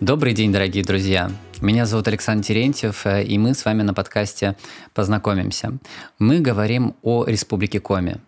Добрый 0.00 0.34
день, 0.34 0.52
дорогие 0.52 0.84
друзья! 0.84 1.32
Меня 1.62 1.86
зовут 1.86 2.06
Александр 2.06 2.44
Терентьев, 2.44 3.06
э, 3.06 3.24
и 3.24 3.38
мы 3.38 3.54
с 3.54 3.64
вами 3.64 3.80
на 3.80 3.94
подкасте 3.94 4.54
«Познакомимся». 4.92 5.78
Мы 6.18 6.40
говорим 6.40 6.94
о 7.00 7.24
Республике 7.24 7.80
Коми. 7.80 8.18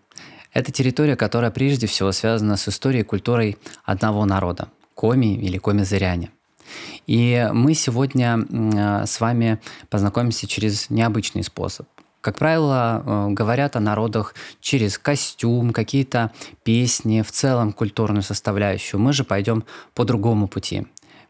Это 0.51 0.71
территория, 0.71 1.15
которая 1.15 1.51
прежде 1.51 1.85
всего 1.85 2.11
связана 2.11 2.57
с 2.57 2.67
историей 2.67 3.01
и 3.01 3.05
культурой 3.05 3.55
одного 3.83 4.25
народа– 4.25 4.69
Коми 4.95 5.35
или 5.35 5.59
Коми-зыряне. 5.59 6.31
И 7.05 7.47
мы 7.53 7.75
сегодня 7.75 8.39
э, 8.39 9.05
с 9.05 9.19
вами 9.19 9.59
познакомимся 9.91 10.47
через 10.47 10.89
необычный 10.89 11.43
способ. 11.43 11.87
Как 12.21 12.39
правило, 12.39 13.03
э, 13.05 13.27
говорят 13.29 13.75
о 13.75 13.79
народах 13.79 14.33
через 14.59 14.97
костюм, 14.97 15.71
какие-то 15.71 16.31
песни, 16.63 17.21
в 17.21 17.31
целом 17.31 17.73
культурную 17.73 18.23
составляющую. 18.23 18.99
Мы 18.99 19.13
же 19.13 19.23
пойдем 19.23 19.65
по 19.93 20.03
другому 20.03 20.47
пути 20.47 20.87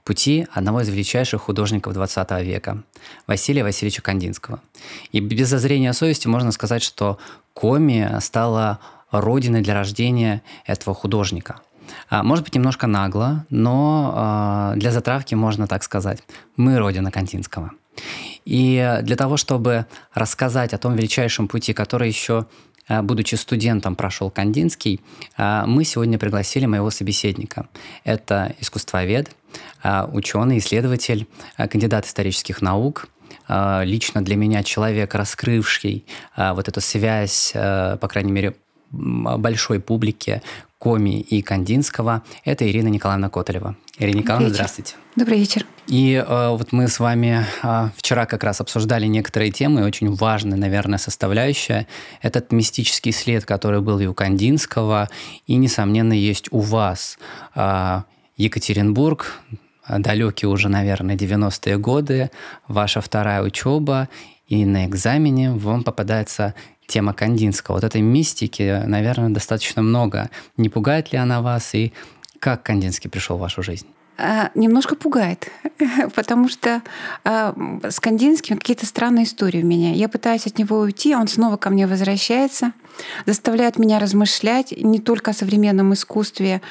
пути 0.09 0.47
одного 0.51 0.81
из 0.81 0.89
величайших 0.89 1.39
художников 1.39 1.95
XX 1.95 2.43
века, 2.43 2.81
Василия 3.27 3.63
Васильевича 3.63 4.01
Кандинского. 4.01 4.59
И 5.11 5.19
без 5.19 5.49
зазрения 5.49 5.93
совести 5.93 6.27
можно 6.27 6.51
сказать, 6.51 6.81
что 6.81 7.19
Коми 7.53 8.09
стала 8.19 8.79
родиной 9.11 9.61
для 9.61 9.75
рождения 9.75 10.41
этого 10.65 10.95
художника. 10.95 11.59
А, 12.09 12.23
может 12.23 12.43
быть, 12.43 12.55
немножко 12.55 12.87
нагло, 12.87 13.45
но 13.51 14.13
а, 14.15 14.73
для 14.77 14.91
затравки 14.91 15.35
можно 15.35 15.67
так 15.67 15.83
сказать. 15.83 16.23
Мы 16.57 16.79
родина 16.79 17.11
Кандинского. 17.11 17.69
И 18.45 18.99
для 19.03 19.15
того, 19.15 19.37
чтобы 19.37 19.85
рассказать 20.15 20.73
о 20.73 20.79
том 20.79 20.95
величайшем 20.95 21.47
пути, 21.47 21.73
который 21.73 22.07
еще 22.07 22.47
а, 22.87 23.03
будучи 23.03 23.35
студентом, 23.35 23.95
прошел 23.95 24.31
Кандинский, 24.31 25.01
мы 25.37 25.83
сегодня 25.83 26.17
пригласили 26.17 26.65
моего 26.65 26.89
собеседника. 26.89 27.67
Это 28.03 28.55
искусствовед, 28.59 29.35
ученый, 29.83 30.57
исследователь, 30.57 31.27
а, 31.57 31.67
кандидат 31.67 32.05
исторических 32.05 32.61
наук, 32.61 33.07
а, 33.47 33.83
лично 33.83 34.23
для 34.23 34.35
меня 34.35 34.63
человек, 34.63 35.15
раскрывший 35.15 36.05
вот 36.37 36.67
эту 36.67 36.81
связь, 36.81 37.51
по 37.53 38.07
крайней 38.09 38.31
мере, 38.31 38.55
большой 38.91 39.79
публике 39.79 40.41
Коми 40.79 41.19
и 41.19 41.41
Кандинского, 41.41 42.23
это 42.45 42.67
Ирина 42.67 42.87
Николаевна 42.87 43.29
Котолева. 43.29 43.75
Ирина 43.97 44.19
Николаевна, 44.19 44.49
здравствуйте. 44.49 44.95
Добрый 45.17 45.37
вечер. 45.37 45.65
И 45.87 46.13
э, 46.13 46.49
вот 46.49 46.71
мы 46.71 46.87
с 46.87 46.99
вами 46.99 47.45
э, 47.61 47.89
вчера 47.97 48.25
как 48.25 48.45
раз 48.45 48.61
обсуждали 48.61 49.05
некоторые 49.05 49.51
темы, 49.51 49.83
очень 49.83 50.13
важная, 50.15 50.57
наверное, 50.57 50.97
составляющая. 50.97 51.85
Этот 52.21 52.53
мистический 52.53 53.11
след, 53.11 53.43
который 53.45 53.81
был 53.81 53.99
и 53.99 54.05
у 54.05 54.13
Кандинского, 54.13 55.09
и, 55.47 55.55
несомненно, 55.55 56.13
есть 56.13 56.47
у 56.51 56.59
вас. 56.59 57.19
Э, 57.55 58.03
Екатеринбург, 58.37 59.33
далекие 59.97 60.49
уже, 60.49 60.69
наверное, 60.69 61.15
90-е 61.15 61.77
годы, 61.77 62.31
ваша 62.67 63.01
вторая 63.01 63.41
учеба, 63.41 64.09
и 64.47 64.65
на 64.65 64.85
экзамене 64.85 65.51
вам 65.51 65.83
попадается 65.83 66.53
тема 66.87 67.13
Кандинского. 67.13 67.75
Вот 67.75 67.83
этой 67.83 68.01
мистики, 68.01 68.83
наверное, 68.85 69.29
достаточно 69.29 69.81
много. 69.81 70.29
Не 70.57 70.69
пугает 70.69 71.11
ли 71.11 71.19
она 71.19 71.41
вас, 71.41 71.75
и 71.75 71.93
как 72.39 72.63
Кандинский 72.63 73.09
пришел 73.09 73.37
в 73.37 73.41
вашу 73.41 73.61
жизнь? 73.61 73.87
А, 74.17 74.51
немножко 74.53 74.95
пугает, 74.95 75.49
потому 76.15 76.49
что 76.49 76.81
а, 77.23 77.55
с 77.87 78.01
Кандинским 78.01 78.57
какие-то 78.57 78.85
странные 78.85 79.23
истории 79.23 79.63
у 79.63 79.65
меня. 79.65 79.93
Я 79.93 80.09
пытаюсь 80.09 80.45
от 80.45 80.57
него 80.57 80.79
уйти, 80.79 81.13
а 81.13 81.19
он 81.19 81.27
снова 81.29 81.55
ко 81.55 81.69
мне 81.69 81.87
возвращается, 81.87 82.73
заставляет 83.25 83.77
меня 83.77 83.99
размышлять 83.99 84.71
не 84.71 84.99
только 84.99 85.31
о 85.31 85.33
современном 85.33 85.93
искусстве, 85.93 86.61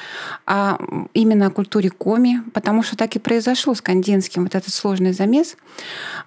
а 0.45 0.79
именно 1.13 1.47
о 1.47 1.51
культуре 1.51 1.89
коми, 1.89 2.41
потому 2.53 2.83
что 2.83 2.95
так 2.95 3.15
и 3.15 3.19
произошло 3.19 3.73
с 3.73 3.81
Кандинским, 3.81 4.43
вот 4.43 4.55
этот 4.55 4.73
сложный 4.73 5.13
замес. 5.13 5.57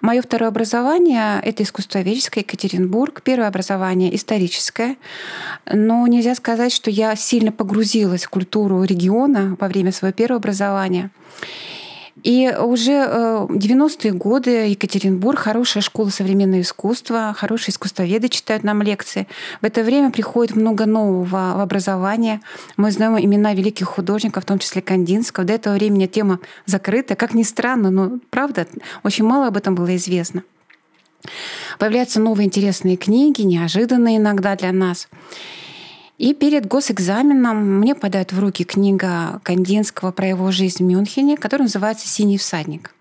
Мое 0.01 0.21
второе 0.21 0.49
образование— 0.49 1.39
это 1.43 1.63
искусствоведческое, 1.63 2.43
Екатеринбург. 2.43 3.21
Первое 3.23 3.47
образование— 3.47 4.15
историческое. 4.15 4.97
Но 5.71 6.05
нельзя 6.07 6.35
сказать, 6.35 6.73
что 6.73 6.89
я 6.89 7.15
сильно 7.15 7.51
погрузилась 7.51 8.25
в 8.25 8.29
культуру 8.29 8.83
региона 8.83 9.55
во 9.59 9.67
время 9.67 9.91
своего 9.91 10.13
первого 10.13 10.37
образования. 10.37 11.11
И 12.21 12.47
уже 12.59 12.91
90-е 12.91 14.11
э, 14.11 14.13
годы 14.13 14.49
Екатеринбург, 14.67 15.39
хорошая 15.39 15.81
школа 15.81 16.09
современного 16.09 16.61
искусства, 16.61 17.33
хорошие 17.35 17.71
искусствоведы 17.71 18.29
читают 18.29 18.63
нам 18.63 18.83
лекции. 18.83 19.27
В 19.61 19.65
это 19.65 19.83
время 19.83 20.11
приходит 20.11 20.55
много 20.55 20.85
нового 20.85 21.25
в 21.25 21.61
образование. 21.61 22.39
Мы 22.77 22.91
знаем 22.91 23.17
имена 23.17 23.53
великих 23.55 23.87
художников, 23.87 24.43
в 24.43 24.47
том 24.47 24.59
числе 24.59 24.83
Кандинского. 24.83 25.45
До 25.45 25.53
этого 25.53 25.73
времени 25.73 26.05
тема 26.05 26.39
закрыта. 26.67 27.15
Как 27.15 27.33
ни 27.33 27.43
странно, 27.43 27.89
но 27.89 28.19
правда, 28.29 28.67
очень 29.03 29.25
мало 29.25 29.47
об 29.47 29.57
этом 29.57 29.73
было 29.73 29.95
известно. 29.95 30.43
Появляются 31.79 32.19
новые 32.19 32.45
интересные 32.45 32.95
книги, 32.95 33.41
неожиданные 33.41 34.17
иногда 34.17 34.55
для 34.55 34.71
нас. 34.71 35.07
И 36.17 36.33
перед 36.33 36.67
госэкзаменом 36.67 37.79
мне 37.79 37.95
подают 37.95 38.31
в 38.33 38.39
руки 38.39 38.63
книга 38.63 39.39
Кандинского 39.43 40.11
про 40.11 40.27
его 40.27 40.51
жизнь 40.51 40.83
в 40.83 40.87
Мюнхене, 40.87 41.37
которая 41.37 41.65
называется 41.65 42.07
«Синий 42.07 42.37
всадник». 42.37 42.93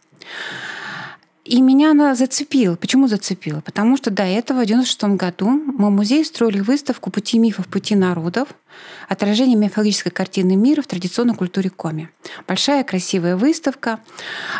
И 1.45 1.61
меня 1.61 1.91
она 1.91 2.15
зацепила. 2.15 2.77
Почему 2.77 3.09
зацепила? 3.09 3.61
Потому 3.61 3.97
что 3.97 4.11
до 4.11 4.23
этого, 4.23 4.59
в 4.59 4.63
1996 4.63 5.19
году, 5.19 5.49
мы 5.51 5.89
в 5.89 5.91
музее 5.91 6.25
строили 6.25 6.61
выставку 6.61 7.11
«Пути 7.11 7.39
мифов, 7.39 7.67
пути 7.67 7.97
народов», 7.97 8.49
отражение 9.09 9.57
мифологической 9.57 10.13
картины 10.13 10.55
мира 10.55 10.83
в 10.83 10.87
традиционной 10.87 11.35
культуре 11.35 11.69
коми. 11.69 12.11
Большая 12.47 12.85
красивая 12.85 13.37
выставка, 13.37 13.99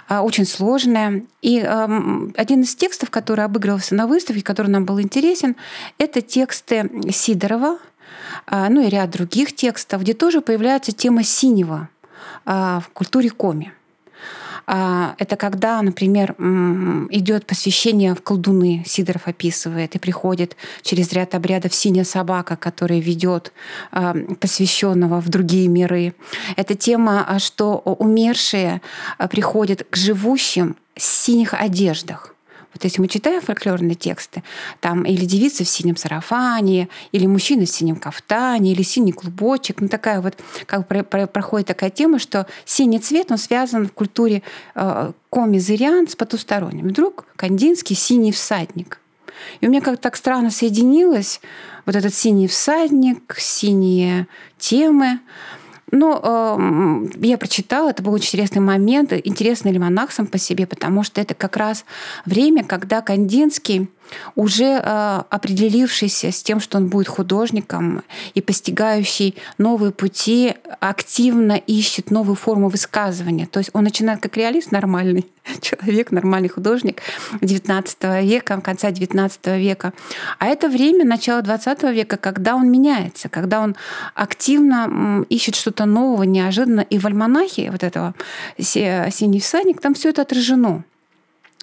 а, 0.09 0.23
очень 0.23 0.45
сложная. 0.45 1.23
И 1.41 1.61
один 1.61 2.63
из 2.63 2.75
текстов, 2.75 3.11
который 3.11 3.45
обыгрывался 3.45 3.95
на 3.95 4.09
выставке, 4.09 4.43
который 4.43 4.69
нам 4.69 4.85
был 4.85 5.01
интересен, 5.01 5.55
это 5.99 6.21
тексты 6.21 6.91
Сидорова, 7.11 7.79
ну 8.51 8.87
и 8.87 8.89
ряд 8.89 9.11
других 9.11 9.55
текстов, 9.55 10.03
где 10.03 10.15
тоже 10.15 10.41
появляется 10.41 10.93
тема 10.93 11.23
синего 11.23 11.89
а, 12.45 12.81
в 12.81 12.89
культуре 12.91 13.31
коми. 13.31 13.73
А, 14.67 15.15
это 15.19 15.37
когда, 15.37 15.83
например, 15.83 16.33
идет 17.11 17.47
посвящение 17.47 18.15
в 18.15 18.23
колдуны, 18.23 18.85
Сидоров 18.87 19.27
описывает, 19.27 19.95
и 19.97 19.99
приходит 19.99 20.57
через 20.83 21.13
ряд 21.13 21.35
обрядов 21.35 21.75
синяя 21.75 22.05
собака, 22.05 22.57
которая 22.57 23.01
ведет 23.01 23.53
посвященного 24.41 25.21
в 25.21 25.29
другие 25.29 25.69
миры. 25.69 26.15
Это 26.57 26.75
тема, 26.75 27.37
что 27.39 27.79
умершие 27.79 28.81
приходят 29.31 29.85
к 29.91 29.97
живущим 29.97 30.77
в 30.95 31.03
синих 31.03 31.55
одеждах. 31.55 32.32
Вот 32.73 32.85
если 32.85 33.01
мы 33.01 33.09
читаем 33.09 33.41
фольклорные 33.41 33.95
тексты, 33.95 34.43
там 34.81 35.03
или 35.03 35.25
девица 35.25 35.65
в 35.65 35.69
синем 35.69 35.97
сарафане, 35.97 36.89
или 37.13 37.27
мужчина 37.27 37.67
в 37.67 37.69
синем 37.69 37.97
кафтане, 37.97 38.73
или 38.73 38.83
синий 38.83 39.13
клубочек, 39.13 39.81
ну 39.81 39.89
такая 39.89 40.21
вот, 40.21 40.39
как 40.67 40.89
про, 40.89 41.03
про, 41.03 41.27
проходит 41.27 41.69
такая 41.69 41.91
тема, 41.91 42.19
что 42.19 42.47
синий 42.65 42.99
цвет, 42.99 43.31
он 43.31 43.39
связан 43.39 43.89
в 43.89 43.93
культуре 43.93 44.43
э, 44.75 45.13
коми-зырян 45.31 46.09
с 46.09 46.17
потусторонним. 46.17 46.89
Вдруг 46.89 47.27
Кандинский 47.37 47.97
синий 47.97 48.33
всадник. 48.33 48.99
И 49.61 49.67
у 49.67 49.71
меня 49.71 49.81
как-то 49.81 50.03
так 50.03 50.17
странно 50.17 50.51
соединилось 50.51 51.41
вот 51.87 51.97
этот 51.97 52.15
синий 52.15 52.49
всадник, 52.49 53.35
синие 53.39 54.27
темы. 54.59 55.21
Ну, 55.95 56.19
э, 56.23 57.09
я 57.21 57.37
прочитала, 57.37 57.91
это 57.91 58.03
был 58.03 58.17
интересный 58.17 58.63
момент, 58.63 59.13
интересный 59.13 59.73
альманах 59.73 60.11
сам 60.11 60.27
по 60.27 60.39
себе, 60.39 60.67
потому 60.67 61.03
что 61.03 61.21
это 61.21 61.35
как 61.35 61.59
раз 61.59 61.85
время, 62.25 62.65
когда 62.65 63.03
Кандинский 63.03 63.91
уже 64.35 64.81
э, 64.83 65.23
определившийся 65.31 66.33
с 66.33 66.43
тем, 66.43 66.61
что 66.61 66.79
он 66.79 66.89
будет 66.89 67.09
художником 67.09 68.03
и 68.35 68.41
постигающий 68.41 69.37
новые 69.59 69.93
пути, 69.93 70.55
активно 70.81 71.53
ищет 71.53 72.11
новую 72.11 72.37
форму 72.37 72.69
высказывания. 72.69 73.47
То 73.47 73.59
есть 73.61 73.71
он 73.73 73.85
начинает 73.85 74.21
как 74.21 74.37
реалист 74.37 74.73
нормальный 74.73 75.27
человек, 75.61 76.11
нормальный 76.11 76.49
художник 76.49 77.03
XIX 77.41 78.25
века, 78.25 78.61
конца 78.61 78.91
XIX 78.91 79.59
века. 79.59 79.93
А 80.39 80.47
это 80.47 80.69
время, 80.69 81.05
начало 81.05 81.41
XX 81.43 81.93
века, 81.93 82.17
когда 82.17 82.55
он 82.55 82.71
меняется, 82.71 83.29
когда 83.29 83.61
он 83.61 83.77
активно 84.15 85.25
ищет 85.29 85.57
что-то 85.57 85.85
нового, 85.85 86.23
неожиданно. 86.23 86.81
И 86.81 86.99
в 86.99 87.07
альманахе 87.07 87.71
вот 87.71 87.83
этого 87.83 88.15
«Синий 88.59 89.41
всадник» 89.41 89.81
там 89.81 89.95
все 89.95 90.11
это 90.11 90.23
отражено 90.23 90.85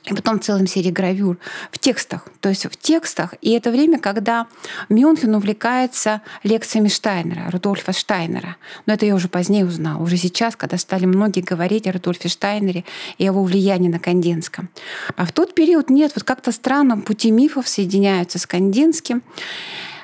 и 0.05 0.13
потом 0.13 0.39
целым 0.39 0.67
серии 0.67 0.91
гравюр 0.91 1.37
в 1.71 1.79
текстах. 1.79 2.25
То 2.39 2.49
есть 2.49 2.65
в 2.65 2.75
текстах. 2.77 3.33
И 3.41 3.51
это 3.51 3.71
время, 3.71 3.99
когда 3.99 4.47
Мюнхен 4.89 5.35
увлекается 5.35 6.21
лекциями 6.43 6.87
Штайнера, 6.87 7.49
Рудольфа 7.51 7.93
Штайнера. 7.93 8.55
Но 8.85 8.93
это 8.93 9.05
я 9.05 9.15
уже 9.15 9.27
позднее 9.27 9.65
узнала. 9.65 10.01
Уже 10.01 10.17
сейчас, 10.17 10.55
когда 10.55 10.77
стали 10.77 11.05
многие 11.05 11.41
говорить 11.41 11.87
о 11.87 11.91
Рудольфе 11.91 12.29
Штайнере 12.29 12.85
и 13.17 13.25
его 13.25 13.43
влиянии 13.43 13.89
на 13.89 13.99
Кандинском. 13.99 14.69
А 15.15 15.25
в 15.25 15.31
тот 15.31 15.55
период 15.55 15.89
нет. 15.89 16.13
Вот 16.15 16.23
как-то 16.23 16.51
странно 16.51 16.97
пути 16.97 17.31
мифов 17.31 17.67
соединяются 17.67 18.39
с 18.39 18.45
Кандинским. 18.45 19.21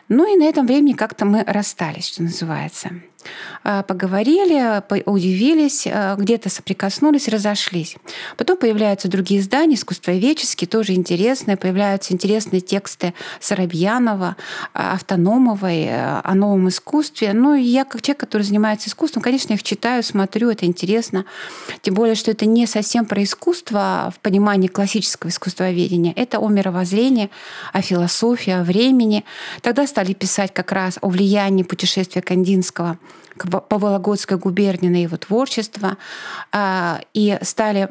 Ну 0.07 0.31
и 0.31 0.37
на 0.37 0.43
этом 0.43 0.67
времени 0.67 0.93
как-то 0.93 1.25
мы 1.25 1.43
расстались, 1.45 2.07
что 2.07 2.21
называется. 2.21 2.91
А, 3.63 3.83
поговорили, 3.83 4.81
удивились, 5.05 5.87
а, 5.87 6.15
где-то 6.15 6.49
соприкоснулись, 6.49 7.27
разошлись. 7.27 7.95
Потом 8.37 8.57
появляются 8.57 9.07
другие 9.07 9.41
издания, 9.41 9.75
искусствоведческие, 9.75 10.67
тоже 10.67 10.93
интересные. 10.93 11.57
Появляются 11.57 12.13
интересные 12.13 12.61
тексты 12.61 13.13
Соробьянова, 13.39 14.35
а, 14.73 14.93
Автономовой 14.93 15.89
о 15.91 16.33
новом 16.35 16.69
искусстве. 16.69 17.33
Ну, 17.33 17.55
и 17.55 17.63
я 17.63 17.85
как 17.85 18.01
человек, 18.01 18.19
который 18.19 18.43
занимается 18.43 18.89
искусством, 18.89 19.23
конечно, 19.23 19.53
их 19.53 19.63
читаю, 19.63 20.03
смотрю, 20.03 20.49
это 20.49 20.65
интересно. 20.65 21.25
Тем 21.81 21.95
более, 21.95 22.15
что 22.15 22.31
это 22.31 22.45
не 22.45 22.67
совсем 22.67 23.05
про 23.05 23.23
искусство 23.23 24.13
в 24.15 24.19
понимании 24.19 24.67
классического 24.67 25.29
искусствоведения. 25.29 26.13
Это 26.15 26.39
о 26.39 26.47
мировоззрении, 26.49 27.29
о 27.73 27.81
философии, 27.81 28.51
о 28.51 28.63
времени. 28.63 29.25
Тогда 29.61 29.87
стали 29.87 30.13
писать 30.13 30.53
как 30.53 30.71
раз 30.71 30.97
о 31.01 31.09
влиянии 31.09 31.63
путешествия 31.63 32.21
Кандинского 32.21 32.97
по 33.37 33.77
Вологодской 33.77 34.37
губернии 34.37 34.89
на 34.89 35.01
его 35.01 35.17
творчество, 35.17 35.97
а, 36.51 37.01
и 37.13 37.37
стали 37.41 37.89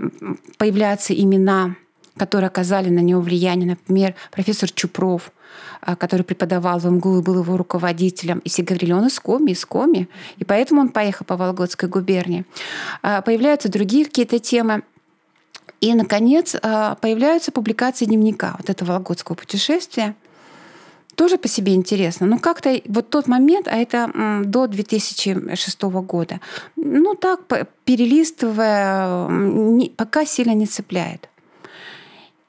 появляться 0.59 1.15
имена, 1.15 1.77
которые 2.17 2.49
оказали 2.49 2.89
на 2.89 3.01
него 3.01 3.21
влияние, 3.21 3.71
например, 3.71 4.15
профессор 4.31 4.71
Чупров, 4.71 5.33
а, 5.83 5.97
который 5.97 6.23
преподавал 6.23 6.79
в 6.79 6.87
МГУ 6.87 7.19
и 7.19 7.23
был 7.23 7.43
его 7.43 7.57
руководителем. 7.57 8.39
И 8.41 8.49
все 8.49 8.63
говорили, 8.63 8.93
он 8.93 9.07
из 9.07 9.19
Коми, 9.21 9.51
из 9.51 9.65
Коми. 9.65 10.09
И 10.39 10.45
поэтому 10.45 10.81
он 10.81 10.89
поехал 10.89 11.25
по 11.25 11.37
Вологодской 11.37 11.89
губернии. 11.89 12.45
А, 13.03 13.21
появляются 13.21 13.69
другие 13.69 14.07
какие-то 14.07 14.39
темы. 14.39 14.83
И, 15.81 15.93
наконец, 15.93 16.53
появляются 16.53 17.53
публикации 17.53 18.07
дневника 18.07 18.55
вот 18.59 18.71
этого 18.71 18.93
вологодского 18.93 19.37
путешествия 19.37 20.15
тоже 21.15 21.39
по 21.39 21.49
себе 21.49 21.75
интересно. 21.75 22.27
Но 22.27 22.39
как-то 22.39 22.81
вот 22.87 23.11
тот 23.11 23.27
момент, 23.27 23.69
а 23.69 23.77
это 23.77 24.11
до 24.45 24.67
2006 24.67 25.83
года, 25.83 26.41
ну 26.77 27.15
так, 27.15 27.41
перелистывая, 27.85 29.29
пока 29.97 30.25
сильно 30.27 30.55
не 30.55 30.67
цепляет. 30.67 31.29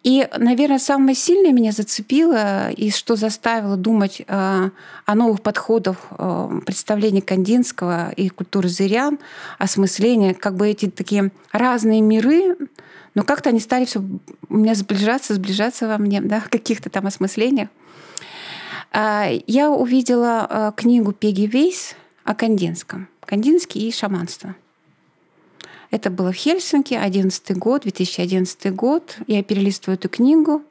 И, 0.05 0.27
наверное, 0.37 0.77
самое 0.77 1.15
сильное 1.15 1.51
меня 1.51 1.71
зацепило 1.71 2.69
и 2.69 2.91
что 2.91 3.15
заставило 3.15 3.75
думать 3.75 4.21
э, 4.27 4.69
о 5.05 5.15
новых 5.15 5.41
подходах 5.41 5.97
э, 6.11 6.59
представления 6.63 7.23
Кандинского 7.23 8.11
и 8.11 8.29
культуры 8.29 8.69
зырян, 8.69 9.17
осмысления, 9.57 10.35
как 10.35 10.57
бы 10.57 10.67
эти 10.67 10.91
такие 10.91 11.31
разные 11.51 12.01
миры, 12.01 12.55
но 13.15 13.23
как-то 13.23 13.49
они 13.49 13.59
стали 13.59 13.85
все 13.85 14.03
у 14.47 14.55
меня 14.55 14.75
сближаться, 14.75 15.33
сближаться 15.33 15.87
во 15.87 15.97
мне, 15.97 16.21
да, 16.21 16.39
в 16.39 16.49
каких-то 16.49 16.91
там 16.91 17.07
осмыслениях. 17.07 17.69
А, 18.91 19.29
я 19.47 19.71
увидела 19.71 20.47
а, 20.49 20.71
книгу 20.71 21.11
Пеги 21.11 21.45
Вейс 21.45 21.95
о 22.23 22.33
Кандинском. 22.35 23.07
Кандинский 23.25 23.87
и 23.87 23.91
шаманство. 23.91 24.55
Это 25.91 26.09
было 26.09 26.31
в 26.31 26.35
Хельсинки, 26.35 26.93
11 26.93 27.57
год, 27.57 27.83
2011 27.83 28.73
год. 28.75 29.17
Я 29.27 29.43
перелистываю 29.43 29.97
эту 29.97 30.09
книгу. 30.09 30.61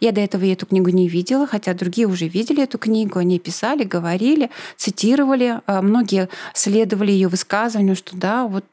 Я 0.00 0.12
до 0.12 0.20
этого 0.20 0.44
эту 0.44 0.66
книгу 0.66 0.90
не 0.90 1.08
видела, 1.08 1.46
хотя 1.46 1.72
другие 1.72 2.06
уже 2.06 2.26
видели 2.26 2.62
эту 2.62 2.78
книгу. 2.78 3.18
Они 3.18 3.38
писали, 3.38 3.84
говорили, 3.84 4.50
цитировали. 4.76 5.60
А, 5.66 5.80
многие 5.82 6.28
следовали 6.52 7.12
ее 7.12 7.28
высказыванию, 7.28 7.96
что 7.96 8.16
да, 8.16 8.46
вот 8.46 8.64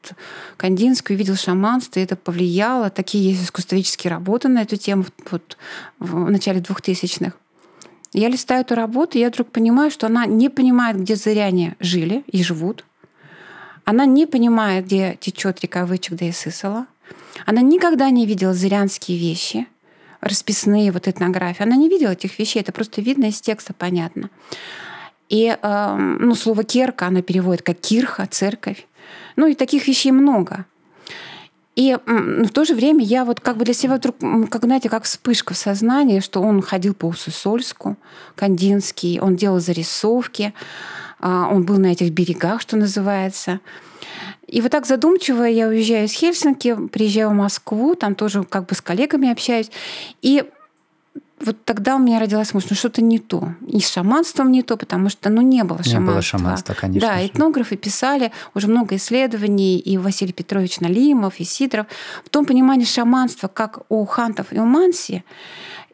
Кандинский 0.56 1.14
увидел 1.14 1.36
шаманство, 1.36 2.00
и 2.00 2.02
это 2.02 2.16
повлияло. 2.16 2.90
Такие 2.90 3.30
есть 3.30 3.44
искусствоведческие 3.44 4.10
работы 4.10 4.48
на 4.48 4.62
эту 4.62 4.76
тему 4.76 5.04
вот, 5.30 5.56
в 5.98 6.30
начале 6.30 6.60
2000-х. 6.60 7.32
Я 8.12 8.28
листаю 8.28 8.60
эту 8.60 8.74
работу, 8.74 9.16
и 9.16 9.20
я 9.20 9.28
вдруг 9.28 9.48
понимаю, 9.48 9.90
что 9.90 10.06
она 10.06 10.26
не 10.26 10.50
понимает, 10.50 11.00
где 11.00 11.16
зыряне 11.16 11.76
жили 11.80 12.24
и 12.26 12.42
живут. 12.42 12.84
Она 13.84 14.04
не 14.04 14.26
понимает, 14.26 14.86
где 14.86 15.16
течет 15.18 15.60
река 15.60 15.86
Вычек 15.86 16.20
и 16.20 16.30
Сысола. 16.30 16.86
Она 17.46 17.62
никогда 17.62 18.10
не 18.10 18.26
видела 18.26 18.54
зырянские 18.54 19.18
вещи, 19.18 19.66
расписные 20.20 20.92
вот 20.92 21.08
этнографии. 21.08 21.62
Она 21.62 21.76
не 21.76 21.88
видела 21.88 22.10
этих 22.10 22.38
вещей, 22.38 22.60
это 22.60 22.72
просто 22.72 23.00
видно 23.00 23.26
из 23.26 23.40
текста, 23.40 23.72
понятно. 23.72 24.30
И 25.28 25.46
э, 25.60 25.96
ну, 25.96 26.34
слово 26.34 26.62
«керка» 26.62 27.06
она 27.06 27.22
переводит 27.22 27.62
как 27.62 27.80
«кирха», 27.80 28.26
«церковь». 28.30 28.86
Ну 29.36 29.46
и 29.46 29.54
таких 29.54 29.88
вещей 29.88 30.12
много. 30.12 30.66
И 31.74 31.96
в 32.06 32.50
то 32.50 32.64
же 32.64 32.74
время 32.74 33.02
я 33.02 33.24
вот 33.24 33.40
как 33.40 33.56
бы 33.56 33.64
для 33.64 33.72
себя 33.72 33.96
вдруг, 33.96 34.16
как, 34.50 34.64
знаете, 34.64 34.90
как 34.90 35.04
вспышка 35.04 35.54
в 35.54 35.56
сознании, 35.56 36.20
что 36.20 36.42
он 36.42 36.60
ходил 36.60 36.92
по 36.92 37.06
Усысольску, 37.06 37.96
Кандинский, 38.34 39.20
он 39.20 39.36
делал 39.36 39.58
зарисовки, 39.58 40.52
а, 41.18 41.48
он 41.50 41.64
был 41.64 41.78
на 41.78 41.86
этих 41.86 42.12
берегах, 42.12 42.60
что 42.60 42.76
называется. 42.76 43.60
И 44.46 44.60
вот 44.60 44.70
так 44.70 44.84
задумчиво 44.84 45.44
я 45.44 45.68
уезжаю 45.68 46.04
из 46.04 46.12
Хельсинки, 46.12 46.76
приезжаю 46.88 47.30
в 47.30 47.34
Москву, 47.34 47.94
там 47.94 48.14
тоже 48.14 48.44
как 48.44 48.66
бы 48.66 48.74
с 48.74 48.82
коллегами 48.82 49.32
общаюсь. 49.32 49.70
И 50.20 50.44
вот 51.44 51.64
тогда 51.64 51.96
у 51.96 51.98
меня 51.98 52.20
родилась 52.20 52.54
мысль, 52.54 52.68
ну 52.70 52.76
что-то 52.76 53.02
не 53.02 53.18
то. 53.18 53.54
И 53.66 53.80
с 53.80 53.90
шаманством 53.90 54.52
не 54.52 54.62
то, 54.62 54.76
потому 54.76 55.08
что 55.08 55.30
ну, 55.30 55.40
не 55.42 55.64
было 55.64 55.82
шаманства. 55.82 55.98
Не 55.98 56.06
было 56.06 56.22
шаманства, 56.22 56.74
конечно. 56.74 57.08
Да, 57.08 57.18
же. 57.18 57.26
этнографы 57.26 57.76
писали 57.76 58.32
уже 58.54 58.68
много 58.68 58.96
исследований, 58.96 59.78
и 59.78 59.98
Василий 59.98 60.32
Петрович 60.32 60.80
Налимов, 60.80 61.40
и 61.40 61.44
Сидоров, 61.44 61.86
в 62.24 62.28
том 62.28 62.44
понимании 62.44 62.84
шаманства, 62.84 63.48
как 63.48 63.80
у 63.88 64.04
хантов 64.04 64.52
и 64.52 64.58
у 64.58 64.64
манси, 64.64 65.24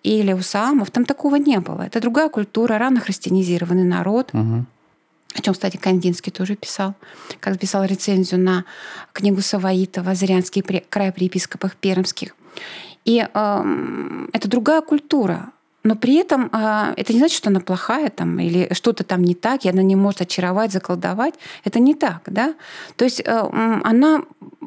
или 0.03 0.33
у 0.33 0.43
саамов, 0.43 0.91
там 0.91 1.05
такого 1.05 1.37
не 1.37 1.59
было. 1.61 1.83
Это 1.83 2.01
другая 2.01 2.29
культура, 2.29 2.79
рано 2.79 3.01
христианизированный 3.01 3.85
народ. 3.85 4.31
Угу 4.33 4.67
о 5.35 5.43
чем, 5.43 5.55
кстати, 5.55 5.77
Кандинский 5.77 6.33
тоже 6.33 6.57
писал, 6.57 6.95
как 7.39 7.59
писал 7.59 7.85
рецензию 7.85 8.41
на 8.41 8.65
книгу 9.13 9.41
Саваитова 9.41 10.15
«Зырянский 10.15 10.63
край 10.63 11.13
при 11.13 11.25
епископах 11.25 11.77
пермских». 11.77 12.35
И 13.05 13.27
э, 13.33 14.27
это 14.33 14.49
другая 14.49 14.81
культура. 14.81 15.51
Но 15.85 15.97
при 15.97 16.17
этом 16.17 16.51
э, 16.53 16.95
это 16.97 17.13
не 17.13 17.19
значит, 17.19 17.39
что 17.39 17.51
она 17.51 17.61
плохая 17.61 18.11
там, 18.11 18.39
или 18.39 18.73
что-то 18.75 19.05
там 19.05 19.23
не 19.23 19.35
так, 19.35 19.65
и 19.65 19.69
она 19.69 19.83
не 19.83 19.97
может 19.97 20.21
очаровать, 20.21 20.73
заколдовать. 20.73 21.35
Это 21.65 21.79
не 21.79 21.95
так. 21.95 22.23
Да? 22.27 22.55
То 22.97 23.05
есть 23.05 23.21
э, 23.25 23.81
она 23.85 24.23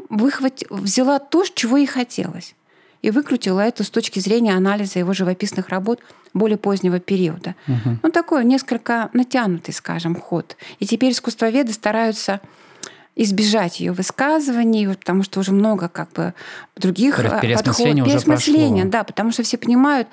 выхват... 0.10 0.63
взяла 0.69 1.19
то, 1.19 1.44
чего 1.54 1.78
ей 1.78 1.88
хотелось, 1.88 2.56
и 3.01 3.12
выкрутила 3.12 3.60
это 3.60 3.83
с 3.83 3.89
точки 3.89 4.19
зрения 4.19 4.54
анализа 4.54 5.00
его 5.00 5.13
живописных 5.13 5.69
работ 5.69 6.00
более 6.33 6.57
позднего 6.57 7.00
периода. 7.00 7.56
Угу. 7.68 7.98
Ну, 8.04 8.12
такой 8.12 8.45
несколько 8.45 9.10
натянутый, 9.13 9.74
скажем, 9.74 10.16
ход. 10.16 10.56
И 10.80 10.86
теперь 10.86 11.12
искусствоведы 11.12 11.74
стараются 11.74 12.42
избежать 13.15 13.79
ее 13.79 13.91
высказываний, 13.91 14.87
потому 14.87 15.23
что 15.23 15.39
уже 15.39 15.51
много 15.51 15.89
как 15.89 16.11
бы 16.13 16.33
других 16.75 17.19
э, 17.19 17.23
подходов. 17.23 17.41
Переосмысления, 17.41 18.85
да, 18.85 19.03
потому 19.03 19.31
что 19.31 19.44
все 19.44 19.57
понимают, 19.57 20.07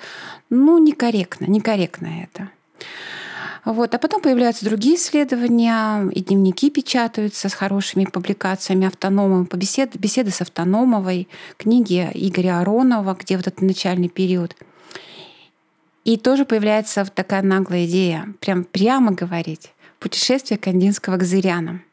ну, 0.49 0.77
некорректно, 0.77 1.45
некорректно 1.45 2.07
это. 2.23 2.49
Вот. 3.65 3.93
А 3.93 3.99
потом 3.99 4.21
появляются 4.21 4.65
другие 4.65 4.95
исследования, 4.95 6.09
и 6.11 6.21
дневники 6.21 6.69
печатаются 6.69 7.49
с 7.49 7.53
хорошими 7.53 8.05
публикациями 8.05 8.87
автономом, 8.87 9.45
по 9.45 9.55
беседы, 9.57 10.31
с 10.31 10.41
Автономовой, 10.41 11.27
книги 11.57 12.09
Игоря 12.13 12.61
Аронова, 12.61 13.17
где 13.19 13.37
вот 13.37 13.47
этот 13.47 13.61
начальный 13.61 14.09
период. 14.09 14.55
И 16.05 16.17
тоже 16.17 16.45
появляется 16.45 17.05
такая 17.05 17.43
наглая 17.43 17.85
идея, 17.85 18.33
прям 18.39 18.63
прямо 18.63 19.11
говорить, 19.11 19.73
путешествие 19.99 20.57
Кандинского 20.57 21.17
к 21.17 21.23
Зырянам. 21.23 21.83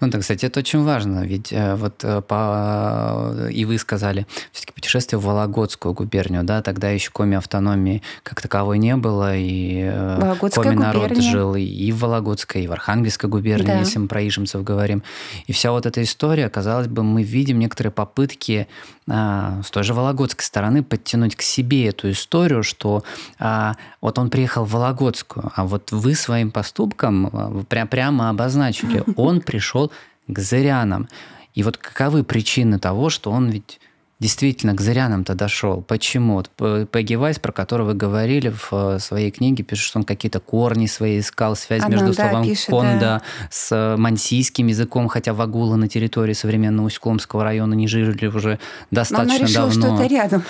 Ну 0.00 0.08
да, 0.08 0.18
кстати, 0.18 0.46
это 0.46 0.60
очень 0.60 0.82
важно, 0.82 1.24
ведь 1.24 1.52
э, 1.52 1.74
вот 1.74 2.04
э, 2.04 2.20
по... 2.20 3.48
и 3.50 3.64
вы 3.64 3.78
сказали, 3.78 4.26
все-таки 4.52 4.72
путешествие 4.74 5.18
в 5.18 5.24
Вологодскую 5.24 5.94
губернию, 5.94 6.44
да, 6.44 6.62
тогда 6.62 6.90
еще 6.90 7.10
коми 7.10 7.36
автономии 7.36 8.02
как 8.22 8.42
таковой 8.42 8.78
не 8.78 8.96
было, 8.96 9.36
и 9.36 9.90
э, 9.90 10.34
коми 10.52 10.74
народ 10.74 11.16
жил 11.16 11.54
и 11.54 11.92
в 11.92 11.98
Вологодской, 12.00 12.64
и 12.64 12.66
в 12.66 12.72
Архангельской 12.72 13.30
губернии, 13.30 13.66
да. 13.66 13.78
если 13.78 13.98
мы 13.98 14.08
про 14.08 14.26
ижемцев 14.26 14.62
говорим. 14.62 15.02
И 15.46 15.52
вся 15.52 15.70
вот 15.70 15.86
эта 15.86 16.02
история, 16.02 16.48
казалось 16.48 16.88
бы, 16.88 17.02
мы 17.02 17.22
видим 17.22 17.58
некоторые 17.58 17.92
попытки 17.92 18.68
с 19.08 19.70
той 19.70 19.84
же 19.84 19.94
Вологодской 19.94 20.44
стороны 20.44 20.82
подтянуть 20.82 21.36
к 21.36 21.42
себе 21.42 21.86
эту 21.86 22.10
историю, 22.10 22.64
что 22.64 23.04
а, 23.38 23.76
вот 24.00 24.18
он 24.18 24.30
приехал 24.30 24.64
в 24.64 24.72
Вологодскую, 24.72 25.52
а 25.54 25.64
вот 25.64 25.92
вы 25.92 26.16
своим 26.16 26.50
поступком 26.50 27.26
а, 27.32 27.64
прям, 27.68 27.86
прямо 27.86 28.30
обозначили, 28.30 29.04
он 29.16 29.40
пришел 29.40 29.92
к 30.26 30.38
зырянам. 30.38 31.08
И 31.54 31.62
вот 31.62 31.76
каковы 31.76 32.24
причины 32.24 32.80
того, 32.80 33.08
что 33.08 33.30
он 33.30 33.48
ведь 33.48 33.80
действительно 34.18 34.74
к 34.74 34.80
зырянам-то 34.80 35.34
дошел. 35.34 35.82
Почему? 35.82 36.34
Вот 36.34 36.88
Пегги 36.90 37.14
Вайс, 37.14 37.38
про 37.38 37.52
которого 37.52 37.88
вы 37.88 37.94
говорили 37.94 38.48
в 38.48 38.72
э, 38.72 38.98
своей 38.98 39.30
книге, 39.30 39.62
пишет, 39.62 39.84
что 39.84 39.98
он 39.98 40.04
какие-то 40.04 40.40
корни 40.40 40.86
свои 40.86 41.20
искал, 41.20 41.54
связь 41.54 41.82
Она, 41.82 41.96
между 41.96 42.14
да, 42.14 42.30
словом 42.30 42.48
пишет, 42.48 42.66
конда 42.66 43.00
да. 43.00 43.22
с 43.50 43.96
мансийским 43.98 44.68
языком, 44.68 45.08
хотя 45.08 45.34
вагулы 45.34 45.76
на 45.76 45.88
территории 45.88 46.32
современного 46.32 46.86
Усть-Коломского 46.86 47.44
района 47.44 47.74
не 47.74 47.88
жили 47.88 48.26
уже 48.26 48.58
достаточно 48.90 49.34
Но 49.34 49.34
она 49.34 49.46
решила, 49.46 49.68
давно. 49.68 49.96
что 49.96 50.04
это 50.04 50.14
рядом. 50.14 50.44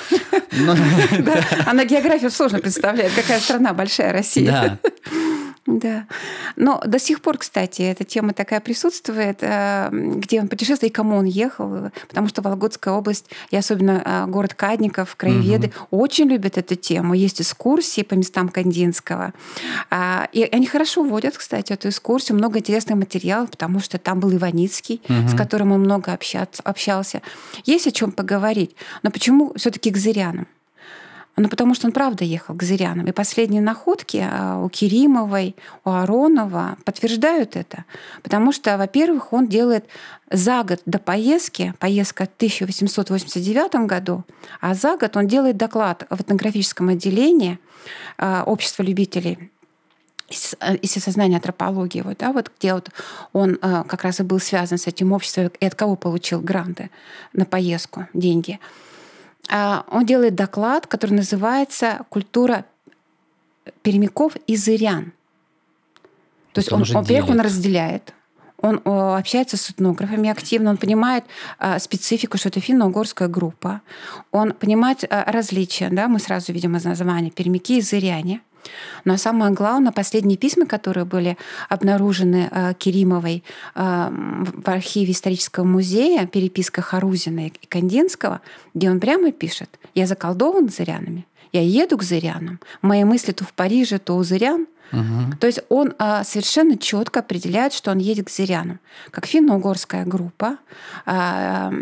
Она 1.66 1.84
географию 1.84 2.30
сложно 2.30 2.60
представляет, 2.60 3.12
какая 3.14 3.40
страна 3.40 3.74
большая 3.74 4.12
Россия. 4.12 4.78
Да. 5.66 6.06
Но 6.54 6.80
до 6.86 6.98
сих 6.98 7.20
пор, 7.20 7.38
кстати, 7.38 7.82
эта 7.82 8.04
тема 8.04 8.32
такая 8.32 8.60
присутствует, 8.60 9.38
э, 9.40 9.88
где 9.92 10.40
он 10.40 10.48
путешествовал 10.48 10.90
и 10.90 10.92
кому 10.92 11.16
он 11.16 11.24
ехал, 11.24 11.90
потому 12.08 12.28
что 12.28 12.42
Вологодская 12.42 12.94
область, 12.94 13.30
и 13.50 13.56
особенно 13.56 14.02
э, 14.04 14.30
город 14.30 14.54
Кадников, 14.54 15.16
краеведы, 15.16 15.72
угу. 15.90 16.02
очень 16.02 16.28
любят 16.28 16.56
эту 16.56 16.76
тему. 16.76 17.14
Есть 17.14 17.40
экскурсии 17.40 18.02
по 18.02 18.14
местам 18.14 18.48
Кандинского. 18.48 19.32
А, 19.90 20.28
и 20.32 20.44
они 20.44 20.66
хорошо 20.66 21.02
водят, 21.02 21.36
кстати, 21.36 21.72
эту 21.72 21.88
экскурсию. 21.88 22.38
Много 22.38 22.60
интересных 22.60 22.96
материалов, 22.96 23.50
потому 23.50 23.80
что 23.80 23.98
там 23.98 24.20
был 24.20 24.32
Иваницкий, 24.34 25.02
угу. 25.08 25.28
с 25.28 25.36
которым 25.36 25.72
он 25.72 25.80
много 25.80 26.12
общался. 26.12 27.22
Есть 27.64 27.86
о 27.86 27.90
чем 27.90 28.12
поговорить. 28.12 28.76
Но 29.02 29.10
почему 29.10 29.52
все-таки 29.56 29.90
к 29.90 29.96
зырянам? 29.96 30.46
Ну, 31.38 31.50
потому 31.50 31.74
что 31.74 31.86
он 31.86 31.92
правда 31.92 32.24
ехал 32.24 32.54
к 32.54 32.62
зырянам. 32.62 33.06
И 33.06 33.12
последние 33.12 33.60
находки 33.60 34.26
а, 34.26 34.58
у 34.58 34.70
Керимовой, 34.70 35.54
у 35.84 35.90
Аронова 35.90 36.78
подтверждают 36.84 37.56
это. 37.56 37.84
Потому 38.22 38.52
что, 38.52 38.78
во-первых, 38.78 39.34
он 39.34 39.46
делает 39.46 39.84
за 40.30 40.62
год 40.62 40.80
до 40.86 40.98
поездки, 40.98 41.74
поездка 41.78 42.24
в 42.24 42.36
1889 42.36 43.86
году, 43.86 44.24
а 44.62 44.74
за 44.74 44.96
год 44.96 45.14
он 45.16 45.28
делает 45.28 45.58
доклад 45.58 46.06
в 46.08 46.20
этнографическом 46.22 46.88
отделении 46.88 47.58
а, 48.16 48.42
Общества 48.44 48.82
любителей 48.82 49.50
естествознания 50.82 51.36
антропологии, 51.36 52.00
вот, 52.00 52.18
да, 52.18 52.32
вот 52.32 52.50
где 52.58 52.74
вот 52.74 52.90
он 53.32 53.58
а, 53.60 53.84
как 53.84 54.02
раз 54.02 54.20
и 54.20 54.22
был 54.24 54.40
связан 54.40 54.78
с 54.78 54.86
этим 54.86 55.12
обществом, 55.12 55.52
и 55.60 55.66
от 55.66 55.74
кого 55.74 55.96
получил 55.96 56.40
гранты 56.40 56.90
на 57.34 57.44
поездку, 57.44 58.08
деньги– 58.14 58.58
а, 58.70 58.85
он 59.48 60.06
делает 60.06 60.34
доклад, 60.34 60.86
который 60.86 61.12
называется 61.12 62.00
«Культура 62.08 62.64
пермяков 63.82 64.36
и 64.46 64.56
зырян». 64.56 65.12
То 66.52 66.60
есть 66.60 66.72
он, 66.72 66.82
он 66.82 66.88
во-первых, 66.88 67.30
он 67.30 67.40
разделяет, 67.40 68.14
он 68.58 68.80
общается 68.84 69.56
с 69.56 69.70
этнографами 69.70 70.30
активно, 70.30 70.70
он 70.70 70.76
понимает 70.78 71.24
а, 71.58 71.78
специфику, 71.78 72.38
что 72.38 72.48
это 72.48 72.60
финно-угорская 72.60 73.28
группа, 73.28 73.82
он 74.32 74.52
понимает 74.52 75.04
а, 75.08 75.30
различия, 75.30 75.88
да, 75.90 76.08
мы 76.08 76.18
сразу 76.18 76.52
видим 76.52 76.74
из 76.76 76.84
названия 76.84 77.30
пермяки 77.30 77.78
и 77.78 77.80
зыряне. 77.82 78.40
Но 79.04 79.16
самое 79.16 79.52
главное, 79.52 79.92
последние 79.92 80.38
письма, 80.38 80.66
которые 80.66 81.04
были 81.04 81.36
обнаружены 81.68 82.48
э, 82.50 82.74
Керимовой 82.78 83.44
э, 83.74 84.10
в 84.10 84.68
архиве 84.68 85.12
исторического 85.12 85.64
музея, 85.64 86.26
переписка 86.26 86.82
Харузина 86.82 87.46
и 87.46 87.66
Кандинского, 87.68 88.40
где 88.74 88.90
он 88.90 89.00
прямо 89.00 89.32
пишет, 89.32 89.78
я 89.94 90.06
заколдован 90.06 90.68
зырянами, 90.68 91.26
я 91.52 91.62
еду 91.62 91.96
к 91.98 92.02
зырянам, 92.02 92.60
мои 92.82 93.04
мысли 93.04 93.32
то 93.32 93.44
в 93.44 93.52
Париже, 93.52 93.98
то 93.98 94.16
у 94.16 94.22
зырян, 94.22 94.66
Угу. 94.92 95.36
То 95.40 95.46
есть 95.46 95.60
он 95.68 95.94
а, 95.98 96.24
совершенно 96.24 96.76
четко 96.78 97.20
определяет, 97.20 97.72
что 97.72 97.90
он 97.90 97.98
едет 97.98 98.26
к 98.26 98.30
зырянам. 98.30 98.78
Как 99.10 99.26
финно-угорская 99.26 100.04
группа. 100.04 100.58
А, 101.04 101.72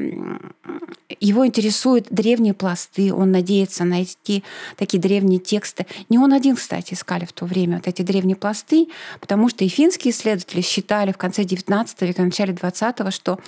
его 1.20 1.46
интересуют 1.46 2.08
древние 2.11 2.54
пласты, 2.54 3.12
он 3.12 3.30
надеется 3.30 3.84
найти 3.84 4.42
такие 4.76 5.00
древние 5.00 5.38
тексты. 5.38 5.87
Не 6.08 6.18
он 6.18 6.32
один, 6.32 6.56
кстати, 6.56 6.94
искали 6.94 7.25
в 7.25 7.32
то 7.32 7.44
время 7.44 7.76
вот 7.76 7.88
эти 7.88 8.02
древние 8.02 8.37
пласты, 8.37 8.88
потому 9.20 9.49
что 9.49 9.64
и 9.64 9.68
финские 9.68 10.12
исследователи 10.12 10.61
считали 10.61 11.12
в 11.12 11.18
конце 11.18 11.42
XIX 11.42 11.87
века, 12.00 12.23
начале 12.23 12.52
XX, 12.52 13.11
что 13.11 13.38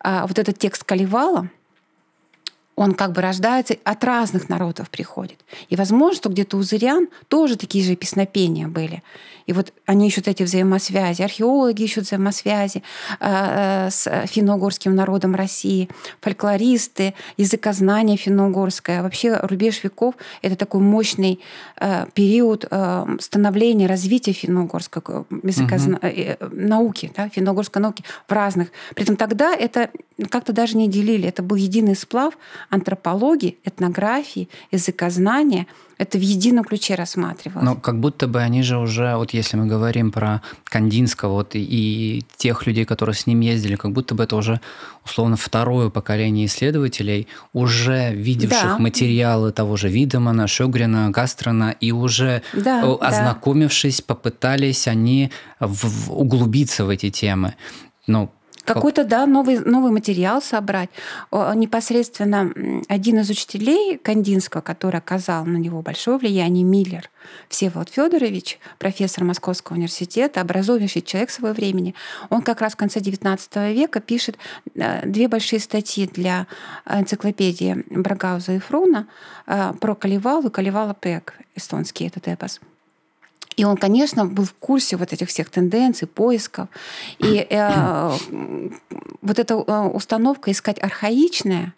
а, 0.00 0.26
вот 0.26 0.38
этот 0.38 0.58
текст 0.58 0.84
Каливала— 0.84 1.48
он 2.76 2.94
как 2.94 3.12
бы 3.12 3.22
рождается, 3.22 3.76
от 3.84 4.04
разных 4.04 4.48
народов 4.50 4.90
приходит. 4.90 5.44
И 5.70 5.76
возможно, 5.76 6.16
что 6.16 6.28
где-то 6.28 6.58
у 6.58 6.62
зырян 6.62 7.08
тоже 7.28 7.56
такие 7.56 7.82
же 7.82 7.96
песнопения 7.96 8.68
были. 8.68 9.02
И 9.46 9.52
вот 9.52 9.72
они 9.86 10.08
ищут 10.08 10.28
эти 10.28 10.42
взаимосвязи. 10.42 11.22
Археологи 11.22 11.82
ищут 11.84 12.04
взаимосвязи 12.04 12.82
э, 13.20 13.88
с 13.90 14.26
финно-угорским 14.26 14.94
народом 14.94 15.34
России, 15.34 15.88
фольклористы, 16.20 17.14
языкознание 17.36 18.16
финно-угорское. 18.16 19.02
Вообще 19.02 19.36
рубеж 19.36 19.82
веков— 19.82 20.14
это 20.42 20.56
такой 20.56 20.80
мощный 20.80 21.40
э, 21.80 22.06
период 22.12 22.66
э, 22.70 23.06
становления, 23.20 23.86
развития 23.86 24.32
финно-угорской 24.32 25.02
языкозна... 25.42 25.98
угу. 25.98 26.50
науки, 26.50 27.12
да, 27.16 27.28
финно-угорской 27.28 27.80
науки 27.80 28.04
в 28.28 28.32
разных. 28.32 28.68
При 28.94 29.04
этом 29.04 29.16
тогда 29.16 29.54
это 29.54 29.90
как-то 30.30 30.52
даже 30.52 30.76
не 30.76 30.88
делили. 30.88 31.28
Это 31.28 31.42
был 31.42 31.56
единый 31.56 31.94
сплав 31.94 32.36
антропологии, 32.70 33.58
этнографии, 33.64 34.48
языкознания— 34.70 35.66
это 35.98 36.18
в 36.18 36.20
едином 36.20 36.64
ключе 36.64 36.94
рассматривалось. 36.94 37.64
Но 37.64 37.74
как 37.74 38.00
будто 38.00 38.28
бы 38.28 38.40
они 38.40 38.62
же 38.62 38.76
уже, 38.76 39.16
вот 39.16 39.32
если 39.32 39.56
мы 39.56 39.66
говорим 39.66 40.12
про 40.12 40.42
Кандинского 40.64 41.32
вот, 41.32 41.54
и, 41.54 41.60
и 41.60 42.24
тех 42.36 42.66
людей, 42.66 42.84
которые 42.84 43.14
с 43.14 43.26
ним 43.26 43.40
ездили, 43.40 43.76
как 43.76 43.92
будто 43.92 44.14
бы 44.14 44.24
это 44.24 44.36
уже 44.36 44.60
условно 45.04 45.36
второе 45.36 45.88
поколение 45.88 46.46
исследователей, 46.46 47.28
уже 47.54 48.12
видевших 48.12 48.62
да. 48.62 48.78
материалы 48.78 49.52
того 49.52 49.76
же 49.76 49.88
Видемана, 49.88 50.46
Шогрина, 50.46 51.10
Гастрона, 51.10 51.74
и 51.80 51.92
уже 51.92 52.42
да, 52.52 52.82
ознакомившись, 53.00 53.98
да. 53.98 54.14
попытались 54.14 54.88
они 54.88 55.30
в, 55.60 55.86
в, 55.86 56.12
углубиться 56.12 56.84
в 56.84 56.90
эти 56.90 57.10
темы. 57.10 57.54
Ну, 58.06 58.30
какой-то, 58.66 59.04
да, 59.04 59.26
новый, 59.26 59.60
новый 59.60 59.92
материал 59.92 60.42
собрать. 60.42 60.90
Непосредственно 61.32 62.52
один 62.88 63.20
из 63.20 63.30
учителей 63.30 63.98
Кандинского, 63.98 64.60
который 64.60 64.98
оказал 64.98 65.44
на 65.44 65.56
него 65.56 65.82
большое 65.82 66.18
влияние, 66.18 66.64
Миллер, 66.64 67.08
Всеволод 67.48 67.88
Федорович, 67.88 68.58
профессор 68.78 69.24
Московского 69.24 69.76
университета, 69.76 70.40
образованнейший 70.40 71.02
человек 71.02 71.30
своего 71.30 71.54
времени, 71.54 71.94
он 72.28 72.42
как 72.42 72.60
раз 72.60 72.74
в 72.74 72.76
конце 72.76 73.00
XIX 73.00 73.72
века 73.72 74.00
пишет 74.00 74.36
э, 74.74 75.06
две 75.06 75.28
большие 75.28 75.60
статьи 75.60 76.06
для 76.12 76.46
энциклопедии 76.86 77.84
Брагауза 77.90 78.52
и 78.52 78.58
Фруна 78.58 79.06
э, 79.46 79.72
про 79.80 79.94
Каливалу 79.94 80.48
и 80.48 80.50
Каливала 80.50 80.94
Пек, 80.94 81.34
эстонский 81.54 82.06
этот 82.06 82.28
эпос. 82.28 82.60
И 83.56 83.64
он, 83.64 83.76
конечно, 83.76 84.26
был 84.26 84.44
в 84.44 84.54
курсе 84.54 84.96
вот 84.96 85.12
этих 85.12 85.28
всех 85.28 85.48
тенденций, 85.50 86.06
поисков. 86.06 86.68
И 87.18 87.46
э, 87.48 88.12
вот 89.22 89.38
эта 89.38 89.54
э, 89.54 89.80
установка 89.88 90.50
искать 90.50 90.82
архаичное, 90.82 91.74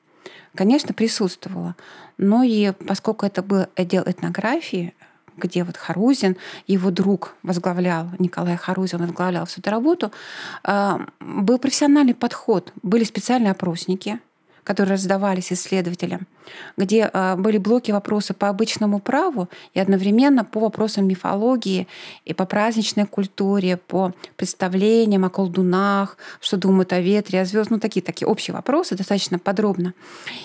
конечно, 0.55 0.93
присутствовала. 0.93 1.77
Но 2.17 2.43
и 2.43 2.73
поскольку 2.73 3.25
это 3.27 3.43
был 3.43 3.67
отдел 3.77 4.03
этнографии, 4.05 4.93
где 5.37 5.63
вот 5.63 5.77
Харузин, 5.77 6.37
его 6.67 6.91
друг 6.91 7.37
возглавлял, 7.45 8.09
Николай 8.19 8.57
Харузин 8.57 8.99
возглавлял 8.99 9.47
всю 9.47 9.61
эту 9.61 9.71
работу, 9.71 10.13
э, 10.65 10.99
был 11.21 11.59
профессиональный 11.59 12.15
подход. 12.15 12.73
Были 12.83 13.05
специальные 13.05 13.53
опросники, 13.53 14.19
которые 14.69 14.97
раздавались 14.97 15.51
исследователям, 15.51 16.27
где 16.77 17.09
а, 17.11 17.37
были 17.37 17.57
блоки 17.57 17.91
вопроса 17.91 18.35
по 18.35 18.51
обычному 18.51 18.99
праву 18.99 19.49
и 19.73 19.81
одновременно 19.81 20.45
по 20.45 20.61
вопросам 20.61 21.09
мифологии 21.09 21.89
и 22.27 22.35
по 22.35 22.45
праздничной 22.45 23.07
культуре, 23.07 23.79
по 23.79 24.13
представлениям 24.37 25.25
о 25.25 25.31
колдунах, 25.31 26.19
что 26.43 26.59
думают 26.59 26.93
о 26.93 27.01
ветре, 27.01 27.41
о 27.41 27.47
звездах, 27.47 27.71
ну 27.71 27.81
такие 27.81 28.03
такие 28.03 28.29
общие 28.29 28.53
вопросы 28.53 28.95
достаточно 28.95 29.39
подробно. 29.39 29.95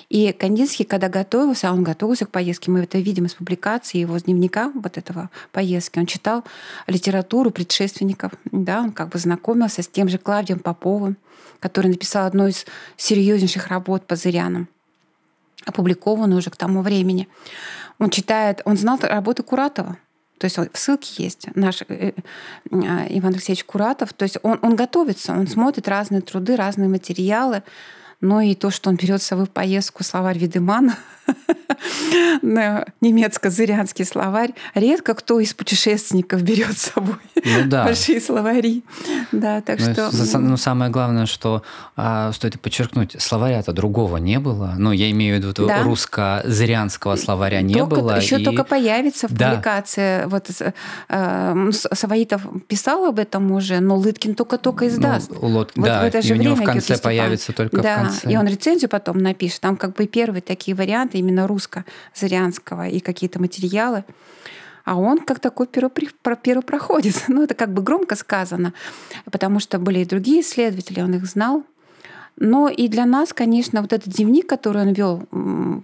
И 0.08 0.32
Кандинский, 0.32 0.86
когда 0.86 1.10
готовился, 1.10 1.70
он 1.70 1.84
готовился 1.84 2.26
к 2.26 2.30
поездке, 2.30 2.72
мы 2.72 2.80
это 2.84 3.00
видим 3.00 3.26
из 3.26 3.34
публикации 3.34 3.98
его 3.98 4.18
дневника 4.18 4.72
вот 4.74 4.98
этого 4.98 5.32
поездки, 5.52 6.00
он 6.00 6.06
читал 6.06 6.46
литературу 6.88 7.52
предшественников, 7.52 8.32
да, 8.54 8.80
он 8.80 8.94
как 8.94 9.10
бы 9.10 9.20
знакомился 9.20 9.82
с 9.84 9.88
тем 9.90 10.08
же 10.08 10.18
Клавдием 10.18 10.60
Поповым, 10.60 11.18
который 11.64 11.88
написал 11.88 12.26
одну 12.26 12.48
из 12.48 12.66
серьезнейших 12.98 13.68
работ 13.68 14.06
по 14.06 14.18
Зырянам, 14.18 14.68
опубликованную 15.66 16.40
уже 16.40 16.50
к 16.50 16.58
тому 16.58 16.82
времени. 16.82 17.30
Он 18.00 18.10
читает, 18.10 18.62
он 18.66 18.76
знал 18.76 19.00
работы 19.02 19.44
Куратова, 19.44 19.98
то 20.40 20.46
есть 20.46 20.58
в 20.58 20.78
ссылке 20.78 21.24
есть 21.24 21.48
наш 21.56 21.84
э, 21.84 21.86
э, 21.88 22.14
Иван 22.70 23.32
Алексеевич 23.32 23.64
Куратов. 23.64 24.12
То 24.12 24.24
есть 24.24 24.38
он, 24.44 24.60
он 24.62 24.76
готовится, 24.76 25.32
он 25.32 25.48
смотрит 25.48 25.88
разные 25.88 26.20
труды, 26.20 26.58
разные 26.58 26.90
материалы. 26.90 27.64
Но 28.24 28.40
и 28.40 28.56
то, 28.56 28.72
что 28.72 28.90
он 28.90 28.96
берет 28.96 29.22
с 29.22 29.26
собой 29.26 29.48
в 29.48 29.50
поездку 29.50 30.02
словарь 30.02 30.38
Видемана, 30.38 30.96
немецко-зырянский 32.42 34.06
словарь. 34.06 34.54
Редко 34.76 35.14
кто 35.14 35.42
из 35.42 35.54
путешественников 35.54 36.42
берет 36.42 36.78
с 36.78 36.94
собой 36.94 37.18
ну, 37.44 37.66
да. 37.66 37.84
большие 37.84 38.22
словари. 38.22 38.84
Да, 39.32 39.62
так 39.62 39.80
ну, 39.80 39.94
что... 39.94 40.40
Ну, 40.40 40.58
самое 40.58 40.92
главное, 40.92 41.26
что 41.26 41.64
а, 41.96 42.32
стоит 42.32 42.60
подчеркнуть, 42.60 43.16
словаря-то 43.20 43.74
другого 43.74 44.18
не 44.18 44.40
было. 44.40 44.76
Ну, 44.78 44.92
я 44.92 45.12
имею 45.12 45.42
в 45.42 45.46
виду, 45.46 45.68
да. 45.68 45.84
русско-зырянского 45.84 47.16
словаря 47.16 47.62
не 47.62 47.74
только, 47.74 47.96
было. 47.96 48.18
Еще 48.18 48.40
и... 48.40 48.44
только 48.44 48.64
появится 48.64 49.28
в 49.28 49.34
да. 49.34 49.50
публикации. 49.50 50.26
Вот 50.26 50.50
э, 50.60 51.72
Саваитов 51.72 52.42
писал 52.68 53.06
об 53.06 53.20
этом 53.20 53.52
уже, 53.52 53.80
но 53.80 53.98
Лыткин 53.98 54.36
только-только 54.36 54.88
издаст. 54.88 55.32
Ну, 55.32 55.48
Лот... 55.48 55.72
вот 55.76 55.86
да, 55.86 56.02
в 56.02 56.06
это 56.06 56.22
же 56.22 56.36
и 56.36 56.38
время 56.38 56.56
в 56.56 56.64
конце 56.64 56.98
появится 56.98 57.54
только 57.54 57.82
да, 57.82 57.96
в 57.96 58.02
конце. 58.04 58.13
И 58.24 58.38
он 58.38 58.48
рецензию 58.48 58.90
потом 58.90 59.18
напишет. 59.18 59.62
Там 59.62 59.78
как 59.78 59.94
бы 59.96 60.08
первые 60.08 60.42
такие 60.42 60.76
варианты 60.76 61.18
именно 61.18 61.48
русско-зырянского 61.48 62.88
и 62.88 63.00
какие-то 63.00 63.40
материалы. 63.40 64.04
А 64.86 64.98
он 64.98 65.20
как 65.20 65.40
такой 65.40 65.68
первопроходец. 65.68 67.24
Ну, 67.28 67.44
это 67.44 67.54
как 67.54 67.74
бы 67.74 67.82
громко 67.82 68.16
сказано, 68.16 68.74
потому 69.32 69.60
что 69.60 69.80
были 69.80 70.00
и 70.00 70.06
другие 70.06 70.42
исследователи, 70.42 71.02
он 71.02 71.14
их 71.16 71.26
знал. 71.26 71.64
Но 72.36 72.68
и 72.68 72.88
для 72.88 73.06
нас, 73.06 73.32
конечно, 73.32 73.82
вот 73.82 73.94
этот 73.94 74.14
дневник, 74.14 74.48
который 74.48 74.82
он 74.82 74.94
вел 74.94 75.28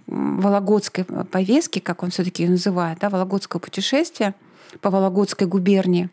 Вологодской 0.06 1.04
повестке, 1.04 1.80
как 1.80 2.02
он 2.02 2.10
все-таки 2.10 2.42
ее 2.42 2.50
называет, 2.50 2.98
да, 3.00 3.08
Вологодское 3.08 3.60
путешествие 3.60 4.34
по 4.80 4.90
Вологодской 4.90 5.46
губернии, 5.46 6.10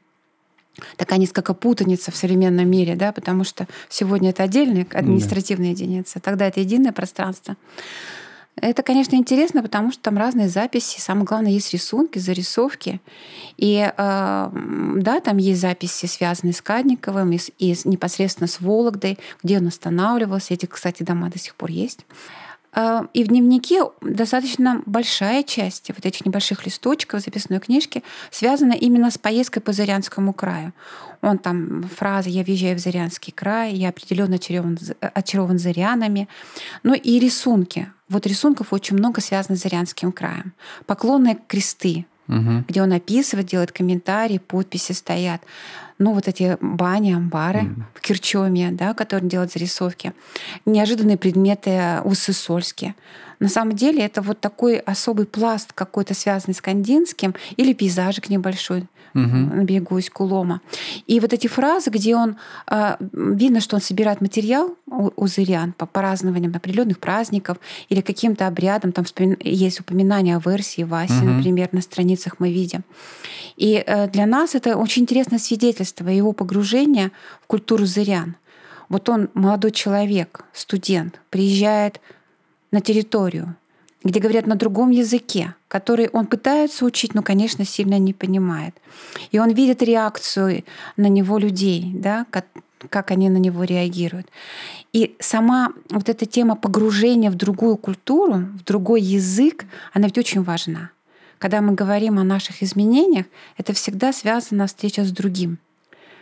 такая 0.95 1.19
несколько 1.19 1.53
путаница 1.53 2.11
в 2.11 2.15
современном 2.15 2.69
мире, 2.69 2.95
да, 2.95 3.11
потому 3.11 3.43
что 3.43 3.67
сегодня 3.89 4.31
это 4.31 4.43
отдельная 4.43 4.85
административная 4.91 5.73
да. 5.73 5.83
единица, 5.83 6.19
тогда 6.19 6.47
это 6.47 6.59
единое 6.59 6.91
пространство. 6.91 7.55
Это, 8.59 8.81
конечно, 8.81 9.15
интересно, 9.15 9.61
потому 9.61 9.91
что 9.91 10.01
там 10.01 10.17
разные 10.17 10.49
записи. 10.49 10.99
Самое 10.99 11.25
главное, 11.25 11.51
есть 11.51 11.71
рисунки, 11.73 12.17
зарисовки. 12.17 12.99
И 13.57 13.77
э, 13.77 13.91
да, 13.95 15.19
там 15.19 15.37
есть 15.37 15.61
записи, 15.61 16.07
связанные 16.07 16.53
с 16.53 16.61
Кадниковым 16.63 17.31
и, 17.33 17.39
и 17.59 17.77
непосредственно 17.83 18.47
с 18.47 18.59
Вологдой, 18.59 19.19
где 19.43 19.59
он 19.59 19.67
останавливался. 19.67 20.55
Эти, 20.55 20.65
кстати, 20.65 21.03
дома 21.03 21.29
до 21.29 21.37
сих 21.37 21.53
пор 21.53 21.69
есть. 21.69 21.99
Э, 22.77 23.01
и 23.13 23.23
в 23.23 23.27
дневнике 23.27 23.81
достаточно 24.01 24.83
большая 24.85 25.43
часть 25.43 25.89
вот 25.89 26.05
этих 26.05 26.25
небольших 26.25 26.65
листочков 26.65 27.21
записной 27.21 27.59
книжки 27.59 28.03
связана 28.29 28.73
именно 28.73 29.09
с 29.09 29.17
поездкой 29.17 29.63
по 29.63 29.73
Зырянскому 29.73 30.31
краю. 30.31 30.73
Он 31.21 31.39
там 31.39 31.89
фраза 31.95 32.29
«Я 32.29 32.43
въезжаю 32.43 32.77
в 32.77 32.79
Зырянский 32.79 33.33
край», 33.33 33.73
«Я 33.73 33.89
определенно 33.89 34.35
очарован, 34.35 34.77
очарован 35.01 35.57
Зырянами». 35.57 36.29
Ну 36.83 36.93
и 36.93 37.19
рисунки. 37.19 37.91
Вот 38.09 38.27
рисунков 38.27 38.71
очень 38.71 38.95
много 38.95 39.19
связано 39.21 39.57
с 39.57 39.61
Зырянским 39.63 40.11
краем. 40.11 40.53
Поклонные 40.85 41.39
кресты, 41.47 42.05
угу. 42.27 42.63
где 42.67 42.81
он 42.81 42.93
описывает, 42.93 43.47
делает 43.47 43.71
комментарии, 43.71 44.37
подписи 44.37 44.91
стоят. 44.91 45.41
Ну, 45.99 46.13
вот 46.13 46.27
эти 46.27 46.57
бани, 46.61 47.13
амбары 47.13 47.61
mm. 47.61 47.75
в 47.95 48.01
Кирчоме, 48.01 48.69
да, 48.71 48.93
которые 48.93 49.27
делают 49.27 49.51
зарисовки. 49.51 50.13
Неожиданные 50.65 51.17
предметы 51.17 52.01
усы 52.03 52.33
сольские. 52.33 52.93
На 53.39 53.49
самом 53.49 53.75
деле 53.75 54.03
это 54.03 54.21
вот 54.21 54.39
такой 54.39 54.77
особый 54.77 55.25
пласт 55.25 55.73
какой-то 55.73 56.13
связанный 56.13 56.53
с 56.53 56.61
Кандинским 56.61 57.33
или 57.55 57.73
пейзажик 57.73 58.29
небольшой 58.29 58.85
угу. 59.17 59.55
на 59.55 59.63
берегу 59.63 59.99
Искулома. 59.99 60.61
И 61.07 61.19
вот 61.19 61.33
эти 61.33 61.47
фразы, 61.47 61.89
где 61.89 62.15
он 62.15 62.37
а, 62.67 62.97
видно, 63.13 63.59
что 63.59 63.75
он 63.75 63.81
собирает 63.81 64.21
материал 64.21 64.75
у, 64.85 65.27
зырян 65.27 65.73
по 65.73 65.85
празднованиям 65.85 66.55
определенных 66.55 66.99
праздников 66.99 67.57
или 67.89 68.01
каким-то 68.01 68.47
обрядам. 68.47 68.91
Там 68.91 69.05
есть 69.39 69.79
упоминание 69.79 70.37
о 70.37 70.49
версии 70.49 70.83
Васи, 70.83 71.13
угу. 71.13 71.25
например, 71.25 71.69
на 71.71 71.81
страницах 71.81 72.39
мы 72.39 72.51
видим. 72.51 72.83
И 73.55 73.83
э, 73.85 74.09
для 74.09 74.25
нас 74.25 74.55
это 74.55 74.77
очень 74.77 75.03
интересное 75.03 75.39
свидетельство 75.39 76.07
его 76.09 76.33
погружения 76.33 77.11
в 77.43 77.47
культуру 77.47 77.85
зырян. 77.85 78.35
Вот 78.89 79.09
он 79.09 79.29
молодой 79.33 79.71
человек, 79.71 80.45
студент, 80.53 81.19
приезжает 81.29 81.99
на 82.71 82.81
территорию, 82.81 83.55
где 84.07 84.21
говорят 84.21 84.47
на 84.47 84.55
другом 84.55 84.89
языке, 84.91 85.53
который 85.67 86.07
он 86.13 86.27
пытается 86.27 86.85
учить, 86.85 87.13
но, 87.13 87.21
конечно, 87.21 87.65
сильно 87.65 87.99
не 87.99 88.13
понимает. 88.13 88.73
И 89.31 89.39
он 89.39 89.51
видит 89.51 89.83
реакцию 89.83 90.63
на 90.95 91.07
него 91.07 91.37
людей, 91.37 91.91
да, 91.93 92.25
как, 92.29 92.45
как 92.89 93.11
они 93.11 93.29
на 93.29 93.37
него 93.37 93.65
реагируют. 93.65 94.27
И 94.93 95.17
сама 95.19 95.73
вот 95.89 96.07
эта 96.07 96.25
тема 96.25 96.55
погружения 96.55 97.29
в 97.29 97.35
другую 97.35 97.75
культуру, 97.75 98.35
в 98.35 98.63
другой 98.63 99.01
язык, 99.01 99.65
она 99.91 100.07
ведь 100.07 100.17
очень 100.17 100.41
важна. 100.41 100.91
Когда 101.37 101.59
мы 101.59 101.73
говорим 101.73 102.17
о 102.17 102.23
наших 102.23 102.63
изменениях, 102.63 103.25
это 103.57 103.73
всегда 103.73 104.13
связано 104.13 104.67
встреча 104.67 105.03
с 105.03 105.11
другим, 105.11 105.59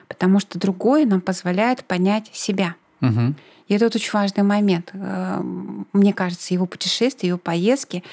потому 0.07 0.39
что 0.39 0.57
другое 0.57 1.05
нам 1.05 1.21
позволяет 1.21 1.85
понять 1.85 2.31
себя. 2.33 2.75
Угу. 3.01 3.35
И 3.67 3.73
это 3.73 3.85
вот 3.85 3.95
очень 3.95 4.11
важный 4.13 4.43
момент. 4.43 4.91
Э, 4.93 5.41
мне 5.93 6.13
кажется, 6.13 6.53
его 6.53 6.65
путешествия, 6.65 7.29
его 7.29 7.37
поездки 7.37 8.03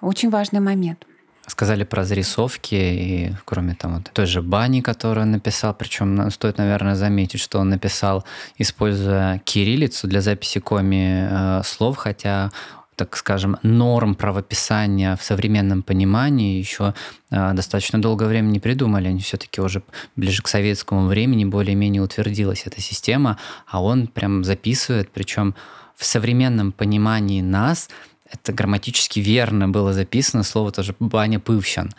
очень 0.00 0.30
важный 0.30 0.60
момент. 0.60 1.06
Сказали 1.46 1.84
про 1.84 2.04
зарисовки, 2.04 2.74
и 2.74 3.32
кроме 3.46 3.74
там 3.74 3.94
вот 3.94 4.10
той 4.12 4.26
же 4.26 4.42
бани, 4.42 4.82
которую 4.82 5.24
он 5.24 5.30
написал, 5.30 5.72
причем 5.72 6.30
стоит, 6.30 6.58
наверное, 6.58 6.94
заметить, 6.94 7.40
что 7.40 7.58
он 7.58 7.70
написал, 7.70 8.24
используя 8.58 9.38
кириллицу 9.44 10.08
для 10.08 10.20
записи 10.20 10.60
коми 10.60 11.26
э, 11.30 11.62
слов, 11.64 11.96
хотя 11.96 12.50
так 12.98 13.16
скажем, 13.16 13.56
норм 13.62 14.16
правописания 14.16 15.14
в 15.14 15.22
современном 15.22 15.82
понимании 15.84 16.58
еще 16.58 16.94
э, 17.30 17.52
достаточно 17.54 18.02
долгое 18.02 18.26
время 18.26 18.48
не 18.48 18.58
придумали. 18.58 19.06
Они 19.06 19.20
все-таки 19.20 19.60
уже 19.60 19.82
ближе 20.16 20.42
к 20.42 20.48
советскому 20.48 21.06
времени 21.06 21.44
более-менее 21.44 22.02
утвердилась 22.02 22.64
эта 22.66 22.80
система, 22.80 23.38
а 23.68 23.80
он 23.80 24.08
прям 24.08 24.42
записывает, 24.42 25.10
причем 25.10 25.54
в 25.94 26.04
современном 26.04 26.72
понимании 26.72 27.40
нас 27.40 27.88
это 28.30 28.52
грамматически 28.52 29.20
верно 29.20 29.68
было 29.68 29.92
записано, 29.92 30.42
слово 30.42 30.70
тоже 30.70 30.94
«баня 30.98 31.40
пывщан». 31.40 31.92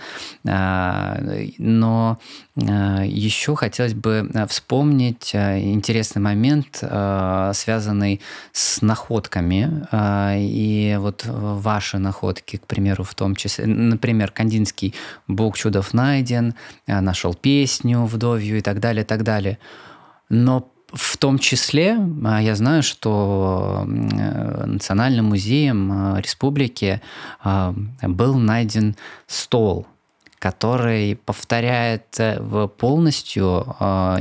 А, 0.47 1.19
но 1.57 2.19
а, 2.55 3.03
еще 3.03 3.55
хотелось 3.55 3.93
бы 3.93 4.29
а, 4.33 4.45
вспомнить 4.47 5.33
интересный 5.33 6.21
момент, 6.21 6.77
связанный 6.77 8.21
с 8.51 8.81
находками. 8.81 9.87
И 10.39 10.97
вот 10.99 11.25
ваши 11.25 11.97
находки, 11.97 12.57
к 12.57 12.65
примеру, 12.67 13.03
в 13.03 13.15
том 13.15 13.35
числе, 13.35 13.65
например, 13.65 14.31
Кандинский 14.31 14.93
«Бог 15.27 15.57
чудов 15.57 15.93
найден», 15.93 16.55
нашел 16.87 17.33
песню 17.33 18.05
вдовью 18.05 18.57
и 18.57 18.61
так 18.61 18.79
далее, 18.79 19.03
и 19.03 19.05
так 19.05 19.23
далее. 19.23 19.57
Но 20.29 20.71
в 20.93 21.17
том 21.17 21.39
числе 21.39 21.97
а, 22.25 22.41
я 22.41 22.55
знаю, 22.55 22.83
что 22.83 23.83
Национальным 23.85 25.25
музеем 25.25 25.91
а, 25.91 26.19
республики 26.19 27.01
а, 27.43 27.73
был 28.01 28.35
найден 28.35 28.95
стол, 29.27 29.87
который 30.39 31.17
повторяет 31.17 32.17
э, 32.17 32.69
полностью 32.77 33.75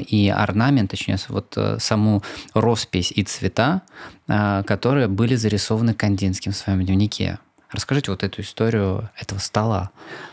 и 0.08 0.28
орнамент, 0.36 0.90
точнее, 0.90 1.16
вот 1.28 1.54
э, 1.56 1.76
саму 1.78 2.24
роспись 2.54 3.12
и 3.14 3.22
цвета, 3.22 3.82
которые 4.26 5.06
были 5.06 5.36
зарисованы 5.36 5.94
Кандинским 5.94 6.50
в 6.50 6.56
своем 6.56 6.84
дневнике. 6.84 7.38
Расскажите 7.70 8.10
вот 8.10 8.22
эту 8.22 8.40
историю 8.40 9.10
этого 9.18 9.38
стола. 9.38 9.90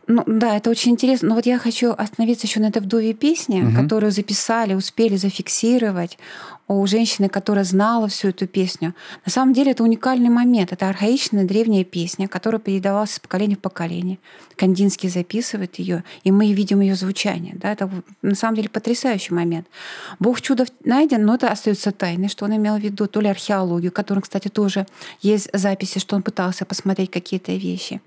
Ну 0.08 0.24
да, 0.26 0.56
это 0.56 0.70
очень 0.70 0.94
интересно. 0.94 1.30
Но 1.30 1.36
вот 1.36 1.46
я 1.46 1.60
хочу 1.60 1.92
остановиться 1.92 2.48
еще 2.48 2.62
на 2.62 2.68
этой 2.68 2.82
вдове 2.82 3.14
песне, 3.14 3.64
угу. 3.64 3.76
которую 3.76 4.12
записали, 4.12 4.74
успели 4.74 5.18
зафиксировать 5.18 6.18
у 6.68 6.86
женщины, 6.88 7.30
которая 7.30 7.64
знала 7.64 8.08
всю 8.08 8.30
эту 8.30 8.48
песню. 8.48 8.96
На 9.26 9.32
самом 9.32 9.54
деле 9.54 9.72
это 9.72 9.84
уникальный 9.84 10.30
момент. 10.30 10.74
Это 10.74 10.90
архаичная 10.90 11.46
древняя 11.46 11.84
песня, 11.84 12.28
которая 12.28 12.60
передавалась 12.60 13.12
с 13.12 13.20
поколения 13.20 13.56
в 13.56 13.60
поколение. 13.60 14.18
Кандинский 14.56 15.10
записывает 15.10 15.76
ее, 15.76 16.04
и 16.24 16.32
мы 16.32 16.54
видим 16.54 16.80
ее 16.80 16.96
звучание. 16.96 17.56
Да? 17.56 17.72
Это 17.72 17.90
на 18.22 18.36
самом 18.36 18.56
деле 18.56 18.70
потрясающий 18.70 19.34
момент. 19.34 19.68
Бог 20.20 20.42
чудов 20.42 20.70
найден, 20.84 21.24
но 21.26 21.36
это 21.36 21.50
остается 21.50 21.92
тайной, 21.92 22.30
что 22.30 22.46
он 22.46 22.56
имел 22.56 22.78
в 22.78 22.82
виду, 22.82 23.08
то 23.08 23.20
ли 23.20 23.28
археологию, 23.28 23.92
которым, 23.92 24.24
кстати, 24.24 24.48
тоже 24.48 24.88
есть 25.22 25.50
записи, 25.54 26.00
что 26.00 26.16
он 26.16 26.24
пытался 26.24 26.66
посмотреть 26.66 27.12
какие-то 27.12 27.52
вещи. 27.52 28.02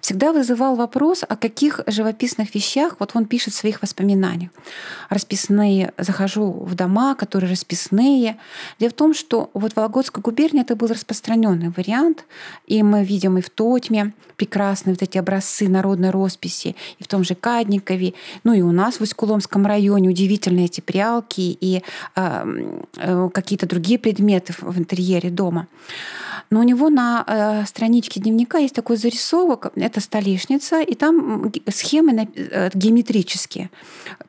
Всегда 0.00 0.32
вызывал 0.32 0.76
вопрос, 0.76 1.24
о 1.26 1.36
каких 1.36 1.80
живописных 1.86 2.54
вещах 2.54 2.96
вот 2.98 3.12
он 3.14 3.24
пишет 3.24 3.54
в 3.54 3.56
своих 3.56 3.80
воспоминаниях. 3.80 4.50
Расписные, 5.08 5.92
захожу 5.96 6.50
в 6.50 6.74
дома, 6.74 7.14
которые 7.14 7.50
расписаны 7.50 7.85
лесные. 7.86 8.36
Дело 8.78 8.90
в 8.90 8.94
том, 8.94 9.14
что 9.14 9.50
вот 9.54 9.72
в 9.72 9.76
Вологодской 9.76 10.22
губернии 10.22 10.62
это 10.62 10.76
был 10.76 10.88
распространенный 10.88 11.70
вариант, 11.76 12.24
и 12.66 12.82
мы 12.82 13.04
видим 13.04 13.38
и 13.38 13.40
в 13.40 13.50
Тотьме 13.50 14.12
прекрасные 14.36 14.94
вот 14.94 15.02
эти 15.02 15.18
образцы 15.18 15.68
народной 15.68 16.10
росписи, 16.10 16.76
и 16.98 17.04
в 17.04 17.08
том 17.08 17.24
же 17.24 17.34
Кадникове, 17.34 18.14
ну 18.44 18.52
и 18.52 18.60
у 18.62 18.72
нас 18.72 18.96
в 18.96 19.00
Усть-Куломском 19.02 19.66
районе 19.66 20.10
удивительные 20.10 20.66
эти 20.66 20.80
прялки 20.80 21.56
и 21.60 21.82
э, 22.16 22.70
э, 22.96 23.28
какие-то 23.32 23.66
другие 23.66 23.98
предметы 23.98 24.54
в 24.60 24.78
интерьере 24.78 25.30
дома. 25.30 25.68
Но 26.50 26.60
у 26.60 26.62
него 26.62 26.90
на 26.90 27.24
э, 27.26 27.66
страничке 27.66 28.20
дневника 28.20 28.58
есть 28.58 28.74
такой 28.74 28.96
зарисовок, 28.96 29.72
это 29.74 30.00
столешница, 30.00 30.80
и 30.80 30.94
там 30.94 31.52
схемы 31.68 32.28
э, 32.34 32.70
геометрические, 32.72 33.70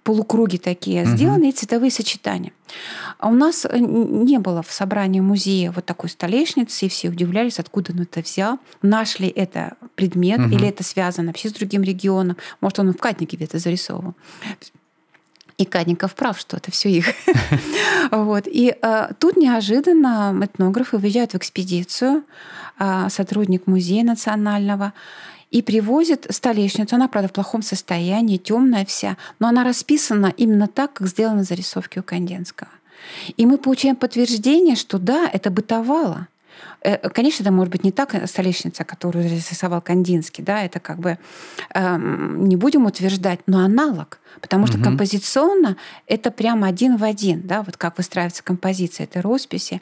полукруги 0.03 0.57
такие 0.57 1.03
угу. 1.03 1.11
сделаны, 1.11 1.49
и 1.49 1.51
цветовые 1.51 1.91
сочетания. 1.91 2.53
А 3.19 3.29
у 3.29 3.33
нас 3.33 3.65
э, 3.65 3.77
не 3.79 4.39
было 4.39 4.61
в 4.63 4.71
собрании 4.71 5.19
музея 5.19 5.71
вот 5.71 5.85
такой 5.85 6.09
столешницы, 6.09 6.85
и 6.85 6.89
все 6.89 7.09
удивлялись, 7.09 7.59
откуда 7.59 7.93
он 7.93 8.01
это 8.01 8.21
взял. 8.21 8.59
Наш 8.81 9.19
ли 9.19 9.27
это 9.27 9.73
предмет, 9.95 10.39
угу. 10.39 10.49
или 10.49 10.67
это 10.67 10.83
связано 10.83 11.27
вообще 11.27 11.49
с 11.49 11.53
другим 11.53 11.83
регионом. 11.83 12.37
Может, 12.61 12.79
он 12.79 12.93
в 12.93 12.97
Катнике 12.97 13.37
где-то 13.37 13.59
зарисовывал. 13.59 14.15
И 15.57 15.65
Кадников 15.65 16.13
прав, 16.13 16.39
что 16.39 16.57
это 16.57 16.71
все 16.71 16.89
их. 16.89 17.07
вот. 18.11 18.43
И 18.45 18.75
э, 18.79 19.09
тут 19.19 19.37
неожиданно 19.37 20.37
этнографы 20.43 20.97
выезжают 20.97 21.31
в 21.31 21.35
экспедицию, 21.37 22.23
э, 22.79 23.07
сотрудник 23.09 23.65
музея 23.65 24.03
национального, 24.03 24.93
и 25.51 25.61
привозит 25.61 26.27
столешницу. 26.29 26.95
Она, 26.95 27.07
правда, 27.07 27.29
в 27.29 27.33
плохом 27.33 27.61
состоянии, 27.61 28.37
темная 28.37 28.85
вся, 28.85 29.17
но 29.39 29.47
она 29.47 29.63
расписана 29.63 30.33
именно 30.35 30.67
так, 30.67 30.93
как 30.93 31.07
сделаны 31.07 31.43
зарисовки 31.43 31.99
у 31.99 32.03
Канденского. 32.03 32.69
И 33.37 33.45
мы 33.45 33.57
получаем 33.57 33.95
подтверждение, 33.95 34.75
что 34.75 34.97
да, 34.97 35.29
это 35.31 35.49
бытовало. 35.49 36.27
Э, 36.81 37.09
конечно, 37.09 37.43
это 37.43 37.51
может 37.51 37.71
быть 37.71 37.83
не 37.83 37.91
так 37.91 38.15
э, 38.15 38.27
столешница, 38.27 38.83
которую 38.83 39.29
рисовал 39.29 39.81
Кандинский, 39.81 40.43
да, 40.43 40.63
это 40.63 40.79
как 40.79 40.99
бы 40.99 41.17
э, 41.73 41.97
не 41.97 42.55
будем 42.55 42.85
утверждать, 42.85 43.39
но 43.47 43.59
аналог, 43.59 44.19
потому 44.41 44.67
что 44.67 44.77
угу. 44.77 44.85
композиционно 44.85 45.77
это 46.05 46.31
прямо 46.31 46.67
один 46.67 46.97
в 46.97 47.03
один, 47.03 47.41
да, 47.41 47.63
вот 47.63 47.77
как 47.77 47.97
выстраивается 47.97 48.43
композиция 48.43 49.05
этой 49.05 49.21
росписи. 49.21 49.81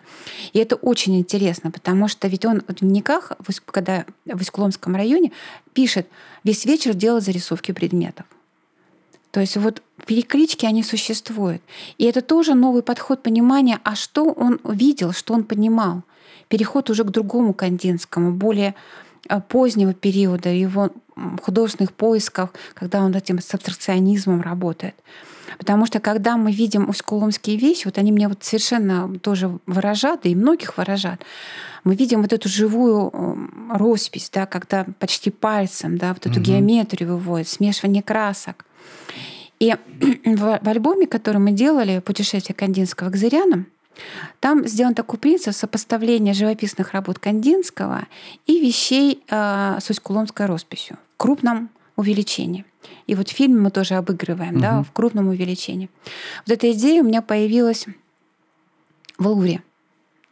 И 0.53 0.59
это 0.59 0.75
очень 0.75 1.17
интересно, 1.17 1.71
потому 1.71 2.07
что 2.07 2.27
ведь 2.27 2.45
он 2.45 2.61
в 2.67 2.73
дневниках, 2.75 3.33
когда 3.65 4.05
в 4.25 4.41
Искуломском 4.41 4.95
районе, 4.95 5.31
пишет, 5.73 6.07
весь 6.43 6.65
вечер 6.65 6.93
делал 6.93 7.21
зарисовки 7.21 7.71
предметов. 7.71 8.25
То 9.31 9.41
есть 9.41 9.57
вот 9.57 9.81
переклички, 10.05 10.65
они 10.65 10.81
существуют. 10.81 11.61
И 11.97 12.05
это 12.05 12.21
тоже 12.21 12.53
новый 12.53 12.83
подход 12.83 13.21
понимания, 13.21 13.79
а 13.83 13.95
что 13.95 14.31
он 14.31 14.61
видел, 14.63 15.11
что 15.11 15.33
он 15.33 15.43
понимал 15.43 16.03
переход 16.47 16.89
уже 16.89 17.03
к 17.03 17.11
другому 17.11 17.53
Кандинскому, 17.53 18.31
более 18.31 18.75
э, 19.29 19.39
позднего 19.41 19.93
периода, 19.93 20.49
его 20.49 20.91
художественных 21.41 21.93
поисков, 21.93 22.49
когда 22.73 23.01
он 23.01 23.15
этим 23.15 23.39
с 23.39 23.53
абстракционизмом 23.53 24.41
работает. 24.41 24.95
Потому 25.57 25.85
что 25.85 25.99
когда 25.99 26.37
мы 26.37 26.51
видим 26.51 26.89
ускуломские 26.89 27.57
вещи, 27.57 27.85
вот 27.85 27.97
они 27.97 28.11
мне 28.11 28.27
вот 28.27 28.43
совершенно 28.43 29.17
тоже 29.19 29.59
выражат, 29.65 30.25
и 30.25 30.35
многих 30.35 30.77
выражат, 30.77 31.21
мы 31.83 31.95
видим 31.95 32.21
вот 32.21 32.33
эту 32.33 32.49
живую 32.49 33.11
роспись, 33.71 34.29
да, 34.33 34.45
когда 34.45 34.85
почти 34.99 35.29
пальцем, 35.29 35.97
да, 35.97 36.09
вот 36.09 36.25
эту 36.25 36.39
угу. 36.39 36.47
геометрию 36.47 37.09
выводит, 37.11 37.47
смешивание 37.47 38.03
красок. 38.03 38.65
И 39.59 39.75
в, 40.25 40.59
в 40.61 40.67
альбоме, 40.67 41.07
который 41.07 41.37
мы 41.37 41.51
делали 41.51 41.99
«Путешествие 41.99 42.55
Кандинского 42.55 43.09
к 43.09 43.15
Зырянам», 43.15 43.67
там 44.39 44.67
сделан 44.67 44.93
такой 44.93 45.19
принцип 45.19 45.53
сопоставления 45.53 46.33
живописных 46.33 46.93
работ 46.93 47.19
Кандинского 47.19 48.05
и 48.45 48.59
вещей 48.59 49.23
э, 49.29 49.77
с 49.79 49.89
Усть-Куломской 49.89 50.45
росписью 50.45 50.97
в 51.13 51.17
крупном 51.17 51.69
увеличении. 51.95 52.65
И 53.07 53.15
вот 53.15 53.29
в 53.29 53.31
фильме 53.31 53.59
мы 53.59 53.71
тоже 53.71 53.95
обыгрываем, 53.95 54.55
угу. 54.55 54.61
да, 54.61 54.83
в 54.83 54.91
крупном 54.91 55.29
увеличении. 55.29 55.89
Вот 56.45 56.53
эта 56.53 56.71
идея 56.71 57.01
у 57.01 57.05
меня 57.05 57.21
появилась 57.21 57.85
в 59.17 59.27
Лувре. 59.27 59.61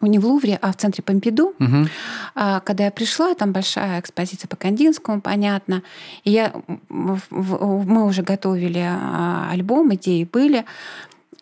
Ну, 0.01 0.09
не 0.09 0.19
в 0.19 0.25
Лувре, 0.25 0.59
а 0.61 0.73
в 0.73 0.75
центре 0.75 1.01
Помпиду. 1.01 1.53
Угу. 1.59 1.87
Когда 2.35 2.83
я 2.83 2.91
пришла, 2.91 3.35
там 3.35 3.53
большая 3.53 4.01
экспозиция 4.01 4.49
по 4.49 4.57
Кандинскому, 4.57 5.21
понятно. 5.21 5.81
И 6.25 6.31
я, 6.31 6.53
мы 6.89 8.05
уже 8.05 8.21
готовили 8.21 8.83
а, 8.85 9.49
альбом, 9.49 9.93
идеи 9.95 10.25
были. 10.25 10.65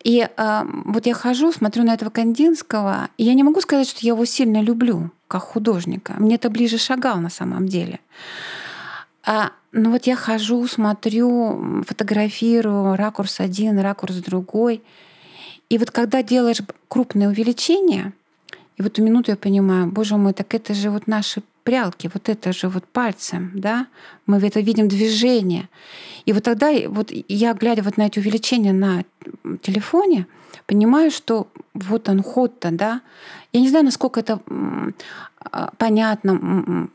И 0.02 0.28
э, 0.36 0.62
вот 0.84 1.06
я 1.06 1.14
хожу, 1.14 1.52
смотрю 1.52 1.84
на 1.84 1.94
этого 1.94 2.10
Кандинского, 2.10 3.08
и 3.18 3.24
я 3.24 3.34
не 3.34 3.42
могу 3.42 3.60
сказать, 3.60 3.88
что 3.88 4.00
я 4.02 4.12
его 4.12 4.24
сильно 4.24 4.60
люблю 4.60 5.10
как 5.28 5.42
художника. 5.42 6.14
Мне 6.18 6.34
это 6.34 6.50
ближе 6.50 6.78
шагал 6.78 7.18
на 7.18 7.30
самом 7.30 7.68
деле. 7.68 8.00
А, 9.24 9.52
ну 9.70 9.92
вот 9.92 10.06
я 10.06 10.16
хожу, 10.16 10.66
смотрю, 10.66 11.84
фотографирую, 11.86 12.96
ракурс 12.96 13.40
один, 13.40 13.78
ракурс 13.78 14.16
другой. 14.16 14.82
И 15.68 15.78
вот 15.78 15.90
когда 15.90 16.22
делаешь 16.22 16.60
крупное 16.88 17.28
увеличение, 17.28 18.12
и 18.76 18.82
в 18.82 18.86
эту 18.86 19.02
минуту 19.02 19.30
я 19.30 19.36
понимаю, 19.36 19.86
боже 19.86 20.16
мой, 20.16 20.32
так 20.32 20.52
это 20.54 20.74
же 20.74 20.90
вот 20.90 21.06
наши 21.06 21.42
прялки, 21.64 22.10
вот 22.12 22.28
это 22.28 22.52
же 22.52 22.68
вот 22.68 22.84
пальцем, 22.84 23.50
да, 23.54 23.86
мы 24.26 24.38
это 24.38 24.60
видим 24.60 24.88
движение. 24.88 25.68
И 26.26 26.32
вот 26.32 26.44
тогда 26.44 26.70
вот 26.88 27.10
я, 27.28 27.54
глядя 27.54 27.82
вот 27.82 27.96
на 27.96 28.06
эти 28.06 28.18
увеличения 28.18 28.72
на 28.72 29.04
телефоне, 29.62 30.26
понимаю, 30.66 31.10
что 31.10 31.48
вот 31.74 32.08
он 32.08 32.22
ход-то, 32.22 32.70
да. 32.70 33.00
Я 33.52 33.60
не 33.60 33.68
знаю, 33.68 33.84
насколько 33.84 34.20
это 34.20 34.40
а, 35.50 35.70
понятно 35.76 36.88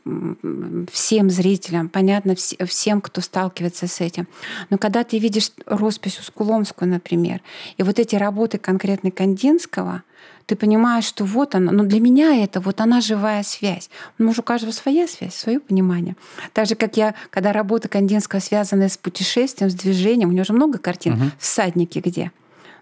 всем 0.92 1.30
зрителям, 1.30 1.88
понятно 1.88 2.34
всем, 2.34 3.00
кто 3.00 3.20
сталкивается 3.20 3.86
с 3.86 4.00
этим. 4.00 4.26
Но 4.70 4.78
когда 4.78 5.04
ты 5.04 5.18
видишь 5.18 5.52
роспись 5.66 6.18
Ускуломскую, 6.18 6.88
например, 6.88 7.40
и 7.76 7.82
вот 7.82 7.98
эти 7.98 8.16
работы 8.16 8.58
конкретно 8.58 9.10
Кандинского, 9.10 10.02
ты 10.48 10.56
понимаешь, 10.56 11.04
что 11.04 11.24
вот 11.24 11.54
она, 11.54 11.70
но 11.72 11.84
для 11.84 12.00
меня 12.00 12.42
это 12.42 12.60
вот 12.60 12.80
она 12.80 13.02
живая 13.02 13.42
связь. 13.42 13.90
Может, 14.16 14.40
у 14.40 14.42
каждого 14.42 14.72
своя 14.72 15.06
связь, 15.06 15.34
свое 15.34 15.60
понимание. 15.60 16.16
Так 16.54 16.66
же, 16.66 16.74
как 16.74 16.96
я, 16.96 17.14
когда 17.28 17.52
работа 17.52 17.88
Кандинского 17.88 18.40
связана 18.40 18.88
с 18.88 18.96
путешествием, 18.96 19.70
с 19.70 19.74
движением, 19.74 20.30
у 20.30 20.32
него 20.32 20.44
же 20.44 20.54
много 20.54 20.78
картин, 20.78 21.12
угу. 21.12 21.22
всадники 21.38 21.98
где? 21.98 22.32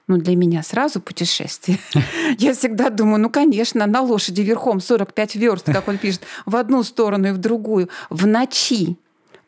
ну, 0.08 0.18
для 0.18 0.36
меня 0.36 0.62
сразу 0.62 1.00
путешествие. 1.00 1.80
Я 2.38 2.54
всегда 2.54 2.90
думаю, 2.90 3.20
ну, 3.20 3.28
конечно, 3.28 3.84
на 3.86 4.02
лошади 4.02 4.42
верхом 4.42 4.78
45 4.78 5.34
верст, 5.34 5.66
как 5.66 5.88
он 5.88 5.98
пишет, 5.98 6.22
в 6.44 6.54
одну 6.54 6.84
сторону 6.84 7.26
и 7.26 7.32
в 7.32 7.38
другую, 7.38 7.88
в 8.08 8.24
ночи, 8.24 8.96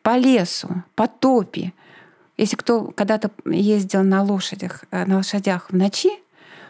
по 0.01 0.17
лесу, 0.17 0.83
по 0.95 1.07
топе. 1.07 1.71
Если 2.35 2.57
кто 2.57 2.91
когда-то 2.91 3.31
ездил 3.45 4.03
на 4.03 4.21
лошадях, 4.21 4.83
э, 4.91 5.05
на 5.05 5.15
лошадях 5.15 5.69
в 5.71 5.77
ночи, 5.77 6.09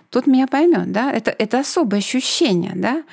тот 0.09 0.27
меня 0.27 0.47
поймет, 0.47 0.91
да, 0.91 1.11
это, 1.11 1.31
это 1.37 1.59
особое 1.59 1.99
ощущение, 1.99 2.73
да. 2.75 3.03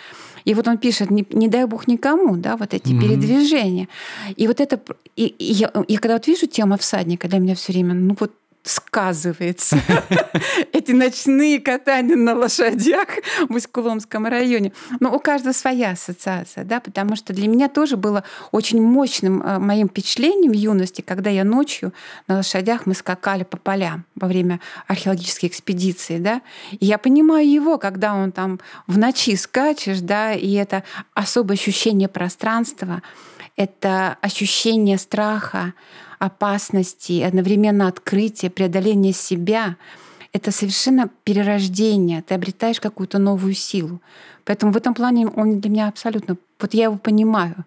И 0.44 0.54
вот 0.54 0.68
он 0.68 0.78
пишет, 0.78 1.10
не, 1.10 1.26
не 1.30 1.48
дай 1.48 1.64
бог 1.66 1.88
никому, 1.88 2.36
да, 2.36 2.56
вот 2.56 2.72
эти 2.72 2.92
mm-hmm. 2.92 3.00
передвижения. 3.00 3.88
И 4.36 4.46
вот 4.46 4.60
это, 4.60 4.80
и, 5.16 5.26
и 5.26 5.52
я, 5.52 5.72
я 5.88 5.98
когда 5.98 6.14
вот 6.14 6.26
вижу 6.28 6.46
тему 6.46 6.78
всадника, 6.78 7.28
для 7.28 7.40
меня 7.40 7.54
все 7.54 7.72
время, 7.72 7.94
ну 7.94 8.16
вот 8.18 8.32
сказывается. 8.68 9.78
Эти 10.72 10.92
ночные 10.92 11.60
катания 11.60 12.16
на 12.16 12.34
лошадях 12.34 13.08
в 13.48 13.54
Усть-Куломском 13.54 14.26
районе. 14.26 14.72
Но 15.00 15.14
у 15.14 15.20
каждого 15.20 15.52
своя 15.52 15.90
ассоциация, 15.90 16.64
да, 16.64 16.80
потому 16.80 17.16
что 17.16 17.32
для 17.32 17.48
меня 17.48 17.68
тоже 17.68 17.96
было 17.96 18.24
очень 18.52 18.82
мощным 18.82 19.42
э, 19.42 19.58
моим 19.58 19.88
впечатлением 19.88 20.52
юности, 20.52 21.02
когда 21.02 21.30
я 21.30 21.44
ночью 21.44 21.92
на 22.28 22.36
лошадях 22.36 22.86
мы 22.86 22.94
скакали 22.94 23.44
по 23.44 23.56
полям 23.56 24.04
во 24.14 24.28
время 24.28 24.60
археологической 24.86 25.48
экспедиции, 25.48 26.18
да, 26.18 26.42
и 26.72 26.84
я 26.86 26.98
понимаю 26.98 27.48
его, 27.48 27.78
когда 27.78 28.14
он 28.14 28.32
там 28.32 28.60
в 28.86 28.98
ночи 28.98 29.36
скачешь, 29.36 30.00
да, 30.00 30.32
и 30.32 30.52
это 30.52 30.82
особое 31.14 31.56
ощущение 31.56 32.08
пространства, 32.08 33.02
это 33.56 34.18
ощущение 34.20 34.98
страха, 34.98 35.72
опасности, 36.18 37.22
одновременно 37.22 37.88
открытие, 37.88 38.50
преодоление 38.50 39.12
себя— 39.12 39.76
это 40.32 40.50
совершенно 40.50 41.08
перерождение. 41.24 42.22
Ты 42.22 42.34
обретаешь 42.34 42.80
какую-то 42.80 43.18
новую 43.18 43.54
силу. 43.54 44.00
Поэтому 44.44 44.72
в 44.72 44.76
этом 44.76 44.94
плане 44.94 45.26
он 45.28 45.60
для 45.60 45.70
меня 45.70 45.88
абсолютно... 45.88 46.36
Вот 46.60 46.74
я 46.74 46.84
его 46.84 46.96
понимаю. 46.96 47.64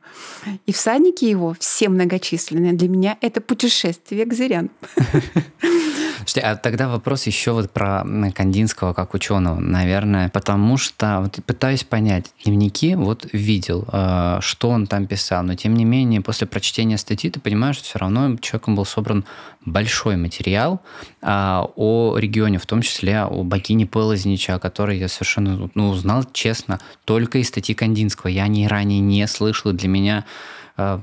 И 0.66 0.72
всадники 0.72 1.26
его, 1.26 1.56
все 1.60 1.90
многочисленные, 1.90 2.74
для 2.74 2.88
меня— 2.88 3.18
это 3.22 3.42
путешествие 3.42 4.26
к 4.26 4.34
зырян. 4.34 4.70
Слушайте, 6.20 6.42
а 6.42 6.56
тогда 6.56 6.90
вопрос 6.90 7.28
еще 7.28 7.52
вот 7.52 7.72
про 7.72 8.06
Кандинского 8.36 8.94
как 8.94 9.14
ученого, 9.14 9.60
наверное, 9.60 10.30
потому 10.30 10.78
что 10.78 11.22
вот 11.22 11.40
пытаюсь 11.46 11.84
понять, 11.84 12.34
дневники 12.44 12.96
вот 12.96 13.26
видел, 13.32 13.88
э, 13.92 14.40
что 14.42 14.70
он 14.70 14.86
там 14.86 15.08
писал, 15.08 15.44
но 15.44 15.56
тем 15.56 15.76
не 15.76 15.86
менее 15.86 16.22
после 16.22 16.46
прочтения 16.46 16.98
статьи 16.98 17.30
ты 17.30 17.40
понимаешь, 17.40 17.78
что 17.78 17.86
все 17.86 18.00
равно 18.00 18.36
человеком 18.38 18.76
был 18.76 18.86
собран 18.86 19.24
большой 19.66 20.18
материал 20.18 20.82
а, 21.22 21.68
о 21.76 22.18
регионе, 22.18 22.60
в 22.60 22.66
том 22.66 22.82
числе 22.82 23.22
о 23.22 23.44
богине 23.44 23.86
Полознича, 23.86 24.56
о 24.56 24.60
которой 24.60 24.98
я 24.98 25.08
совершенно 25.08 25.70
ну, 25.76 25.90
узнал, 25.90 26.26
честно, 26.32 26.80
только 27.06 27.40
из 27.40 27.48
статьи 27.48 27.76
Кандинского. 27.76 28.30
Я 28.30 28.44
о 28.44 28.48
ней 28.48 28.68
ранее 28.68 29.00
не 29.00 29.26
слышал, 29.28 29.72
для 29.74 29.90
меня 29.90 30.26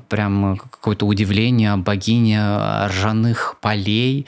прям 0.08 0.56
какое-то 0.56 1.06
удивление 1.06 1.76
богине 1.76 2.40
ржаных 2.86 3.56
полей, 3.60 4.26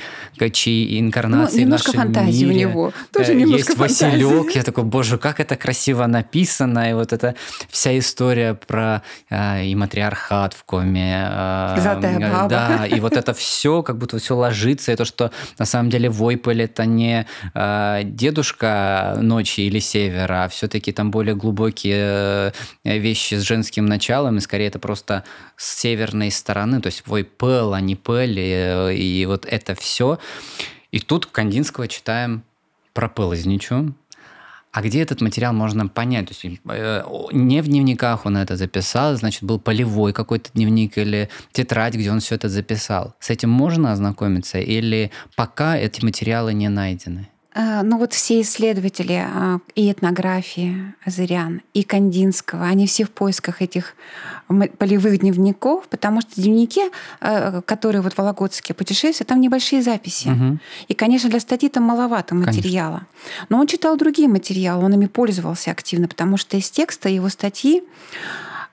чьи 0.52 0.98
инкарнации 1.00 1.58
ну, 1.58 1.62
немножко 1.62 1.92
в 1.92 1.94
нашем 1.94 2.14
фантазии 2.14 2.44
мире. 2.44 2.66
у 2.66 2.70
него. 2.70 2.92
Тоже 3.12 3.32
э, 3.32 3.34
немножко 3.34 3.72
Есть 3.72 3.78
фантазии. 3.78 4.24
Василек. 4.24 4.56
Я 4.56 4.62
такой, 4.62 4.84
боже, 4.84 5.18
как 5.18 5.40
это 5.40 5.56
красиво 5.56 6.06
написано. 6.06 6.90
И 6.90 6.94
вот 6.94 7.12
эта 7.12 7.34
вся 7.68 7.98
история 7.98 8.54
про 8.54 9.02
э, 9.30 9.66
и 9.66 9.74
матриархат 9.74 10.54
в 10.54 10.64
коме. 10.64 11.28
Э, 11.30 11.76
Золотая 11.80 12.18
баба. 12.18 12.48
Да, 12.48 12.86
и 12.86 13.00
вот 13.00 13.16
это 13.16 13.34
все, 13.34 13.82
как 13.82 13.98
будто 13.98 14.18
все 14.18 14.36
ложится. 14.36 14.92
И 14.92 14.96
то, 14.96 15.04
что 15.04 15.30
на 15.58 15.64
самом 15.64 15.90
деле 15.90 16.08
Войполь 16.08 16.62
это 16.62 16.84
не 16.86 17.26
э, 17.54 18.00
дедушка 18.04 19.16
ночи 19.20 19.60
или 19.60 19.78
севера, 19.78 20.44
а 20.44 20.48
все-таки 20.48 20.92
там 20.92 21.10
более 21.10 21.34
глубокие 21.34 22.52
э, 22.84 22.98
вещи 22.98 23.34
с 23.34 23.42
женским 23.42 23.86
началом, 23.86 24.38
и 24.38 24.40
скорее 24.40 24.68
это 24.68 24.78
просто 24.78 25.24
с 25.56 25.78
северной 25.78 26.30
стороны, 26.30 26.80
то 26.80 26.86
есть 26.86 27.04
твой 27.04 27.24
пэл, 27.24 27.74
а 27.74 27.80
не 27.80 27.96
пэль, 27.96 28.38
и, 28.38 28.96
и 28.96 29.26
вот 29.26 29.44
это 29.46 29.74
все. 29.74 30.18
И 30.92 31.00
тут 31.00 31.26
Кандинского 31.26 31.88
читаем 31.88 32.42
про 32.94 33.08
Пылозничу, 33.08 33.94
А 34.72 34.82
где 34.82 35.02
этот 35.02 35.20
материал 35.20 35.52
можно 35.52 35.88
понять? 35.88 36.28
То 36.28 36.34
есть 36.34 36.60
э, 36.68 37.02
не 37.32 37.62
в 37.62 37.66
дневниках 37.66 38.26
он 38.26 38.36
это 38.36 38.56
записал, 38.56 39.16
значит, 39.16 39.42
был 39.42 39.58
полевой 39.58 40.12
какой-то 40.12 40.50
дневник 40.52 40.98
или 40.98 41.28
тетрадь, 41.52 41.94
где 41.94 42.10
он 42.10 42.20
все 42.20 42.34
это 42.34 42.48
записал. 42.48 43.14
С 43.20 43.30
этим 43.30 43.50
можно 43.50 43.92
ознакомиться 43.92 44.58
или 44.58 45.10
пока 45.36 45.76
эти 45.76 46.04
материалы 46.04 46.52
не 46.54 46.68
найдены? 46.68 47.28
Э, 47.58 47.82
ну 47.82 47.98
вот 47.98 48.12
все 48.12 48.40
исследователи 48.40 49.26
э, 49.26 49.58
и 49.74 49.90
этнографии 49.90 50.94
Азырян, 51.04 51.60
и 51.74 51.82
Кандинского, 51.82 52.64
они 52.64 52.86
все 52.86 53.04
в 53.04 53.10
поисках 53.10 53.60
этих 53.60 53.94
полевых 54.78 55.18
дневников, 55.18 55.88
потому 55.88 56.20
что 56.20 56.40
дневники, 56.40 56.82
э, 57.20 57.60
которые 57.62 58.00
вот 58.00 58.16
вологодские 58.16 58.76
путешествия, 58.76 59.26
там 59.26 59.40
небольшие 59.40 59.82
записи. 59.82 60.28
Угу. 60.28 60.58
И, 60.86 60.94
конечно, 60.94 61.28
для 61.28 61.40
статьи 61.40 61.68
там 61.68 61.82
маловато 61.82 62.36
материала. 62.36 62.98
Конечно. 62.98 63.46
Но 63.48 63.58
он 63.58 63.66
читал 63.66 63.96
другие 63.96 64.28
материалы, 64.28 64.84
он 64.84 64.94
ими 64.94 65.06
пользовался 65.06 65.72
активно, 65.72 66.06
потому 66.06 66.36
что 66.36 66.56
из 66.56 66.70
текста 66.70 67.08
его 67.08 67.28
статьи 67.28 67.82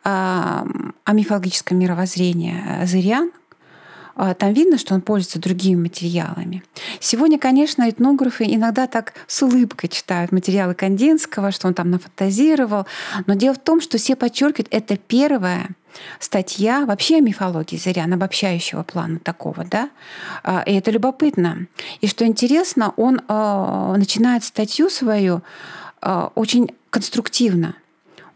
о 0.04 0.64
мифологическом 1.12 1.80
мировоззрении 1.80 2.84
Азырян, 2.84 3.32
а, 3.32 3.45
там 4.16 4.54
видно, 4.54 4.78
что 4.78 4.94
он 4.94 5.02
пользуется 5.02 5.40
другими 5.40 5.82
материалами. 5.82 6.64
Сегодня, 7.00 7.38
конечно, 7.38 7.90
этнографы 7.90 8.46
иногда 8.46 8.88
так 8.88 9.14
с 9.28 9.42
улыбкой 9.44 9.90
читают 9.90 10.32
материалы 10.32 10.74
Кандинского, 10.74 11.52
что 11.52 11.68
он 11.68 11.74
там 11.74 11.92
нафантазировал. 11.92 12.86
Но 13.28 13.34
дело 13.34 13.56
в 13.56 13.60
том, 13.60 13.82
что 13.82 13.98
все 13.98 14.16
подчеркивают, 14.16 14.68
это 14.72 14.98
первая 14.98 15.70
статья 16.20 16.86
вообще 16.86 17.18
о 17.18 17.22
мифологии 17.22 17.78
Зырян, 17.78 18.12
обобщающего 18.14 18.84
плана 18.84 19.20
такого, 19.20 19.64
да, 19.64 19.90
а, 20.44 20.62
и 20.66 20.74
это 20.74 20.92
любопытно. 20.92 21.68
И 22.02 22.08
что 22.08 22.26
интересно, 22.26 22.94
он 22.98 23.22
а, 23.28 23.96
начинает 23.98 24.44
статью 24.44 24.90
свою 24.90 25.42
очень 26.36 26.70
конструктивно. 26.92 27.74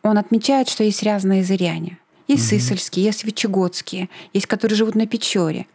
Он 0.01 0.17
отмечает, 0.17 0.69
что 0.69 0.83
есть 0.83 1.03
разные 1.03 1.43
зыряне. 1.43 1.99
Есть 2.29 2.53
угу. 2.53 2.61
сысольские, 2.61 3.05
есть 3.05 3.23
вичегодские, 3.23 4.07
есть 4.33 4.45
которые 4.45 4.77
живут 4.77 4.93
на 4.93 5.07
Печоре. 5.07 5.65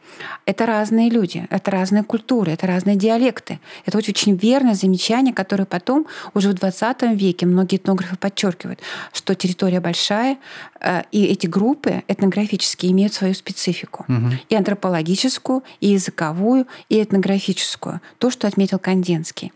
Это 0.47 0.67
разные 0.67 1.11
люди, 1.11 1.47
это 1.51 1.71
разные 1.73 2.05
культуры, 2.05 2.53
это 2.53 2.69
разные 2.69 2.95
диалекты. 2.95 3.59
Это 3.87 3.99
очень, 3.99 4.37
верное 4.37 4.75
замечание, 4.75 5.35
которое 5.35 5.65
потом 5.65 6.07
уже 6.33 6.51
в 6.51 6.55
20 6.55 7.03
веке 7.15 7.47
многие 7.47 7.77
этнографы 7.77 8.17
подчеркивают, 8.17 8.79
что 9.13 9.35
территория 9.35 9.81
большая, 9.81 10.39
э, 10.81 11.03
и 11.11 11.25
эти 11.25 11.49
группы 11.49 12.05
этнографические 12.07 12.93
имеют 12.93 13.15
свою 13.15 13.35
специфику. 13.35 14.05
Угу. 14.07 14.31
И 14.49 14.55
антропологическую, 14.55 15.65
и 15.81 15.89
языковую, 15.89 16.67
и 16.89 17.03
этнографическую. 17.03 18.01
То, 18.19 18.31
что 18.31 18.47
отметил 18.47 18.79
Кандинский. 18.79 19.53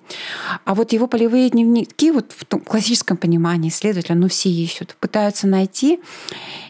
А 0.64 0.74
вот 0.74 0.92
его 0.92 1.06
полевые 1.06 1.50
дневники, 1.50 2.10
вот 2.10 2.32
в 2.36 2.44
том 2.44 2.60
классическом 2.60 3.16
понимании 3.16 3.68
исследователя, 3.68 4.16
ну 4.16 4.28
все 4.28 4.50
ищут, 4.50 4.96
пытаются 4.98 5.46
найти. 5.46 6.00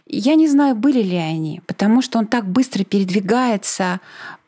Я 0.08 0.34
не 0.36 0.48
знаю, 0.48 0.74
были 0.74 1.02
ли 1.02 1.16
они, 1.16 1.60
потому 1.66 2.00
что 2.00 2.18
он 2.18 2.26
так 2.26 2.46
быстро 2.46 2.82
передвигается 2.82 4.00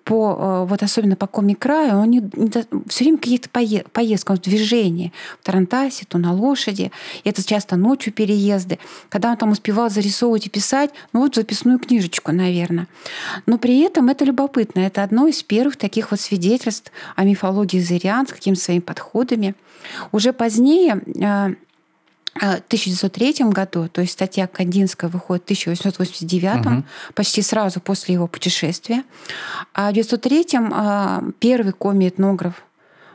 по, 0.05 0.37
э, 0.39 0.69
вот 0.69 0.83
особенно 0.83 1.15
по 1.15 1.27
Коми-краю, 1.27 1.99
он 1.99 2.11
не, 2.11 2.19
не, 2.19 2.51
все 2.89 3.05
время 3.05 3.19
какие-то 3.19 3.49
поездки, 3.49 4.31
он 4.31 4.39
в 4.39 4.41
движении. 4.41 5.13
В 5.41 5.45
Тарантасе, 5.45 6.05
то 6.09 6.19
на 6.19 6.33
лошади. 6.33 6.91
И 7.23 7.29
это 7.29 7.47
часто 7.47 7.77
ночью 7.77 8.13
переезды. 8.13 8.79
Когда 9.09 9.31
он 9.31 9.37
там 9.37 9.51
успевал 9.51 9.91
зарисовывать 9.91 10.47
и 10.47 10.51
писать, 10.51 10.91
ну 11.13 11.21
вот 11.21 11.35
записную 11.35 11.79
книжечку, 11.79 12.33
наверное. 12.33 12.89
Но 13.47 13.59
при 13.59 13.79
этом 13.81 14.09
это 14.09 14.25
любопытно. 14.25 14.81
Это 14.81 15.03
одно 15.03 15.27
из 15.27 15.43
первых 15.43 15.77
таких 15.77 16.11
вот 16.11 16.21
свидетельств 16.21 16.91
о 17.15 17.25
мифологии 17.25 17.79
зырян 17.79 18.27
с 18.27 18.33
какими-то 18.33 18.61
своими 18.61 18.81
подходами. 18.81 19.55
Уже 20.11 20.33
позднее 20.33 21.03
э, 21.07 21.55
1903 22.35 23.51
году, 23.51 23.89
то 23.89 24.01
есть 24.01 24.13
статья 24.13 24.47
Кандинская 24.47 25.11
выходит 25.11 25.43
в 25.43 25.47
1889, 25.47 26.67
угу. 26.67 26.85
почти 27.15 27.43
сразу 27.43 27.81
после 27.81 28.15
его 28.15 28.27
путешествия. 28.27 29.05
А 29.75 29.89
в 29.89 29.91
1903 29.91 31.33
первый 31.41 31.73
коми-этнограф 31.73 32.63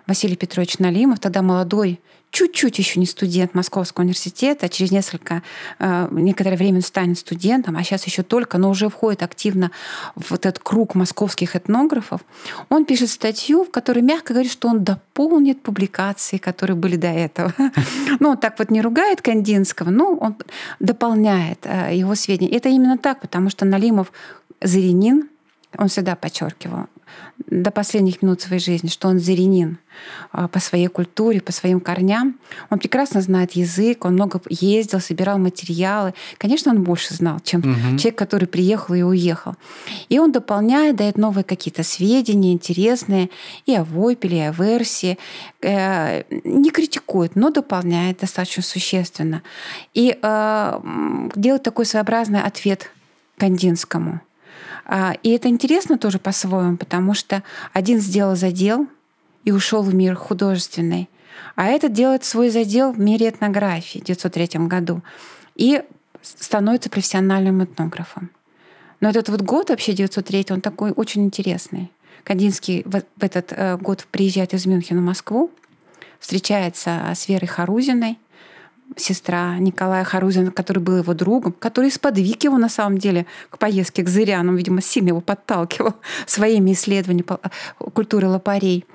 Василий 0.08 0.36
Петрович 0.36 0.80
Налимов, 0.80 1.19
тогда 1.19 1.41
молодой 1.41 1.99
чуть-чуть 2.36 2.80
еще 2.80 3.00
не 3.00 3.06
студент 3.06 3.54
Московского 3.56 4.04
университета, 4.04 4.67
через 4.67 4.91
несколько, 4.91 5.41
э, 5.80 6.10
некоторое 6.12 6.58
время 6.58 6.82
станет 6.82 7.17
студентом, 7.17 7.78
а 7.78 7.84
сейчас 7.84 8.06
еще 8.08 8.24
только, 8.24 8.58
но 8.58 8.69
уже 8.69 8.89
входит 8.89 9.24
активно 9.24 9.71
в 10.15 10.34
этот 10.34 10.60
круг 10.60 10.95
московских 10.95 11.56
этнографов, 11.56 12.19
он 12.67 12.84
пишет 12.84 13.10
статью, 13.10 13.63
в 13.63 13.71
которой 13.71 14.02
мягко 14.02 14.34
говорит, 14.34 14.52
что 14.52 14.67
он 14.67 14.84
дополнит 14.84 15.62
публикации, 15.62 16.38
которые 16.38 16.76
были 16.76 16.98
до 16.98 17.08
этого. 17.08 17.54
Ну, 18.19 18.30
он 18.30 18.38
так 18.38 18.60
вот 18.60 18.71
не 18.71 18.82
ругает 18.82 19.21
Кандинского, 19.21 19.89
но 19.89 20.13
он 20.13 20.36
дополняет 20.80 21.60
э, 21.63 21.95
его 21.95 22.15
сведения. 22.15 22.58
Это 22.58 22.69
именно 22.69 22.98
так, 22.98 23.21
потому 23.21 23.50
что 23.50 23.65
Налимов 23.65 24.12
Заренин, 24.62 25.30
он 25.78 25.88
всегда 25.88 26.15
подчеркивал 26.15 26.88
до 27.47 27.69
последних 27.69 28.21
минут 28.21 28.41
своей 28.41 28.62
жизни, 28.62 28.88
что 28.88 29.08
он 29.08 29.19
зеренин 29.19 29.78
а, 30.32 30.47
по 30.47 30.60
своей 30.60 30.88
культуре, 30.88 31.41
по 31.41 31.51
своим 31.51 31.80
корням. 31.80 32.39
Он 32.69 32.80
прекрасно 32.80 33.21
знает 33.21 33.51
язык, 33.51 34.06
он 34.06 34.13
много 34.13 34.41
ездил, 34.49 34.99
собирал 34.99 35.38
материалы. 35.38 36.13
Конечно, 36.38 36.71
он 36.71 36.84
больше 36.84 37.13
знал, 37.13 37.39
чем 37.41 37.60
угу. 37.60 37.97
человек, 37.97 38.15
который 38.15 38.47
приехал 38.47 38.95
и 38.95 39.01
уехал. 39.01 39.56
И 40.10 40.17
он 40.17 40.32
дополняет, 40.32 40.95
дает 40.95 41.17
новые 41.17 41.43
какие-то 41.43 41.84
сведения 41.84 42.54
интересные 42.54 43.30
и 43.65 43.75
о 43.75 43.84
Войпеле, 43.84 44.38
и 44.38 44.41
о 44.41 44.51
Версии. 44.51 45.17
Э, 45.62 46.23
не 46.43 46.69
критикует, 46.71 47.36
но 47.36 47.49
дополняет 47.49 48.19
достаточно 48.19 48.63
существенно. 48.63 49.43
И 49.93 50.17
э, 50.19 50.80
делает 51.36 51.63
такой 51.63 51.86
своеобразный 51.86 52.41
ответ 52.41 52.91
Кандинскому– 53.38 54.21
и 55.24 55.30
это 55.30 55.48
интересно 55.48 55.98
тоже 55.98 56.19
по-своему, 56.19 56.78
потому 56.78 57.13
что 57.13 57.43
один 57.74 58.00
сделал 58.00 58.36
задел 58.36 58.88
и 59.43 59.52
ушел 59.52 59.82
в 59.82 59.93
мир 59.93 60.15
художественный, 60.15 61.10
а 61.56 61.67
этот 61.67 61.93
делает 61.93 62.24
свой 62.24 62.50
задел 62.50 62.91
в 62.91 63.00
мире 63.00 63.30
этнографии 63.30 64.00
в 64.00 64.04
1903 64.04 64.67
году 64.67 65.02
и 65.56 65.82
становится 66.21 66.89
профессиональным 66.89 67.63
этнографом. 67.63 68.30
Но 69.00 69.10
этот 69.10 69.30
вот 69.30 69.41
год 69.41 69.69
вообще 69.69 69.93
903, 69.93 70.48
он 70.50 70.62
такой 70.62 70.91
очень 70.91 71.24
интересный. 71.24 71.91
Кандинский 72.24 72.84
в 72.86 73.04
этот 73.24 73.52
э, 73.52 73.78
год 73.78 74.08
приезжает 74.10 74.54
из 74.54 74.65
Мюнхена 74.65 75.00
в 75.02 75.04
Москву, 75.04 75.52
встречается 76.19 77.12
с 77.13 77.28
Верой 77.28 77.48
Харузиной, 77.48 78.17
сестра 78.98 79.58
Николая 79.58 80.04
Харузина, 80.04 80.52
который 80.52 80.80
был 80.80 80.98
его 80.98 81.13
другом, 81.13 81.54
который 81.58 81.91
сподвиг 81.91 82.43
его 82.43 82.58
на 82.58 82.69
самом 82.69 82.98
деле 82.98 83.26
к 83.50 83.58
поездке 83.58 84.04
к 84.04 84.10
Зыряну, 84.10 84.56
видимо, 84.56 84.82
сильно 84.82 85.10
его 85.10 85.21
подталкивал 85.21 85.95
своими 86.26 86.74
исследованиями 86.74 87.26
культуры 87.93 88.28
лопарей. 88.28 88.86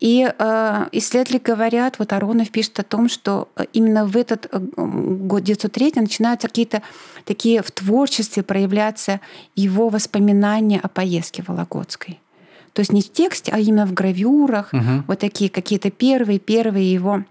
И 0.00 0.32
э, 0.38 0.86
исследователи 0.92 1.38
говорят, 1.38 1.98
вот 1.98 2.12
Аронов 2.12 2.50
пишет 2.50 2.78
о 2.78 2.84
том, 2.84 3.08
что 3.08 3.48
именно 3.72 4.06
в 4.06 4.16
этот 4.16 4.46
э, 4.52 4.58
год 4.60 5.42
903 5.42 5.94
начинаются 5.96 6.46
какие-то 6.46 6.82
такие 7.24 7.62
в 7.62 7.70
творчестве 7.72 8.44
проявляться 8.44 9.20
его 9.56 9.88
воспоминания 9.88 10.78
о 10.80 10.88
поездке 10.88 11.42
Вологодской. 11.44 12.20
То 12.74 12.80
есть 12.80 12.92
не 12.92 13.02
в 13.02 13.10
тексте, 13.10 13.50
а 13.52 13.58
именно 13.58 13.86
в 13.86 13.92
гравюрах, 13.92 14.72
угу. 14.72 15.02
вот 15.08 15.18
такие 15.18 15.50
какие-то 15.50 15.90
первые-первые 15.90 16.92
его 16.92 17.24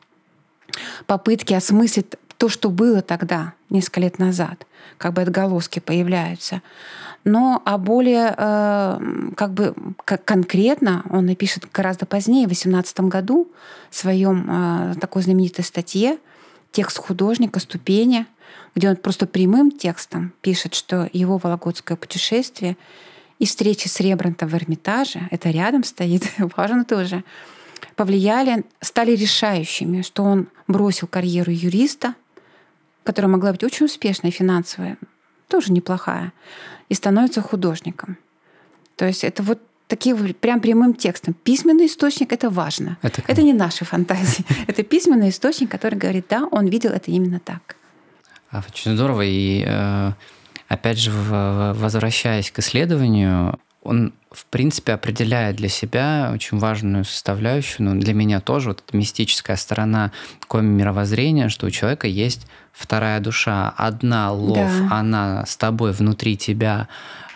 попытки 1.06 1.54
осмыслить 1.54 2.16
то, 2.38 2.50
что 2.50 2.70
было 2.70 3.02
тогда, 3.02 3.54
несколько 3.70 4.02
лет 4.02 4.20
назад, 4.20 4.66
как 4.98 5.14
бы 5.14 5.22
отголоски 5.22 5.80
появляются. 5.80 6.62
Но 7.24 7.62
а 7.66 7.78
более 7.78 8.34
э, 8.38 9.00
как 9.36 9.54
бы 9.54 9.74
конкретно 10.06 11.04
он 11.10 11.26
напишет 11.26 11.66
гораздо 11.74 12.06
позднее, 12.06 12.46
в 12.46 12.50
18 12.50 13.02
году, 13.02 13.52
в 13.90 13.96
своем 13.96 14.48
э, 14.50 14.96
такой 15.00 15.24
знаменитой 15.24 15.66
статье 15.66 16.20
«Текст 16.72 16.98
художника. 17.00 17.60
Ступени», 17.60 18.28
где 18.76 18.90
он 18.90 18.96
просто 18.96 19.26
прямым 19.26 19.72
текстом 19.72 20.34
пишет, 20.42 20.76
что 20.76 21.10
его 21.12 21.38
вологодское 21.38 21.98
путешествие 21.98 22.78
и 23.40 23.46
встречи 23.46 23.88
с 23.88 24.00
Рембрандтом 24.00 24.50
в 24.50 24.56
Эрмитаже, 24.56 25.28
это 25.32 25.50
рядом 25.50 25.84
стоит, 25.84 26.24
важно 26.56 26.86
тоже, 26.86 27.24
повлияли, 27.96 28.64
стали 28.82 29.12
решающими, 29.16 30.02
что 30.02 30.24
он 30.24 30.48
бросил 30.68 31.08
карьеру 31.08 31.52
юриста, 31.52 32.16
которая 33.04 33.32
могла 33.32 33.52
быть 33.52 33.64
очень 33.64 33.86
успешной 33.86 34.32
финансовая, 34.32 34.98
тоже 35.48 35.72
неплохая, 35.72 36.34
и 36.90 36.94
становится 36.94 37.42
художником. 37.42 38.18
То 38.96 39.06
есть 39.06 39.24
это 39.24 39.44
вот 39.44 39.60
такие 39.88 40.16
прям 40.16 40.60
прямым 40.60 40.94
текстом. 40.94 41.34
Письменный 41.34 41.86
источник— 41.86 42.32
это 42.34 42.50
важно. 42.50 42.98
Это, 43.02 43.24
это 43.28 43.42
не 43.42 43.54
наши 43.54 43.86
фантазии. 43.86 44.46
Это 44.68 44.84
письменный 44.84 45.30
источник, 45.30 45.72
который 45.72 45.98
говорит, 45.98 46.26
да, 46.30 46.46
он 46.52 46.68
видел 46.68 46.92
это 46.92 47.10
именно 47.12 47.40
так. 47.40 47.78
А, 48.52 48.62
очень 48.70 48.96
здорово. 48.96 49.22
И 49.22 49.64
э, 49.66 50.12
опять 50.68 50.98
же, 50.98 51.12
возвращаясь 51.12 52.52
к 52.52 52.60
исследованию, 52.60 53.60
он, 53.84 54.14
в 54.38 54.46
принципе, 54.46 54.94
определяет 54.94 55.56
для 55.56 55.68
себя 55.68 56.30
очень 56.32 56.60
важную 56.60 57.06
составляющую, 57.06 57.88
ну, 57.88 58.00
для 58.00 58.14
меня 58.14 58.40
тоже, 58.40 58.70
вот 58.70 58.84
эта 58.86 58.96
мистическая 58.96 59.56
сторона 59.56 60.12
коми-мировоззрения, 60.48 61.50
что 61.50 61.66
у 61.66 61.72
человека 61.72 62.06
есть 62.06 62.46
вторая 62.72 63.20
душа. 63.20 63.74
Одна 63.76 64.32
лов, 64.32 64.58
да. 64.58 64.88
она 64.92 65.46
с 65.48 65.58
тобой 65.58 65.92
внутри 65.92 66.38
тебя 66.38 66.88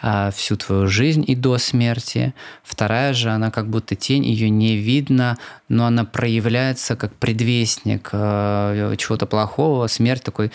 э, 0.04 0.30
всю 0.36 0.58
твою 0.58 0.86
жизнь 0.86 1.24
и 1.28 1.36
до 1.36 1.58
смерти. 1.58 2.36
Вторая 2.64 3.14
же, 3.14 3.32
она 3.32 3.50
как 3.50 3.68
будто 3.68 3.96
тень, 3.96 4.24
ее 4.24 4.52
не 4.52 4.76
видно, 4.76 5.40
но 5.70 5.88
она 5.88 6.06
проявляется 6.06 6.96
как 6.96 7.16
предвестник 7.16 8.10
э, 8.12 8.94
чего-то 9.00 9.26
плохого. 9.26 9.88
Смерть 9.88 10.22
такой 10.22 10.52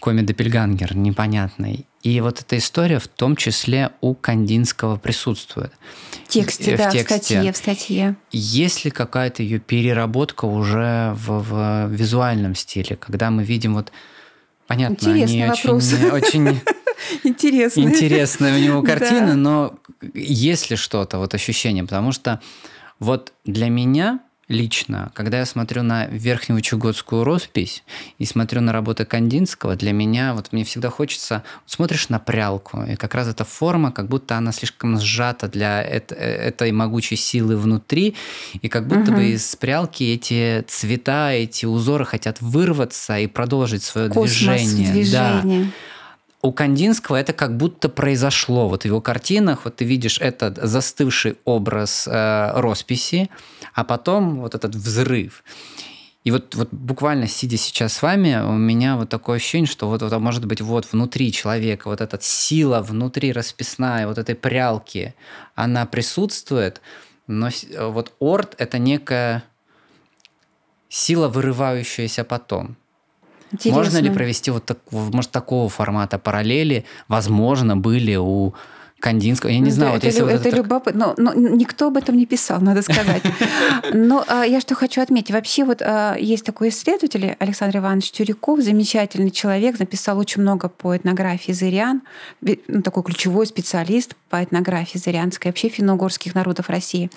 коми-допельгангер 0.00 0.96
непонятный. 0.96 1.86
И 2.02 2.20
вот 2.20 2.40
эта 2.40 2.56
история 2.58 3.00
в 3.00 3.08
том 3.08 3.34
числе 3.34 3.90
у 4.00 4.14
Кандинского 4.14 4.96
присутствует. 4.96 5.72
В 6.24 6.28
тексте, 6.28 6.76
в 6.76 6.78
да, 6.78 6.90
тексте. 6.90 7.18
в 7.18 7.22
статье, 7.22 7.52
в 7.52 7.56
статье. 7.56 8.16
Есть 8.30 8.84
ли 8.84 8.90
какая-то 8.90 9.42
ее 9.42 9.58
переработка 9.58 10.44
уже 10.44 11.12
в, 11.16 11.40
в 11.42 11.88
визуальном 11.90 12.54
стиле, 12.54 12.96
когда 12.96 13.30
мы 13.30 13.42
видим 13.42 13.74
вот 13.74 13.92
понятно, 14.68 14.94
Интересный 14.94 15.42
они 15.42 15.50
вопрос. 15.50 15.92
очень, 16.12 16.60
интересная 17.24 18.56
у 18.56 18.60
него 18.60 18.82
картина, 18.84 19.34
но 19.34 19.74
есть 20.14 20.70
ли 20.70 20.76
что-то, 20.76 21.18
вот 21.18 21.34
ощущение, 21.34 21.82
потому 21.82 22.12
что 22.12 22.40
вот 23.00 23.32
для 23.44 23.68
меня 23.68 24.20
лично, 24.48 25.10
когда 25.14 25.38
я 25.38 25.46
смотрю 25.46 25.82
на 25.82 26.06
верхневычегодскую 26.06 27.22
роспись 27.22 27.84
и 28.18 28.24
смотрю 28.24 28.60
на 28.60 28.72
работы 28.72 29.04
Кандинского, 29.04 29.76
для 29.76 29.92
меня, 29.92 30.34
вот 30.34 30.52
мне 30.52 30.64
всегда 30.64 30.90
хочется, 30.90 31.44
смотришь 31.66 32.08
на 32.08 32.18
прялку, 32.18 32.82
и 32.82 32.96
как 32.96 33.14
раз 33.14 33.28
эта 33.28 33.44
форма, 33.44 33.92
как 33.92 34.08
будто 34.08 34.36
она 34.36 34.52
слишком 34.52 34.98
сжата 34.98 35.48
для 35.48 35.82
этой 35.82 36.72
могучей 36.72 37.16
силы 37.16 37.56
внутри, 37.56 38.16
и 38.60 38.68
как 38.68 38.86
будто 38.86 39.12
угу. 39.12 39.20
бы 39.20 39.26
из 39.26 39.54
прялки 39.56 40.04
эти 40.04 40.64
цвета, 40.66 41.32
эти 41.32 41.66
узоры 41.66 42.06
хотят 42.06 42.40
вырваться 42.40 43.18
и 43.18 43.26
продолжить 43.26 43.82
свое 43.82 44.08
Космос, 44.08 44.62
движение. 44.62 44.92
движение. 44.92 45.64
Да 45.64 45.70
у 46.40 46.52
Кандинского 46.52 47.16
это 47.16 47.32
как 47.32 47.56
будто 47.56 47.88
произошло. 47.88 48.68
Вот 48.68 48.82
в 48.82 48.84
его 48.84 49.00
картинах 49.00 49.64
вот 49.64 49.76
ты 49.76 49.84
видишь 49.84 50.20
этот 50.20 50.56
застывший 50.56 51.36
образ 51.44 52.06
э, 52.06 52.52
росписи, 52.54 53.28
а 53.74 53.84
потом 53.84 54.40
вот 54.40 54.54
этот 54.54 54.74
взрыв. 54.74 55.42
И 56.24 56.30
вот, 56.30 56.54
вот 56.54 56.68
буквально 56.70 57.26
сидя 57.26 57.56
сейчас 57.56 57.94
с 57.94 58.02
вами, 58.02 58.40
у 58.44 58.52
меня 58.52 58.96
вот 58.96 59.08
такое 59.08 59.36
ощущение, 59.36 59.66
что 59.66 59.88
вот, 59.88 60.02
вот 60.02 60.12
может 60.20 60.44
быть 60.44 60.60
вот 60.60 60.86
внутри 60.92 61.32
человека 61.32 61.88
вот 61.88 62.00
эта 62.00 62.18
сила 62.20 62.82
внутри 62.82 63.32
расписная 63.32 64.06
вот 64.06 64.18
этой 64.18 64.34
прялки, 64.34 65.14
она 65.54 65.86
присутствует, 65.86 66.80
но 67.26 67.48
вот 67.78 68.12
орд– 68.18 68.54
это 68.58 68.78
некая 68.78 69.42
сила, 70.88 71.28
вырывающаяся 71.28 72.24
потом. 72.24 72.76
Интересно. 73.52 73.82
Можно 73.82 73.98
ли 73.98 74.10
провести 74.10 74.50
вот 74.50 74.64
так, 74.64 74.78
может, 74.90 75.30
такого 75.30 75.68
формата 75.68 76.18
параллели? 76.18 76.84
Возможно, 77.08 77.76
были 77.76 78.16
у 78.16 78.54
Кандинского. 79.00 79.50
Я 79.50 79.58
не 79.58 79.66
ну, 79.66 79.70
знаю, 79.70 79.96
это, 79.96 80.00
вот 80.00 80.04
если 80.04 80.24
это, 80.24 80.32
вот 80.32 80.46
это 80.46 80.56
любопытно. 80.56 81.14
Но, 81.16 81.32
но 81.32 81.54
никто 81.54 81.86
об 81.86 81.96
этом 81.96 82.16
не 82.16 82.26
писал, 82.26 82.60
надо 82.60 82.82
сказать. 82.82 83.22
Но 83.92 84.24
а, 84.26 84.44
я 84.44 84.60
что 84.60 84.74
хочу 84.74 85.00
отметить. 85.00 85.30
Вообще 85.30 85.64
вот 85.64 85.82
а, 85.82 86.16
есть 86.18 86.44
такой 86.44 86.70
исследователь 86.70 87.36
Александр 87.38 87.78
Иванович 87.78 88.10
Тюряков, 88.10 88.60
замечательный 88.60 89.30
человек, 89.30 89.78
написал 89.78 90.18
очень 90.18 90.42
много 90.42 90.68
по 90.68 90.96
этнографии 90.96 91.52
зырян, 91.52 92.02
ну, 92.40 92.82
такой 92.82 93.04
ключевой 93.04 93.46
специалист 93.46 94.16
по 94.30 94.42
этнографии 94.42 94.98
зырянской, 94.98 95.50
вообще 95.50 95.68
финно-угорских 95.68 96.34
народов 96.34 96.68
России. 96.68 97.10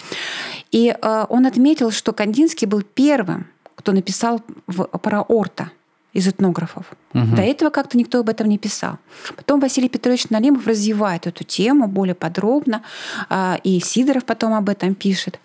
И 0.72 0.96
а, 1.02 1.26
он 1.30 1.48
отметил, 1.48 1.90
что 1.90 2.14
Кандинский 2.14 2.68
был 2.68 2.84
первым, 2.84 3.48
кто 3.76 3.92
написал 3.92 4.42
в, 4.68 4.84
про 4.84 5.22
орта– 5.24 5.72
из 6.14 6.28
этнографов. 6.28 6.86
Угу. 7.14 7.36
До 7.36 7.42
этого 7.42 7.70
как-то 7.70 7.98
никто 7.98 8.20
об 8.20 8.30
этом 8.30 8.48
не 8.50 8.58
писал. 8.58 8.98
Потом 9.36 9.60
Василий 9.60 9.90
Петрович 9.90 10.30
Налимов 10.30 10.68
развивает 10.68 11.28
эту 11.28 11.44
тему 11.44 11.88
более 11.88 12.16
подробно, 12.16 12.84
а, 13.30 13.60
и 13.64 13.80
Сидоров 13.80 14.26
потом 14.26 14.54
об 14.54 14.70
этом 14.70 14.94
пишет. 14.96 15.40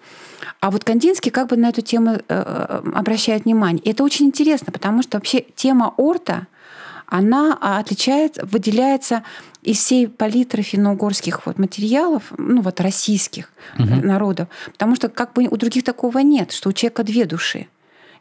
А 0.61 0.71
вот 0.71 0.85
Кандинский 0.85 1.31
как 1.31 1.49
бы 1.49 1.57
на 1.57 1.69
эту 1.69 1.83
тему 1.83 2.13
э, 2.13 2.21
э, 2.29 2.83
обращает 2.95 3.45
внимание. 3.45 3.83
И 3.83 3.91
это 3.91 4.03
очень 4.05 4.27
интересно, 4.27 4.73
потому 4.73 5.03
что 5.03 5.17
вообще 5.17 5.45
тема 5.55 5.95
орта, 5.97 6.47
она 7.07 7.57
отличается, 7.61 8.45
выделяется 8.45 9.23
из 9.63 9.79
всей 9.79 10.09
палитры 10.09 10.63
финно-угорских 10.63 11.47
вот 11.47 11.59
материалов, 11.59 12.33
ну 12.37 12.63
вот 12.63 12.81
российских 12.81 13.51
угу. 13.79 13.95
народов, 14.07 14.49
потому 14.73 14.97
что 14.97 15.09
как 15.09 15.33
бы 15.33 15.47
у 15.49 15.57
других 15.57 15.85
такого 15.85 16.19
нет, 16.19 16.53
что 16.53 16.71
у 16.71 16.73
человека 16.73 17.05
две 17.05 17.25
души. 17.25 17.67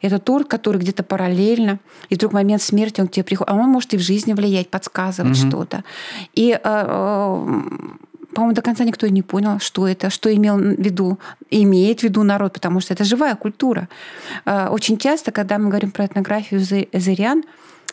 Это 0.02 0.20
торт, 0.20 0.48
который 0.48 0.78
где-то 0.78 1.04
параллельно, 1.04 1.80
и 2.10 2.16
вдруг 2.16 2.34
момент 2.34 2.62
смерти 2.62 3.02
он 3.02 3.08
к 3.08 3.12
тебе 3.12 3.24
приходит, 3.24 3.52
а 3.52 3.56
он 3.56 3.70
может 3.70 3.94
и 3.94 3.98
в 3.98 4.02
жизни 4.02 4.34
влиять, 4.34 4.70
подсказывать 4.70 5.40
угу. 5.40 5.48
что-то. 5.48 5.84
И 6.34 6.52
э, 6.52 6.60
э, 6.64 7.62
по-моему, 8.34 8.54
до 8.54 8.62
конца 8.62 8.84
никто 8.84 9.08
и 9.08 9.12
не 9.12 9.22
понял, 9.22 9.60
что 9.60 9.88
это, 9.88 10.10
что 10.10 10.34
имел 10.34 10.58
в 10.58 10.62
виду, 10.62 11.20
имеет 11.50 12.02
в 12.02 12.04
виду 12.04 12.24
народ, 12.24 12.54
потому 12.54 12.82
что 12.82 12.94
это 12.94 13.04
живая 13.04 13.36
культура. 13.36 13.88
Э, 14.46 14.68
очень 14.70 14.98
часто, 14.98 15.32
когда 15.32 15.58
мы 15.58 15.70
говорим 15.70 15.92
про 15.92 16.06
этнографию 16.06 16.60
зырян, 16.60 17.44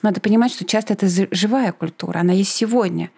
надо 0.02 0.20
понимать, 0.20 0.52
что 0.52 0.64
часто 0.64 0.94
это 0.94 1.06
живая 1.30 1.70
культура, 1.72 2.18
она 2.18 2.32
есть 2.32 2.52
сегодня. 2.52 3.10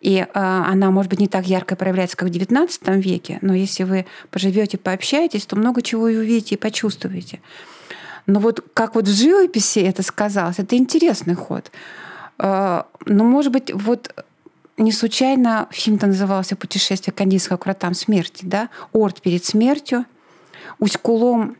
И 0.00 0.26
она, 0.34 0.90
может 0.90 1.08
быть, 1.08 1.20
не 1.20 1.28
так 1.28 1.46
ярко 1.46 1.76
проявляется, 1.76 2.16
как 2.16 2.28
в 2.28 2.32
XIX 2.32 2.68
веке, 3.00 3.38
но 3.40 3.54
если 3.54 3.84
вы 3.84 4.04
поживете, 4.30 4.76
пообщаетесь, 4.76 5.46
то 5.46 5.56
много 5.56 5.80
чего 5.80 6.08
и 6.08 6.16
увидите, 6.16 6.56
и 6.56 6.58
почувствуете. 6.58 7.40
Но 8.26 8.40
вот 8.40 8.64
как 8.74 8.94
вот 8.94 9.06
в 9.06 9.14
живописи 9.14 9.80
это 9.80 10.02
сказалось, 10.02 10.58
это 10.58 10.76
интересный 10.76 11.34
ход. 11.34 11.70
А, 12.38 12.86
но, 13.06 13.24
может 13.24 13.52
быть, 13.52 13.72
вот 13.72 14.14
не 14.76 14.92
случайно 14.92 15.68
фильм-то 15.70 16.06
назывался 16.06 16.56
«Путешествие 16.56 17.14
Кандинского 17.14 17.56
к 17.56 17.66
вратам 17.66 17.94
смерти», 17.94 18.44
да? 18.44 18.70
Орд 18.92 19.20
перед 19.20 19.44
смертью, 19.44 20.04
Усть-Кулом 20.78 21.56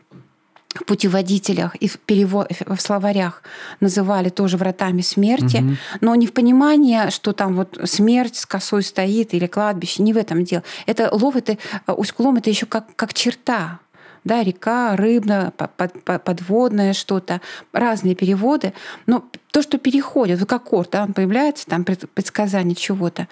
в 0.75 0.83
путеводителях 0.83 1.75
и 1.75 1.87
в, 1.87 1.97
перевод, 1.99 2.51
в 2.67 2.77
словарях 2.81 3.41
называли 3.79 4.27
тоже 4.27 4.57
вратами 4.57 5.01
смерти, 5.01 5.57
угу. 5.57 5.75
но 6.01 6.15
не 6.15 6.27
в 6.27 6.33
понимании, 6.33 7.09
что 7.11 7.31
там 7.31 7.55
вот 7.55 7.79
смерть 7.85 8.35
с 8.35 8.45
косой 8.45 8.83
стоит 8.83 9.33
или 9.33 9.47
кладбище, 9.47 10.03
не 10.03 10.11
в 10.11 10.17
этом 10.17 10.43
дело. 10.43 10.63
Это 10.85 11.09
лов, 11.13 11.37
это 11.37 11.57
Усть-Кулом, 11.87 12.37
это 12.37 12.49
еще 12.49 12.65
как, 12.65 12.93
как 12.97 13.13
черта 13.13 13.79
да, 14.25 14.43
река, 14.43 14.95
рыбная, 14.97 15.51
подводное 15.51 16.93
что-то, 16.93 17.39
разные 17.71 18.15
переводы. 18.15 18.73
Но 19.05 19.23
то, 19.51 19.61
что 19.61 19.77
переходит, 19.77 20.39
вот 20.39 20.49
как 20.49 20.63
корт, 20.63 20.89
да, 20.91 21.03
он 21.03 21.13
появляется, 21.13 21.67
там 21.67 21.85
предсказание 21.85 22.75
чего-то. 22.75 23.27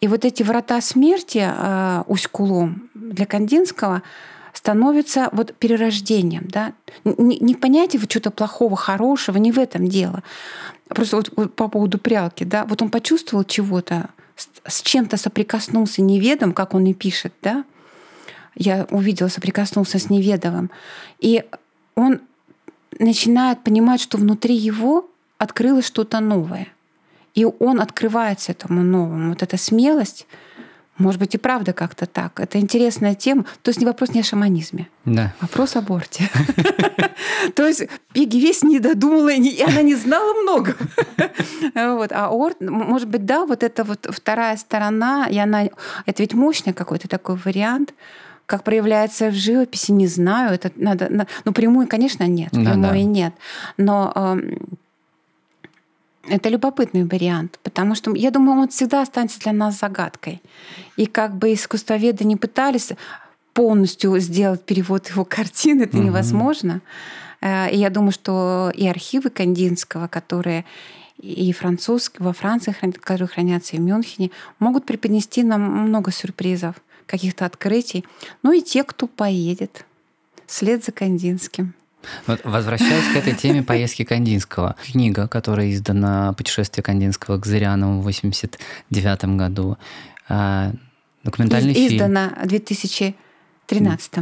И 0.00 0.08
вот 0.08 0.24
эти 0.24 0.42
врата 0.42 0.80
смерти 0.82 1.46
э, 1.46 2.02
Усть-Кулом 2.06 2.90
для 2.94 3.24
Кандинского 3.24 4.02
становятся 4.52 5.28
вот 5.32 5.54
перерождением. 5.54 6.48
Да? 6.48 6.72
Не, 7.04 7.38
не 7.38 7.54
понятие 7.54 8.00
вот 8.00 8.10
чего-то 8.10 8.30
плохого, 8.30 8.76
хорошего, 8.76 9.38
не 9.38 9.52
в 9.52 9.58
этом 9.58 9.88
дело. 9.88 10.22
Просто 10.88 11.16
вот, 11.16 11.30
вот 11.36 11.54
по 11.54 11.68
поводу 11.68 11.98
прялки, 11.98 12.44
да, 12.44 12.64
вот 12.64 12.82
он 12.82 12.90
почувствовал 12.90 13.44
чего-то, 13.44 14.10
с 14.66 14.82
чем-то 14.82 15.16
соприкоснулся 15.16 16.02
неведом, 16.02 16.52
как 16.52 16.74
он 16.74 16.86
и 16.86 16.92
пишет, 16.92 17.32
да, 17.40 17.64
я 18.56 18.86
увидела, 18.90 19.28
соприкоснулся 19.28 19.98
с 19.98 20.10
неведовым. 20.10 20.70
И 21.18 21.44
он 21.94 22.20
начинает 22.98 23.62
понимать, 23.62 24.00
что 24.00 24.18
внутри 24.18 24.54
его 24.54 25.08
открылось 25.38 25.86
что-то 25.86 26.20
новое. 26.20 26.68
И 27.34 27.44
он 27.44 27.80
открывается 27.80 28.52
этому 28.52 28.82
новому. 28.82 29.30
Вот 29.30 29.42
эта 29.42 29.56
смелость, 29.56 30.26
может 30.96 31.18
быть, 31.18 31.34
и 31.34 31.38
правда 31.38 31.72
как-то 31.72 32.06
так. 32.06 32.38
Это 32.38 32.60
интересная 32.60 33.16
тема. 33.16 33.44
То 33.62 33.70
есть 33.70 33.80
не 33.80 33.86
вопрос 33.86 34.10
не 34.10 34.20
о 34.20 34.22
шаманизме. 34.22 34.88
Да. 35.04 35.34
Вопрос 35.40 35.74
о 35.74 35.80
борте. 35.80 36.30
То 37.56 37.66
есть 37.66 37.88
Пеги 38.12 38.38
весь 38.38 38.62
не 38.62 38.78
додумала, 38.78 39.32
и 39.32 39.62
она 39.62 39.82
не 39.82 39.94
знала 39.96 40.32
много. 40.42 40.76
Вот. 41.74 42.12
А 42.12 42.30
Орт, 42.30 42.60
может 42.60 43.08
быть, 43.08 43.24
да, 43.24 43.46
вот 43.46 43.62
это 43.62 43.84
вот 43.84 44.06
вторая 44.10 44.56
сторона, 44.56 45.26
и 45.28 45.38
она... 45.38 45.64
Это 46.06 46.22
ведь 46.22 46.34
мощный 46.34 46.72
какой-то 46.72 47.08
такой 47.08 47.36
вариант. 47.36 47.94
Как 48.46 48.62
проявляется 48.62 49.28
в 49.28 49.34
живописи, 49.34 49.92
не 49.92 50.06
знаю. 50.06 50.54
Это 50.54 50.70
надо, 50.76 51.26
ну, 51.44 51.52
прямую, 51.52 51.86
конечно, 51.86 52.24
нет. 52.24 52.50
Да, 52.52 52.72
прямую 52.72 52.92
да. 52.92 53.02
нет. 53.02 53.34
Но 53.78 54.12
э, 54.14 54.56
это 56.28 56.48
любопытный 56.48 57.04
вариант, 57.04 57.58
потому 57.62 57.94
что 57.94 58.14
я 58.14 58.30
думаю, 58.30 58.60
он 58.60 58.68
всегда 58.68 59.02
останется 59.02 59.40
для 59.40 59.52
нас 59.52 59.78
загадкой. 59.78 60.42
И 60.96 61.06
как 61.06 61.36
бы 61.36 61.52
искусствоведы 61.52 62.24
не 62.24 62.36
пытались 62.36 62.92
полностью 63.54 64.18
сделать 64.18 64.62
перевод 64.64 65.08
его 65.08 65.24
картин, 65.24 65.80
это 65.80 65.96
угу. 65.96 66.06
невозможно. 66.06 66.80
Э, 67.40 67.70
и 67.70 67.76
я 67.76 67.90
думаю, 67.90 68.12
что 68.12 68.72
и 68.74 68.86
архивы 68.86 69.30
Кандинского, 69.30 70.08
которые 70.08 70.64
и 71.18 71.52
французские, 71.52 72.24
во 72.24 72.32
Франции, 72.32 72.74
которые 73.00 73.28
хранятся 73.28 73.76
и 73.76 73.78
в 73.78 73.82
Мюнхене, 73.82 74.30
могут 74.58 74.84
преподнести 74.84 75.42
нам 75.42 75.62
много 75.62 76.10
сюрпризов 76.10 76.74
каких-то 77.06 77.46
открытий. 77.46 78.04
Ну 78.42 78.52
и 78.52 78.62
те, 78.62 78.84
кто 78.84 79.06
поедет 79.06 79.84
вслед 80.46 80.84
за 80.84 80.92
Кандинским. 80.92 81.74
Вот, 82.26 82.40
возвращаясь 82.44 83.12
к 83.12 83.16
этой 83.16 83.34
теме 83.34 83.62
поездки 83.62 84.04
Кандинского. 84.04 84.76
Книга, 84.84 85.28
которая 85.28 85.72
издана 85.72 86.32
«Путешествие 86.34 86.82
Кандинского 86.82 87.38
к 87.38 87.46
Зырянову» 87.46 88.00
в 88.00 88.06
1989 88.06 89.36
году. 89.36 89.78
А, 90.28 90.72
документальный 91.22 91.72
Из, 91.72 91.76
фильм. 91.76 91.96
Издана 91.96 92.32
в 92.42 92.46
2013. 92.46 94.12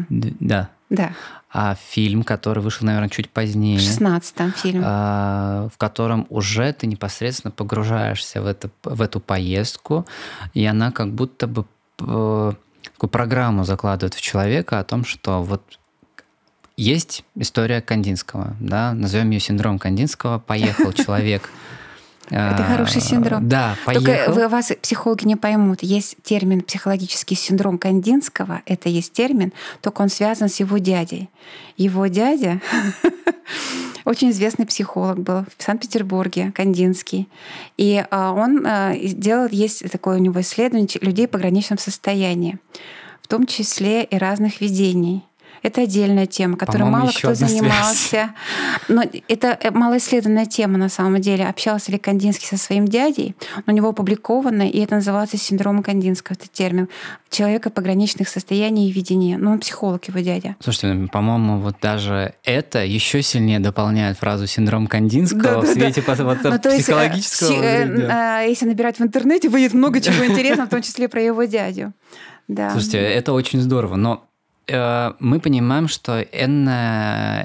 Да. 0.41 0.71
Да. 0.91 1.13
А 1.55 1.75
фильм, 1.75 2.23
который 2.23 2.63
вышел, 2.63 2.87
наверное, 2.87 3.09
чуть 3.09 3.31
позднее. 3.31 3.79
В 3.79 3.83
16 3.83 4.57
фильм. 4.57 4.83
А, 4.85 5.69
в 5.73 5.79
котором 5.79 6.27
уже 6.31 6.73
ты 6.73 6.87
непосредственно 6.87 7.51
погружаешься 7.51 8.43
в, 8.43 8.47
это, 8.47 8.71
в 8.83 9.03
эту 9.03 9.21
поездку, 9.21 10.07
и 10.55 10.65
она 10.65 10.93
как 10.93 11.13
будто 11.13 11.47
бы 11.47 11.67
э, 12.01 12.53
такую 13.03 13.11
программу 13.11 13.65
закладывает 13.65 14.15
в 14.15 14.21
человека 14.21 14.79
о 14.79 14.85
том, 14.85 15.05
что 15.05 15.43
вот 15.43 15.61
есть 16.77 17.25
история 17.35 17.81
Кандинского, 17.81 18.57
да, 18.61 18.93
назовем 18.93 19.31
ее 19.31 19.41
синдром 19.41 19.81
Кандинского. 19.81 20.39
Поехал 20.39 20.93
человек. 21.05 21.51
Это 22.29 22.65
хороший 22.65 23.01
синдром. 23.01 23.49
Да, 23.49 23.77
поехал. 23.85 24.35
Только 24.35 24.49
вас 24.49 24.73
психологи 24.81 25.27
не 25.27 25.37
поймут. 25.37 25.83
Есть 25.83 26.17
термин 26.23 26.63
психологический 26.63 27.35
синдром 27.35 27.79
Кандинского. 27.79 28.63
Это 28.67 28.89
есть 28.89 29.13
термин, 29.13 29.53
только 29.81 30.03
он 30.03 30.09
связан 30.09 30.49
с 30.49 30.61
его 30.61 30.79
дядей. 30.79 31.29
Его 31.77 32.07
дядя 32.07 32.61
очень 34.05 34.31
известный 34.31 34.67
психолог 34.67 35.21
был 35.21 35.45
в 35.57 35.63
Санкт-Петербурге, 35.63 36.53
Кандинский. 36.55 37.29
И 37.77 38.05
а, 38.11 38.33
он 38.33 38.67
а, 38.67 38.95
сделал, 39.03 39.49
есть 39.51 39.91
такое 39.91 40.17
у 40.17 40.21
него 40.21 40.41
исследование 40.41 40.89
людей 41.01 41.27
в 41.27 41.31
пограничном 41.31 41.79
состоянии, 41.79 42.59
в 43.21 43.29
том 43.29 43.47
числе 43.47 44.05
и 44.05 44.17
разных 44.17 44.61
видений. 44.61 45.25
Это 45.63 45.83
отдельная 45.83 46.27
тема, 46.27 46.57
которой 46.57 46.85
мало 46.85 47.11
кто 47.11 47.35
занимался. 47.35 48.35
Но 48.89 49.03
это 49.29 49.59
э, 49.61 49.71
малоисследованная 49.71 50.47
тема 50.47 50.77
на 50.77 50.89
самом 50.89 51.21
деле. 51.21 51.47
Общался 51.47 51.93
ли 51.93 51.99
Кандинский 51.99 52.47
со 52.47 52.57
своим 52.57 52.87
дядей? 52.87 53.37
У 53.67 53.71
него 53.71 53.91
опубликовано, 53.91 54.69
и 54.69 54.79
это 54.81 54.97
называется 54.97 55.37
синдром 55.37 55.83
Кандинского, 55.83 56.35
это 56.35 56.49
термин 56.49 56.89
человека 57.31 57.71
пограничных 57.71 58.29
состояний 58.29 58.89
и 58.89 58.93
видения. 58.93 59.39
Ну, 59.39 59.53
он 59.53 59.61
психолог, 59.61 60.05
его 60.07 60.19
дядя. 60.19 60.57
Слушайте, 60.61 61.09
по-моему, 61.11 61.59
вот 61.59 61.77
даже 61.81 62.35
это 62.45 62.85
еще 62.85 63.23
сильнее 63.23 63.61
дополняет 63.61 64.19
фразу 64.19 64.47
синдром 64.47 64.87
Кандинского 64.87 65.43
да, 65.43 65.61
в 65.61 65.67
свете 65.67 66.03
да, 66.07 66.17
да. 66.17 66.25
Вот, 66.25 66.39
ну, 66.43 66.59
психологического. 66.59 67.53
Есть, 67.53 68.11
э, 68.11 68.45
если 68.49 68.67
набирать 68.67 68.99
в 68.99 69.03
интернете, 69.03 69.49
выйдет 69.49 69.75
много 69.75 70.01
чего 70.01 70.27
интересного, 70.27 70.67
в 70.67 70.71
том 70.71 70.83
числе 70.83 71.09
про 71.09 71.23
его 71.23 71.45
дядю. 71.45 71.93
Да. 72.49 72.71
Слушайте, 72.71 72.99
это 72.99 73.33
очень 73.33 73.61
здорово, 73.61 73.97
но 73.97 74.27
Э, 74.32 74.32
мы 74.69 75.41
понимаем, 75.41 75.89
что 75.89 76.25
N, 76.33 76.69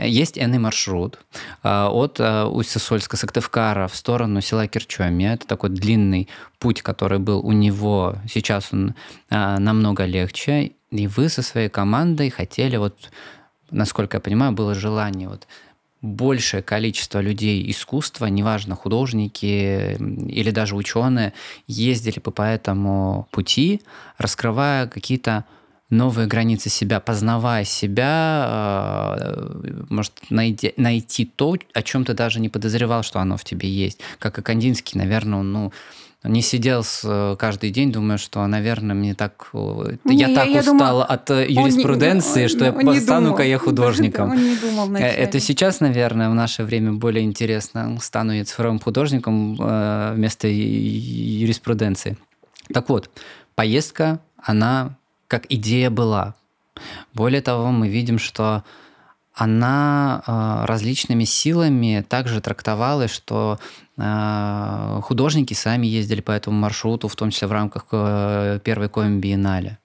есть 0.03 0.37
n 0.37 0.61
маршрут 0.61 1.19
э, 1.63 1.85
от 1.87 2.19
э, 2.19 2.43
Усть-Сосольска, 2.45 3.17
Сыктывкара 3.17 3.87
в 3.87 3.95
сторону 3.95 4.41
села 4.41 4.67
Кирчоми. 4.67 5.23
Это 5.23 5.47
такой 5.47 5.71
длинный 5.71 6.27
путь, 6.59 6.81
который 6.81 7.19
был 7.19 7.39
у 7.39 7.51
него. 7.51 8.15
Сейчас 8.31 8.69
он 8.71 8.93
намного 9.29 10.05
легче. 10.05 10.73
И 10.91 11.07
вы 11.07 11.29
со 11.29 11.41
своей 11.41 11.69
командой 11.69 12.29
хотели, 12.29 12.77
вот, 12.77 12.95
насколько 13.71 14.17
я 14.17 14.21
понимаю, 14.21 14.53
было 14.53 14.73
желание 14.73 15.27
вот 15.27 15.47
большее 16.01 16.61
количество 16.61 17.19
людей 17.19 17.69
искусства, 17.69 18.27
неважно, 18.27 18.75
художники 18.75 19.95
или 19.97 20.51
даже 20.51 20.75
ученые, 20.75 21.33
ездили 21.65 22.19
по 22.19 22.41
этому 22.41 23.27
пути, 23.31 23.81
раскрывая 24.17 24.87
какие-то 24.87 25.45
новые 25.89 26.27
границы 26.27 26.69
себя, 26.69 26.99
познавая 26.99 27.63
себя, 27.63 29.15
э, 29.19 29.83
может 29.89 30.13
найти, 30.29 30.73
найти 30.75 31.25
то, 31.25 31.55
о 31.73 31.81
чем 31.81 32.03
ты 32.03 32.13
даже 32.13 32.39
не 32.39 32.49
подозревал, 32.49 33.03
что 33.03 33.19
оно 33.19 33.37
в 33.37 33.43
тебе 33.43 33.69
есть. 33.69 33.99
Как 34.19 34.37
и 34.37 34.41
Кандинский, 34.41 34.99
наверное, 34.99 35.39
он, 35.39 35.51
ну, 35.53 35.71
не 36.23 36.41
сидел 36.41 36.83
с, 36.83 37.03
э, 37.05 37.37
каждый 37.39 37.69
день, 37.69 37.93
думая, 37.93 38.17
что, 38.17 38.45
наверное, 38.47 38.95
мне 38.95 39.15
так... 39.15 39.49
Э, 39.53 39.95
не, 40.03 40.17
я, 40.17 40.27
я 40.27 40.35
так 40.35 40.47
я 40.49 40.59
устал 40.59 40.75
думал, 40.75 41.01
от 41.03 41.29
юриспруденции, 41.29 42.41
не, 42.41 42.47
что 42.49 42.65
я 42.65 43.01
стану-ка 43.01 43.43
я 43.43 43.57
художником. 43.57 44.31
Он 44.31 44.37
не 44.37 44.57
думал 44.57 44.87
вначале. 44.87 45.13
Это 45.13 45.39
сейчас, 45.39 45.79
наверное, 45.79 46.29
в 46.29 46.35
наше 46.35 46.65
время 46.65 46.93
более 46.93 47.23
интересно. 47.23 47.97
Стану 48.01 48.33
я 48.33 48.43
цифровым 48.43 48.81
художником 48.81 49.55
вместо 49.55 50.49
юриспруденции. 50.49 52.17
Так 52.73 52.89
вот, 52.89 53.09
поездка, 53.55 54.19
она 54.43 54.97
как 55.27 55.45
идея 55.49 55.89
была. 55.89 56.35
Более 57.13 57.41
того, 57.41 57.71
мы 57.71 57.87
видим, 57.89 58.19
что 58.19 58.63
она 59.37 60.23
э, 60.25 60.65
различными 60.65 61.23
силами 61.23 62.03
также 62.07 62.41
трактовалась, 62.41 63.11
что 63.11 63.59
э, 63.95 64.99
художники 65.03 65.53
сами 65.53 65.85
ездили 65.85 66.21
по 66.21 66.31
этому 66.31 66.57
маршруту, 66.57 67.07
в 67.07 67.15
том 67.15 67.29
числе 67.29 67.47
в 67.47 67.51
рамках 67.51 67.85
э, 67.91 68.59
первой 68.63 68.89
коми 68.89 69.19
биеннале. 69.19 69.77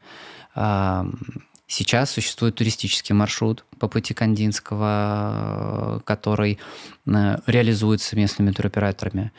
Сейчас 1.67 2.11
существует 2.11 2.55
туристический 2.55 3.15
маршрут 3.15 3.65
по 3.79 3.89
пути 3.89 4.13
Кандинского, 4.13 6.03
который 6.05 6.59
реализуется 7.07 8.17
местными 8.17 8.51
туроператорами. 8.51 9.33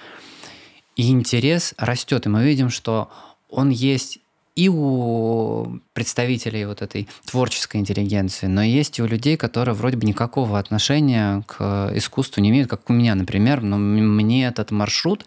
И 0.96 1.12
интерес 1.12 1.76
растет, 1.78 2.26
и 2.26 2.30
мы 2.30 2.44
видим, 2.44 2.72
что 2.72 3.12
он 3.48 3.70
есть 3.70 4.18
и 4.56 4.70
у 4.70 5.80
представителей 5.94 6.66
вот 6.66 6.82
этой 6.82 7.08
творческой 7.26 7.78
интеллигенции, 7.78 8.48
но 8.48 8.62
есть 8.62 9.00
и 9.00 9.02
у 9.02 9.08
людей, 9.08 9.36
которые 9.36 9.74
вроде 9.74 9.98
бы 9.98 10.06
никакого 10.06 10.60
отношения 10.60 11.44
к 11.48 11.92
искусству 11.96 12.42
не 12.42 12.50
имеют, 12.50 12.70
как 12.70 12.90
у 12.90 12.94
меня, 12.94 13.16
например, 13.16 13.62
но 13.62 13.78
мне 13.78 14.46
этот 14.46 14.72
маршрут 14.72 15.26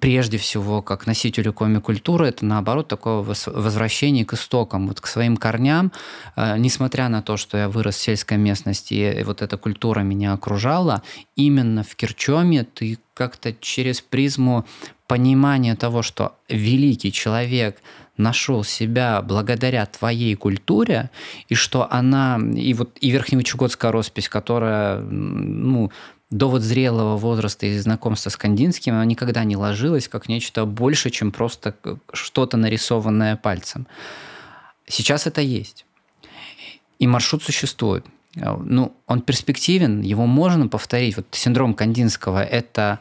прежде 0.00 0.38
всего, 0.38 0.82
как 0.82 1.06
носителю 1.06 1.52
коми-культуры, 1.52 2.28
это 2.28 2.44
наоборот 2.44 2.88
такое 2.88 3.22
возвращение 3.22 4.24
к 4.24 4.34
истокам, 4.34 4.88
вот 4.88 5.00
к 5.00 5.06
своим 5.06 5.36
корням. 5.36 5.92
Э, 6.36 6.56
несмотря 6.58 7.08
на 7.08 7.22
то, 7.22 7.36
что 7.36 7.58
я 7.58 7.68
вырос 7.68 7.96
в 7.96 8.00
сельской 8.00 8.38
местности, 8.38 8.94
и 8.94 9.22
вот 9.24 9.42
эта 9.42 9.56
культура 9.56 10.00
меня 10.00 10.32
окружала, 10.32 11.02
именно 11.36 11.82
в 11.82 11.96
Кирчоме 11.96 12.64
ты 12.64 12.98
как-то 13.14 13.52
через 13.52 14.00
призму 14.00 14.64
понимания 15.06 15.74
того, 15.76 16.02
что 16.02 16.36
великий 16.48 17.12
человек 17.12 17.82
нашел 18.16 18.64
себя 18.64 19.22
благодаря 19.22 19.86
твоей 19.86 20.36
культуре, 20.36 21.10
и 21.48 21.54
что 21.54 21.90
она, 21.90 22.38
и 22.54 22.74
вот 22.74 22.96
и 23.00 23.10
Верхнеучегодская 23.10 23.90
роспись, 23.90 24.28
которая, 24.28 25.00
ну, 25.00 25.90
до 26.30 26.48
вот 26.48 26.62
зрелого 26.62 27.16
возраста 27.16 27.66
и 27.66 27.78
знакомства 27.78 28.30
с 28.30 28.36
Кандинским 28.36 28.94
она 28.94 29.04
никогда 29.04 29.44
не 29.44 29.56
ложилась 29.56 30.08
как 30.08 30.28
нечто 30.28 30.64
больше, 30.64 31.10
чем 31.10 31.32
просто 31.32 31.74
что-то 32.12 32.56
нарисованное 32.56 33.36
пальцем. 33.36 33.86
Сейчас 34.86 35.26
это 35.26 35.40
есть. 35.40 35.84
И 36.98 37.06
маршрут 37.06 37.42
существует. 37.42 38.06
Ну, 38.34 38.94
он 39.06 39.22
перспективен, 39.22 40.02
его 40.02 40.26
можно 40.26 40.68
повторить. 40.68 41.16
Вот 41.16 41.26
синдром 41.32 41.74
Кандинского– 41.74 42.44
это 42.44 43.00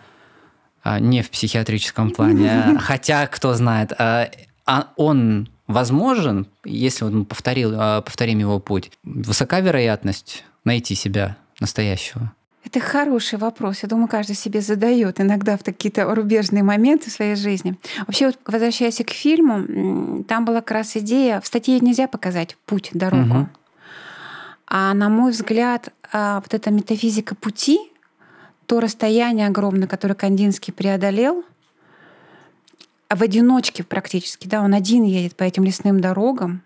а, 0.81 0.99
не 0.99 1.21
в 1.21 1.29
психиатрическом 1.29 2.11
плане, 2.11 2.77
хотя, 2.79 3.27
кто 3.27 3.53
знает, 3.53 3.93
а, 3.99 4.31
а 4.65 4.87
он 4.95 5.49
возможен, 5.67 6.47
если 6.63 7.05
мы 7.05 7.25
повторил, 7.25 7.71
повторим 8.01 8.39
его 8.39 8.59
путь. 8.59 8.91
Высока 9.03 9.59
вероятность 9.59 10.43
найти 10.63 10.95
себя 10.95 11.37
настоящего. 11.59 12.33
Это 12.65 12.79
хороший 12.79 13.39
вопрос. 13.39 13.83
Я 13.83 13.89
думаю, 13.89 14.07
каждый 14.07 14.35
себе 14.35 14.61
задает 14.61 15.21
иногда 15.21 15.57
в 15.57 15.63
какие-то 15.63 16.13
рубежные 16.13 16.61
моменты 16.61 17.09
в 17.09 17.13
своей 17.13 17.35
жизни. 17.35 17.75
Вообще, 18.05 18.27
вот, 18.27 18.39
возвращаясь 18.45 18.97
к 18.97 19.09
фильму, 19.11 20.23
там 20.23 20.45
была 20.45 20.61
как 20.61 20.71
раз 20.71 20.97
идея, 20.97 21.39
в 21.41 21.47
статье 21.47 21.79
нельзя 21.79 22.07
показать 22.07 22.57
путь, 22.65 22.89
дорогу. 22.93 23.39
Угу. 23.39 23.49
А 24.67 24.93
на 24.93 25.09
мой 25.09 25.31
взгляд, 25.31 25.89
а, 26.11 26.41
вот 26.41 26.53
эта 26.53 26.69
метафизика 26.69 27.33
пути, 27.33 27.79
то 28.67 28.79
расстояние 28.79 29.47
огромное, 29.47 29.87
которое 29.87 30.13
Кандинский 30.13 30.71
преодолел, 30.71 31.43
в 33.09 33.23
одиночке 33.23 33.83
практически, 33.83 34.47
да, 34.47 34.61
он 34.61 34.75
один 34.75 35.03
едет 35.03 35.35
по 35.35 35.43
этим 35.43 35.63
лесным 35.63 35.99
дорогам, 35.99 36.61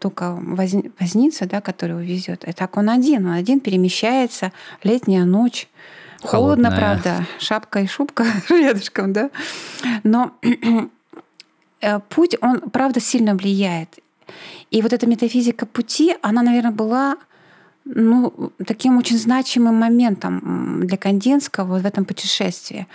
только 0.00 0.32
воз, 0.32 0.72
возница, 1.00 1.46
да, 1.46 1.60
который 1.60 1.92
его 1.92 2.00
везет. 2.00 2.44
И 2.44 2.52
так 2.52 2.76
он 2.76 2.90
один, 2.90 3.26
он 3.26 3.32
один 3.32 3.60
перемещается, 3.60 4.52
летняя 4.82 5.24
ночь. 5.24 5.68
Холодно, 6.22 6.70
Холодная. 6.70 6.76
правда, 6.78 7.26
шапка 7.38 7.80
и 7.80 7.86
шубка 7.86 8.24
рядышком, 8.48 9.12
да. 9.12 9.30
Но 10.02 10.32
э, 11.80 12.00
путь, 12.08 12.36
он, 12.40 12.60
правда, 12.70 13.00
сильно 13.00 13.34
влияет. 13.34 13.98
И 14.70 14.82
вот 14.82 14.92
эта 14.92 15.06
метафизика 15.06 15.66
пути, 15.66 16.16
она, 16.22 16.42
наверное, 16.42 16.72
была 16.72 17.16
ну, 17.84 18.52
таким 18.66 18.96
очень 18.96 19.18
значимым 19.18 19.76
моментом 19.76 20.86
для 20.86 20.96
Кандинского 20.96 21.78
в 21.78 21.86
этом 21.86 22.04
путешествии. 22.04 22.86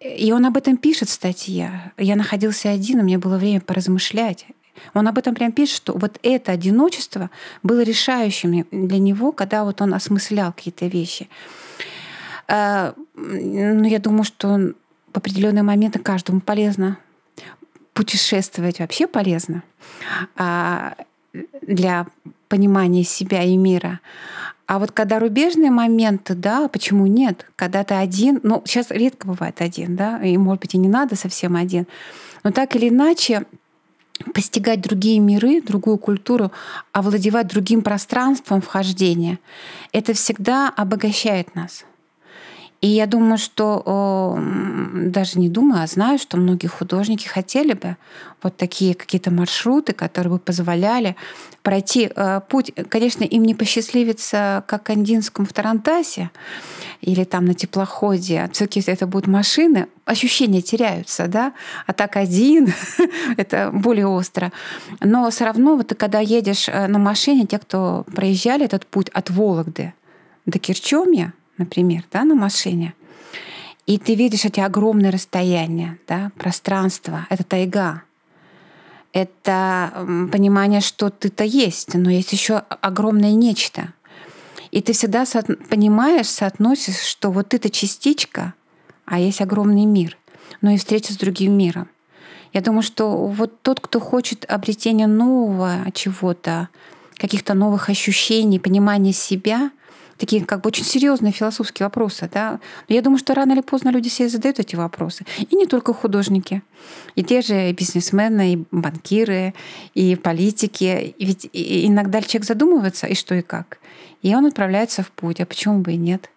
И 0.00 0.32
он 0.32 0.44
об 0.44 0.56
этом 0.56 0.76
пишет 0.76 1.08
в 1.08 1.12
статье. 1.12 1.92
Я 1.96 2.16
находился 2.16 2.70
один, 2.70 3.00
у 3.00 3.02
меня 3.02 3.18
было 3.18 3.38
время 3.38 3.60
поразмышлять. 3.60 4.46
Он 4.94 5.08
об 5.08 5.18
этом 5.18 5.34
прям 5.34 5.52
пишет, 5.52 5.76
что 5.76 5.92
вот 5.96 6.18
это 6.22 6.52
одиночество 6.52 7.30
было 7.62 7.82
решающим 7.82 8.66
для 8.70 8.98
него, 8.98 9.32
когда 9.32 9.64
вот 9.64 9.80
он 9.80 9.94
осмыслял 9.94 10.52
какие-то 10.52 10.86
вещи. 10.86 11.28
А, 12.48 12.94
ну, 13.14 13.84
я 13.84 13.98
думаю, 13.98 14.24
что 14.24 14.72
в 15.12 15.16
определенные 15.16 15.62
моменты 15.62 15.98
каждому 15.98 16.40
полезно 16.40 16.98
путешествовать 17.94 18.78
вообще 18.78 19.06
полезно 19.06 19.62
а, 20.36 20.94
для 21.62 22.06
понимания 22.48 23.04
себя 23.04 23.42
и 23.42 23.56
мира. 23.56 24.00
А 24.66 24.78
вот 24.78 24.90
когда 24.90 25.18
рубежные 25.18 25.70
моменты, 25.70 26.34
да, 26.34 26.68
почему 26.68 27.06
нет? 27.06 27.46
Когда 27.56 27.84
ты 27.84 27.94
один, 27.94 28.40
ну, 28.42 28.62
сейчас 28.66 28.90
редко 28.90 29.28
бывает 29.28 29.60
один, 29.60 29.96
да, 29.96 30.20
и, 30.22 30.36
может 30.36 30.62
быть, 30.62 30.74
и 30.74 30.78
не 30.78 30.88
надо 30.88 31.14
совсем 31.14 31.56
один. 31.56 31.86
Но 32.42 32.50
так 32.50 32.74
или 32.74 32.88
иначе, 32.88 33.44
постигать 34.34 34.80
другие 34.80 35.18
миры, 35.18 35.60
другую 35.60 35.98
культуру, 35.98 36.52
овладевать 36.92 37.48
другим 37.48 37.82
пространством 37.82 38.60
вхождения, 38.60 39.38
это 39.92 40.14
всегда 40.14 40.68
обогащает 40.68 41.54
нас. 41.54 41.84
И 42.82 42.88
я 42.88 43.06
думаю, 43.06 43.38
что 43.38 44.38
даже 44.92 45.38
не 45.38 45.48
думаю, 45.48 45.82
а 45.82 45.86
знаю, 45.86 46.18
что 46.18 46.36
многие 46.36 46.66
художники 46.66 47.26
хотели 47.26 47.72
бы 47.72 47.96
вот 48.42 48.56
такие 48.56 48.94
какие-то 48.94 49.30
маршруты, 49.30 49.92
которые 49.92 50.34
бы 50.34 50.38
позволяли 50.38 51.16
пройти 51.62 52.10
э, 52.14 52.40
путь. 52.48 52.72
Конечно, 52.88 53.24
им 53.24 53.44
не 53.44 53.54
посчастливится, 53.54 54.62
как 54.68 54.90
Андинскому 54.90 55.48
в 55.48 55.52
Тарантасе 55.52 56.30
или 57.00 57.24
там 57.24 57.46
на 57.46 57.54
теплоходе. 57.54 58.48
Все-таки 58.52 58.82
это 58.86 59.06
будут 59.06 59.26
машины, 59.26 59.88
ощущения 60.04 60.62
теряются, 60.62 61.26
да? 61.26 61.54
А 61.86 61.92
так 61.92 62.16
один, 62.16 62.72
это 63.36 63.70
более 63.72 64.06
остро. 64.06 64.52
Но 65.00 65.28
все 65.30 65.44
равно, 65.44 65.76
вот 65.76 65.88
ты 65.88 65.94
когда 65.94 66.20
едешь 66.20 66.68
э, 66.68 66.86
на 66.86 66.98
машине, 66.98 67.46
те, 67.46 67.58
кто 67.58 68.04
проезжали 68.14 68.64
этот 68.64 68.86
путь 68.86 69.08
от 69.08 69.30
Вологды 69.30 69.94
до 70.44 70.58
Керчомья, 70.58 71.32
например, 71.58 72.04
да, 72.12 72.24
на 72.24 72.34
машине, 72.34 72.94
и 73.86 73.98
ты 73.98 74.14
видишь 74.14 74.44
эти 74.44 74.60
огромные 74.60 75.10
расстояния, 75.10 75.98
да, 76.08 76.32
пространство, 76.36 77.26
это 77.30 77.44
тайга, 77.44 78.02
это 79.12 79.92
понимание, 80.32 80.80
что 80.80 81.08
ты-то 81.08 81.44
есть, 81.44 81.94
но 81.94 82.10
есть 82.10 82.32
еще 82.32 82.56
огромное 82.56 83.32
нечто. 83.32 83.94
И 84.72 84.82
ты 84.82 84.92
всегда 84.92 85.24
понимаешь, 85.70 86.26
соотносишь, 86.26 87.00
что 87.00 87.30
вот 87.30 87.54
эта 87.54 87.70
частичка, 87.70 88.54
а 89.04 89.20
есть 89.20 89.40
огромный 89.40 89.84
мир, 89.84 90.18
но 90.60 90.72
и 90.72 90.76
встреча 90.76 91.12
с 91.12 91.16
другим 91.16 91.56
миром. 91.56 91.88
Я 92.52 92.60
думаю, 92.60 92.82
что 92.82 93.26
вот 93.26 93.62
тот, 93.62 93.80
кто 93.80 94.00
хочет 94.00 94.44
обретения 94.50 95.06
нового 95.06 95.86
чего-то, 95.94 96.68
каких-то 97.14 97.54
новых 97.54 97.88
ощущений, 97.88 98.58
понимания 98.58 99.12
себя— 99.12 99.70
такие 100.18 100.44
как 100.44 100.62
бы 100.62 100.68
очень 100.68 100.84
серьезные 100.84 101.32
философские 101.32 101.86
вопросы. 101.86 102.28
Да? 102.32 102.60
Но 102.88 102.94
я 102.94 103.02
думаю, 103.02 103.18
что 103.18 103.34
рано 103.34 103.52
или 103.52 103.60
поздно 103.60 103.90
люди 103.90 104.08
себе 104.08 104.28
задают 104.28 104.58
эти 104.58 104.76
вопросы. 104.76 105.24
И 105.38 105.56
не 105.56 105.66
только 105.66 105.92
художники. 105.92 106.62
И 107.14 107.24
те 107.24 107.42
же 107.42 107.72
бизнесмены, 107.72 108.54
и 108.54 108.64
банкиры, 108.70 109.54
и 109.94 110.16
политики. 110.16 111.14
И 111.16 111.24
ведь 111.24 111.48
иногда 111.52 112.22
человек 112.22 112.46
задумывается, 112.46 113.06
и 113.06 113.14
что 113.14 113.34
и 113.34 113.42
как. 113.42 113.78
И 114.22 114.34
он 114.34 114.46
отправляется 114.46 115.02
в 115.02 115.10
путь. 115.10 115.40
А 115.40 115.46
почему 115.46 115.80
бы 115.80 115.92
и 115.92 115.96
нет? 115.96 116.30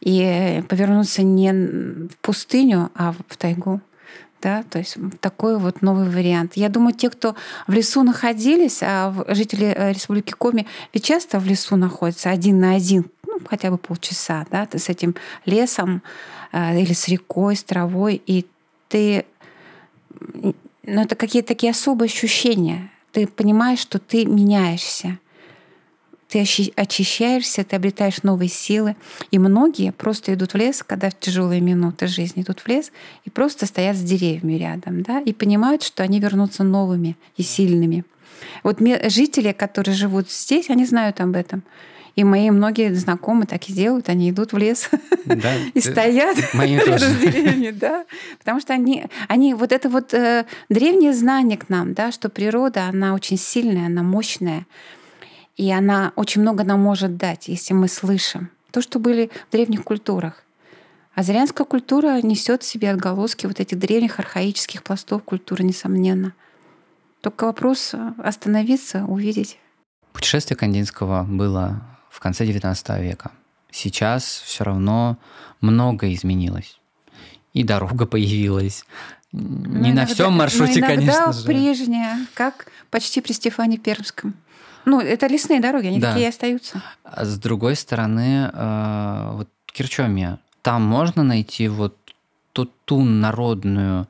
И 0.00 0.62
повернуться 0.68 1.22
не 1.22 1.52
в 1.52 2.16
пустыню, 2.22 2.90
а 2.94 3.12
в 3.28 3.36
тайгу. 3.36 3.80
Да, 4.42 4.62
то 4.62 4.78
есть 4.78 4.96
такой 5.20 5.58
вот 5.58 5.82
новый 5.82 6.08
вариант. 6.08 6.52
Я 6.54 6.70
думаю, 6.70 6.94
те, 6.94 7.10
кто 7.10 7.34
в 7.66 7.72
лесу 7.72 8.02
находились, 8.02 8.82
а 8.82 9.14
жители 9.28 9.66
э, 9.66 9.92
Республики 9.92 10.32
Коми 10.32 10.66
ведь 10.94 11.04
часто 11.04 11.38
в 11.38 11.46
лесу 11.46 11.76
находятся 11.76 12.30
один 12.30 12.58
на 12.58 12.74
один, 12.74 13.10
ну, 13.26 13.38
хотя 13.46 13.70
бы 13.70 13.76
полчаса, 13.76 14.46
да, 14.50 14.64
ты 14.64 14.78
с 14.78 14.88
этим 14.88 15.14
лесом 15.44 16.02
э, 16.52 16.80
или 16.80 16.94
с 16.94 17.08
рекой, 17.08 17.54
с 17.54 17.62
травой, 17.62 18.22
и 18.26 18.46
ты... 18.88 19.26
Ну, 20.82 21.02
это 21.02 21.14
какие-то 21.14 21.48
такие 21.48 21.70
особые 21.70 22.06
ощущения. 22.06 22.90
Ты 23.12 23.26
понимаешь, 23.26 23.80
что 23.80 23.98
ты 23.98 24.24
меняешься 24.24 25.18
ты 26.30 26.40
очищаешься, 26.76 27.64
ты 27.64 27.76
обретаешь 27.76 28.22
новые 28.22 28.48
силы. 28.48 28.94
И 29.30 29.38
многие 29.38 29.92
просто 29.92 30.32
идут 30.34 30.54
в 30.54 30.56
лес, 30.56 30.84
когда 30.86 31.10
в 31.10 31.18
тяжелые 31.18 31.60
минуты 31.60 32.06
жизни 32.06 32.42
идут 32.42 32.60
в 32.60 32.68
лес 32.68 32.92
и 33.24 33.30
просто 33.30 33.66
стоят 33.66 33.96
с 33.96 34.00
деревьями 34.00 34.54
рядом, 34.54 35.02
да, 35.02 35.20
и 35.20 35.32
понимают, 35.32 35.82
что 35.82 36.02
они 36.02 36.20
вернутся 36.20 36.62
новыми 36.62 37.16
и 37.36 37.42
сильными. 37.42 38.04
Вот 38.62 38.78
жители, 39.08 39.52
которые 39.52 39.94
живут 39.94 40.30
здесь, 40.30 40.70
они 40.70 40.86
знают 40.86 41.20
об 41.20 41.34
этом. 41.34 41.62
И 42.16 42.24
мои 42.24 42.50
многие 42.50 42.92
знакомые 42.94 43.46
так 43.46 43.68
и 43.68 43.72
делают, 43.72 44.08
они 44.08 44.30
идут 44.30 44.52
в 44.52 44.58
лес 44.58 44.90
да, 45.24 45.54
и 45.74 45.80
стоят 45.80 46.36
рядом 46.54 46.98
с 46.98 47.16
деревьями, 47.18 47.70
да, 47.70 48.04
потому 48.38 48.60
что 48.60 48.72
они, 48.72 49.06
они 49.28 49.54
вот 49.54 49.72
это 49.72 49.88
вот 49.88 50.12
э, 50.12 50.44
древнее 50.68 51.12
знание 51.12 51.56
к 51.56 51.68
нам, 51.68 51.94
да, 51.94 52.10
что 52.12 52.28
природа, 52.28 52.86
она 52.86 53.14
очень 53.14 53.38
сильная, 53.38 53.86
она 53.86 54.02
мощная, 54.02 54.66
и 55.60 55.70
она 55.70 56.14
очень 56.16 56.40
много 56.40 56.64
нам 56.64 56.80
может 56.80 57.18
дать, 57.18 57.48
если 57.48 57.74
мы 57.74 57.86
слышим. 57.86 58.48
То, 58.70 58.80
что 58.80 58.98
были 58.98 59.30
в 59.46 59.52
древних 59.52 59.84
культурах. 59.84 60.42
Азерянская 61.14 61.66
культура 61.66 62.18
несет 62.22 62.62
в 62.62 62.66
себе 62.66 62.90
отголоски 62.90 63.44
вот 63.44 63.60
этих 63.60 63.78
древних 63.78 64.18
архаических 64.18 64.82
пластов 64.82 65.22
культуры, 65.22 65.62
несомненно. 65.62 66.32
Только 67.20 67.44
вопрос 67.44 67.94
остановиться, 68.16 69.04
увидеть. 69.04 69.58
Путешествие 70.14 70.56
Кандинского 70.56 71.24
было 71.24 71.82
в 72.08 72.20
конце 72.20 72.46
XIX 72.46 73.02
века. 73.02 73.30
Сейчас 73.70 74.24
все 74.24 74.64
равно 74.64 75.18
многое 75.60 76.14
изменилось. 76.14 76.80
И 77.52 77.64
дорога 77.64 78.06
появилась. 78.06 78.86
Не 79.32 79.42
ну, 79.42 79.80
иногда, 79.80 80.00
на 80.00 80.06
всем 80.06 80.32
маршруте, 80.32 80.80
конечно 80.80 81.34
же. 81.34 81.44
прежняя, 81.44 82.26
как 82.32 82.68
почти 82.90 83.20
при 83.20 83.32
Стефане 83.32 83.76
Пермском. 83.76 84.34
Ну, 84.84 85.00
это 85.00 85.26
лесные 85.26 85.60
дороги, 85.60 85.86
они 85.86 86.00
да. 86.00 86.12
такие 86.12 86.28
остаются. 86.28 86.82
А 87.04 87.24
с 87.24 87.38
другой 87.38 87.76
стороны, 87.76 88.50
э, 88.52 89.30
вот 89.34 89.48
Кирчомия, 89.66 90.38
там 90.62 90.82
можно 90.82 91.22
найти 91.22 91.68
вот 91.68 91.96
ту, 92.52 92.66
ту 92.84 93.02
народную 93.02 94.08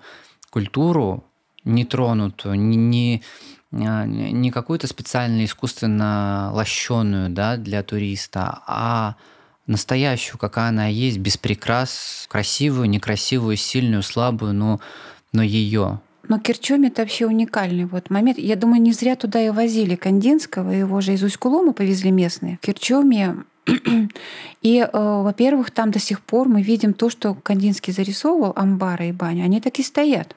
культуру, 0.51 1.25
нетронутую, 1.65 2.59
не, 2.59 2.77
не, 2.77 3.23
а, 3.73 4.05
не 4.07 4.51
какую-то 4.51 4.87
специально 4.87 5.45
искусственно 5.45 6.51
лощеную 6.53 7.31
да, 7.31 7.57
для 7.57 7.83
туриста, 7.83 8.63
а 8.67 9.17
настоящую, 9.67 10.39
какая 10.39 10.69
она 10.71 10.87
есть, 10.87 11.19
без 11.19 11.37
прикрас, 11.37 12.27
красивую, 12.29 12.89
некрасивую, 12.89 13.57
сильную, 13.57 14.03
слабую, 14.03 14.53
но, 14.55 14.81
но 15.33 15.43
ее. 15.43 16.01
Но 16.29 16.39
Керчоми 16.39 16.89
это 16.89 17.03
вообще 17.03 17.27
уникальный 17.27 17.87
вот 17.87 18.11
момент. 18.11 18.39
Я 18.39 18.57
думаю, 18.57 18.81
не 18.81 18.93
зря 18.93 19.17
туда 19.17 19.41
и 19.41 19.51
возили 19.51 19.97
Кандинского, 19.97 20.71
его 20.71 21.01
же 21.01 21.15
из 21.15 21.23
Усть-Кулома 21.23 21.73
повезли 21.73 22.11
местные. 22.11 22.59
Керчоми 22.61 23.37
и, 24.63 24.79
э, 24.79 24.89
во-первых, 24.93 25.71
там 25.71 25.91
до 25.91 25.99
сих 25.99 26.21
пор 26.21 26.49
мы 26.49 26.63
видим 26.63 26.95
то, 26.95 27.11
что 27.11 27.35
Кандинский 27.35 27.93
зарисовывал, 27.93 28.53
амбары 28.57 29.09
и 29.09 29.13
баню, 29.13 29.45
они 29.45 29.61
так 29.61 29.79
и 29.79 29.83
стоят. 29.83 30.37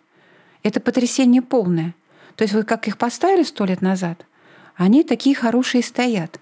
Это 0.64 0.80
потрясение 0.80 1.42
полное. 1.42 1.94
То 2.36 2.44
есть 2.44 2.54
вы 2.54 2.64
как 2.64 2.88
их 2.88 2.98
поставили 2.98 3.44
сто 3.44 3.66
лет 3.66 3.82
назад, 3.82 4.26
они 4.76 5.04
такие 5.04 5.36
хорошие 5.36 5.84
стоят. 5.84 6.40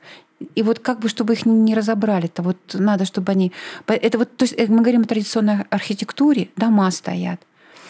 И 0.56 0.64
вот 0.64 0.80
как 0.80 1.00
бы, 1.00 1.10
чтобы 1.10 1.34
их 1.34 1.46
не 1.46 1.76
разобрали-то, 1.76 2.42
вот 2.42 2.58
надо, 2.74 3.06
чтобы 3.06 3.32
они... 3.32 3.52
Это 3.86 4.18
вот, 4.18 4.36
то 4.38 4.44
есть 4.44 4.56
э, 4.58 4.68
мы 4.68 4.82
говорим 4.82 5.02
о 5.02 5.06
традиционной 5.06 5.64
архитектуре, 5.70 6.50
дома 6.56 6.89
стоят 6.92 7.42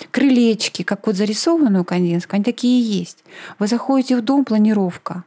крылечки, 0.10 0.84
как 0.84 1.06
вот 1.08 1.16
зарисованы 1.16 1.82
у 1.82 1.84
Кандинского, 1.84 2.36
они 2.36 2.43
такие 2.43 2.82
и 2.82 2.99
есть. 2.99 3.24
Вы 3.60 3.68
заходите 3.68 4.18
в 4.18 4.22
дом, 4.22 4.45
планировка, 4.45 5.24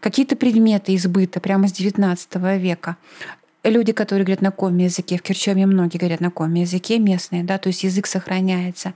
какие-то 0.00 0.36
предметы 0.36 0.94
избыта 0.94 1.40
прямо 1.40 1.68
с 1.68 1.72
XIX 1.72 2.58
века. 2.58 2.96
Люди, 3.62 3.92
которые 3.92 4.24
говорят 4.24 4.40
на 4.40 4.50
коме 4.50 4.86
языке, 4.86 5.18
в 5.18 5.22
Керчоме 5.22 5.66
многие 5.66 5.98
говорят 5.98 6.20
на 6.20 6.30
коме 6.30 6.62
языке 6.62 6.98
местные, 6.98 7.44
да, 7.44 7.58
то 7.58 7.68
есть 7.68 7.84
язык 7.84 8.06
сохраняется. 8.06 8.94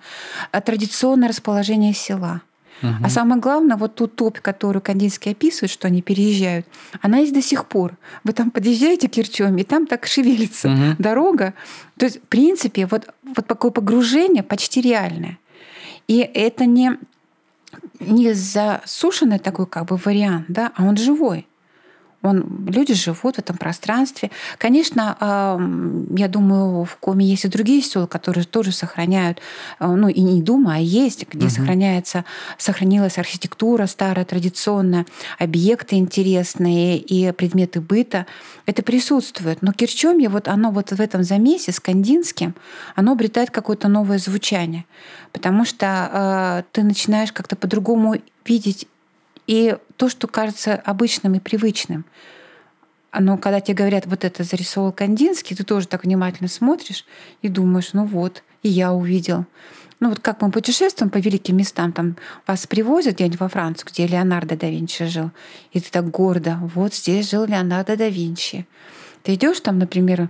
А 0.53 0.61
традиционное 0.61 1.29
расположение 1.29 1.93
села– 1.93 2.43
Угу. 2.83 2.93
А 3.05 3.09
самое 3.09 3.41
главное, 3.41 3.77
вот 3.77 3.95
ту 3.95 4.07
топь, 4.07 4.41
которую 4.41 4.83
Кандинский 4.83 5.33
описывает, 5.33 5.71
что 5.71 5.89
они 5.89 6.03
переезжают, 6.03 6.67
она 7.01 7.19
есть 7.19 7.33
до 7.33 7.43
сих 7.43 7.67
пор. 7.67 7.97
Вы 8.25 8.33
там 8.33 8.51
подъезжаете 8.51 9.09
к 9.09 9.13
Кирчоме, 9.13 9.63
и 9.63 9.65
там 9.65 9.87
так 9.87 10.07
шевелится 10.07 10.69
угу. 10.69 10.97
дорога. 10.99 11.55
То 11.97 12.07
есть, 12.07 12.19
в 12.19 12.29
принципе, 12.29 12.87
вот, 12.87 13.09
вот 13.23 13.47
такое 13.47 13.71
погружение 13.71 14.43
почти 14.43 14.81
реальное. 14.81 15.39
И 16.09 16.19
это 16.19 16.67
не, 16.67 16.99
не 18.01 18.33
засушенный 18.33 19.39
такой 19.39 19.67
как 19.67 19.87
бы 19.87 19.97
вариант, 19.97 20.47
да, 20.49 20.73
а 20.77 20.85
он 20.85 20.97
живой. 20.97 21.47
Он, 22.25 22.67
люди 22.67 22.95
живут 22.95 23.37
в 23.37 23.39
этом 23.39 23.59
пространстве. 23.59 24.31
Конечно, 24.57 25.59
я 26.17 26.29
думаю, 26.29 26.85
в 26.85 26.97
Коме 26.97 27.27
есть 27.27 27.45
и 27.45 27.49
другие 27.49 27.83
села, 27.83 28.07
которые 28.07 28.45
тоже 28.45 28.73
сохраняют, 28.73 29.41
э, 29.79 29.87
ну 29.87 30.09
и 30.09 30.21
не 30.21 30.43
думаю, 30.43 30.77
а 30.77 30.81
есть, 30.81 31.27
где 31.31 31.47
угу. 31.47 31.55
сохраняется, 31.55 32.25
сохранилась 32.57 33.19
архитектура 33.19 33.87
старая, 33.87 34.25
традиционная, 34.25 35.05
объекты 35.39 35.97
интересные 35.97 36.99
и 36.99 37.31
предметы 37.33 37.83
быта. 37.83 38.27
Это 38.65 38.83
присутствует. 38.83 39.61
Но 39.61 39.73
Кирчомье, 39.73 40.31
вот 40.31 40.49
оно 40.49 40.71
вот 40.71 40.93
в 40.93 41.01
этом 41.01 41.23
замесе 41.25 41.73
с 41.73 41.81
Кандинским, 41.81 42.55
оно 42.95 43.13
обретает 43.13 43.51
какое-то 43.51 43.89
новое 43.89 44.19
звучание. 44.19 44.87
Потому 45.33 45.67
что 45.67 45.87
э, 45.87 46.63
ты 46.73 46.83
начинаешь 46.83 47.33
как-то 47.33 47.55
по-другому 47.55 48.17
видеть 48.47 48.87
и 49.47 49.77
то, 49.97 50.09
что 50.09 50.27
кажется 50.27 50.75
обычным 50.75 51.35
и 51.35 51.41
привычным. 51.41 52.05
Но 53.19 53.39
когда 53.39 53.61
тебе 53.61 53.77
говорят, 53.77 54.07
вот 54.07 54.25
это 54.25 54.43
зарисовал 54.43 54.93
Кандинский, 54.93 55.55
ты 55.55 55.63
тоже 55.63 55.87
так 55.87 56.05
внимательно 56.05 56.49
смотришь 56.49 57.05
и 57.43 57.49
думаешь, 57.49 57.93
ну 57.93 58.05
вот, 58.07 58.43
и 58.63 58.69
я 58.69 58.93
увидел. 58.93 59.47
Ну 60.01 60.09
вот 60.09 60.21
как 60.21 60.43
мы 60.43 60.51
путешествуем 60.51 61.11
по 61.11 61.19
великим 61.19 61.57
местам, 61.57 61.93
там 61.93 62.17
вас 62.47 62.67
привозят 62.67 63.15
где-нибудь 63.15 63.41
во 63.41 63.49
Францию, 63.49 63.87
где 63.91 64.07
Леонардо 64.07 64.57
да 64.57 64.69
Винчи 64.69 65.05
жил, 65.07 65.31
и 65.73 65.81
ты 65.81 65.91
так 65.91 66.11
гордо, 66.11 66.59
вот 66.75 66.95
здесь 66.95 67.31
жил 67.31 67.45
Леонардо 67.45 67.97
да 67.97 68.09
Винчи. 68.09 68.67
Ты 69.23 69.35
идешь 69.35 69.61
там, 69.61 69.79
например, 69.79 70.23
э, 70.23 70.27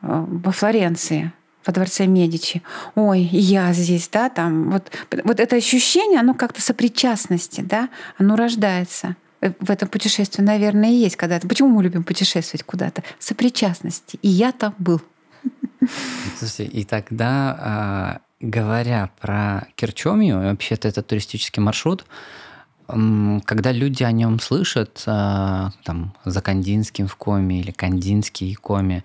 во 0.00 0.52
Флоренции, 0.52 1.32
во 1.66 1.72
дворце 1.72 2.06
Медичи. 2.06 2.62
Ой, 2.94 3.20
я 3.20 3.72
здесь, 3.72 4.08
да, 4.08 4.28
там. 4.28 4.70
Вот, 4.70 4.90
вот 5.24 5.40
это 5.40 5.56
ощущение, 5.56 6.20
оно 6.20 6.34
как-то 6.34 6.60
сопричастности, 6.60 7.60
да, 7.60 7.88
оно 8.18 8.36
рождается. 8.36 9.16
Э, 9.40 9.52
в 9.60 9.70
этом 9.70 9.88
путешествии, 9.88 10.42
наверное, 10.42 10.90
и 10.90 10.94
есть 10.94 11.16
когда-то. 11.16 11.46
Почему 11.46 11.68
мы 11.68 11.82
любим 11.82 12.02
путешествовать 12.02 12.64
куда-то? 12.64 13.02
Сопричастности. 13.18 14.18
И 14.22 14.28
я 14.28 14.52
там 14.52 14.74
был. 14.78 15.00
Слушайте, 16.38 16.64
и 16.64 16.84
тогда, 16.84 17.56
а, 17.60 18.20
говоря 18.40 19.10
про 19.20 19.66
Керчомию, 19.74 20.40
вообще-то 20.40 20.88
это 20.88 21.02
туристический 21.02 21.62
маршрут, 21.62 22.04
когда 22.86 23.72
люди 23.72 24.02
о 24.02 24.12
нем 24.12 24.40
слышат, 24.40 25.02
а, 25.06 25.72
там, 25.84 26.14
за 26.24 26.40
Кандинским 26.42 27.06
в 27.06 27.16
коме 27.16 27.60
или 27.60 27.70
Кандинский 27.70 28.54
в 28.54 28.60
коме, 28.60 29.04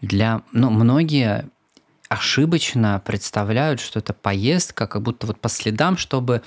для, 0.00 0.42
ну, 0.52 0.70
многие 0.70 1.48
ошибочно 2.12 3.00
представляют, 3.04 3.80
что 3.80 3.98
это 3.98 4.12
поездка, 4.12 4.86
как 4.86 5.02
будто 5.02 5.26
вот 5.26 5.40
по 5.40 5.48
следам, 5.48 5.96
чтобы 5.96 6.42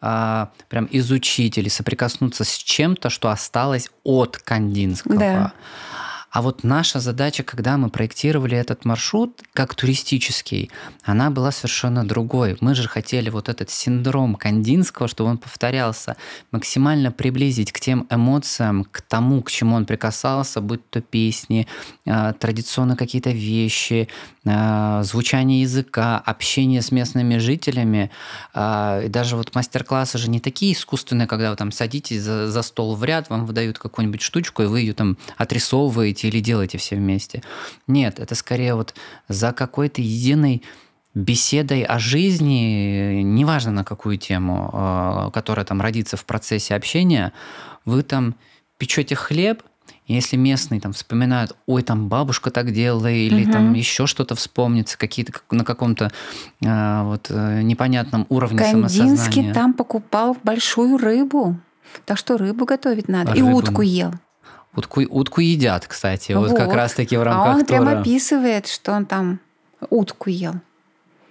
а, 0.00 0.50
прям 0.68 0.88
изучить 0.90 1.58
или 1.58 1.68
соприкоснуться 1.68 2.44
с 2.44 2.56
чем-то, 2.56 3.10
что 3.10 3.30
осталось 3.30 3.90
от 4.04 4.36
Кандинского. 4.36 5.18
Да. 5.18 5.52
А 6.30 6.42
вот 6.42 6.62
наша 6.62 7.00
задача, 7.00 7.42
когда 7.42 7.78
мы 7.78 7.88
проектировали 7.88 8.56
этот 8.56 8.84
маршрут 8.84 9.40
как 9.54 9.74
туристический, 9.74 10.70
она 11.02 11.30
была 11.30 11.50
совершенно 11.52 12.06
другой. 12.06 12.56
Мы 12.60 12.74
же 12.74 12.86
хотели 12.86 13.30
вот 13.30 13.48
этот 13.48 13.70
синдром 13.70 14.34
Кандинского, 14.34 15.08
чтобы 15.08 15.30
он 15.30 15.38
повторялся, 15.38 16.16
максимально 16.50 17.10
приблизить 17.12 17.72
к 17.72 17.80
тем 17.80 18.06
эмоциям, 18.10 18.84
к 18.84 19.00
тому, 19.00 19.42
к 19.42 19.50
чему 19.50 19.76
он 19.76 19.86
прикасался, 19.86 20.60
будь 20.60 20.88
то 20.90 21.00
песни, 21.00 21.66
а, 22.06 22.34
традиционно 22.34 22.94
какие-то 22.94 23.30
вещи, 23.30 24.08
а, 24.44 25.02
звучание 25.04 25.62
языка, 25.62 26.18
общение 26.18 26.82
с 26.82 26.90
местными 26.90 27.38
жителями. 27.38 28.10
А, 28.52 29.00
и 29.04 29.08
даже 29.08 29.36
вот 29.36 29.54
мастер-классы 29.54 30.18
же 30.18 30.28
не 30.28 30.40
такие 30.40 30.74
искусственные, 30.74 31.26
когда 31.26 31.50
вы 31.50 31.56
там 31.56 31.72
садитесь 31.72 32.20
за, 32.20 32.50
за 32.50 32.62
стол 32.62 32.96
в 32.96 33.04
ряд, 33.04 33.30
вам 33.30 33.46
выдают 33.46 33.78
какую-нибудь 33.78 34.20
штучку, 34.20 34.62
и 34.62 34.66
вы 34.66 34.80
ее 34.80 34.92
там 34.92 35.16
отрисовываете, 35.36 36.17
делаете 36.18 36.28
или 36.28 36.40
делаете 36.40 36.78
все 36.78 36.96
вместе. 36.96 37.42
Нет, 37.86 38.18
это 38.18 38.34
скорее 38.34 38.74
вот 38.74 38.94
за 39.28 39.52
какой-то 39.52 40.02
единой 40.02 40.62
беседой 41.14 41.82
о 41.82 41.98
жизни, 41.98 43.22
неважно 43.22 43.72
на 43.72 43.84
какую 43.84 44.18
тему, 44.18 44.70
а, 44.72 45.30
которая 45.30 45.64
там 45.64 45.80
родится 45.80 46.16
в 46.16 46.24
процессе 46.24 46.74
общения, 46.74 47.32
вы 47.84 48.02
там 48.02 48.34
печете 48.78 49.16
хлеб, 49.16 49.62
если 50.06 50.36
местные 50.36 50.80
там 50.80 50.92
вспоминают, 50.92 51.56
ой, 51.66 51.82
там 51.82 52.08
бабушка 52.08 52.50
так 52.50 52.72
делала, 52.72 53.10
или 53.10 53.44
угу. 53.44 53.52
там 53.52 53.74
еще 53.74 54.06
что-то 54.06 54.34
вспомнится, 54.34 54.96
какие-то 54.96 55.32
на 55.50 55.64
каком-то 55.64 56.10
а, 56.64 57.04
вот 57.04 57.26
э, 57.30 57.62
непонятном 57.62 58.26
уровне 58.28 58.58
Кандинский 58.58 59.00
самосознания. 59.00 59.54
там 59.54 59.74
покупал 59.74 60.36
большую 60.44 60.98
рыбу, 60.98 61.58
так 62.06 62.16
что 62.16 62.38
рыбу 62.38 62.64
готовить 62.64 63.08
надо, 63.08 63.32
рыбу. 63.32 63.48
и 63.48 63.52
утку 63.52 63.82
ел. 63.82 64.12
Утку, 64.74 65.02
утку 65.02 65.40
едят, 65.40 65.86
кстати, 65.86 66.32
вот, 66.32 66.50
вот 66.50 66.58
как 66.58 66.72
раз-таки 66.72 67.16
в 67.16 67.22
рамках 67.22 67.46
А 67.46 67.50
он 67.50 67.64
тура. 67.64 67.66
прям 67.66 67.88
описывает, 67.88 68.66
что 68.68 68.92
он 68.92 69.06
там 69.06 69.40
утку 69.90 70.30
ел. 70.30 70.54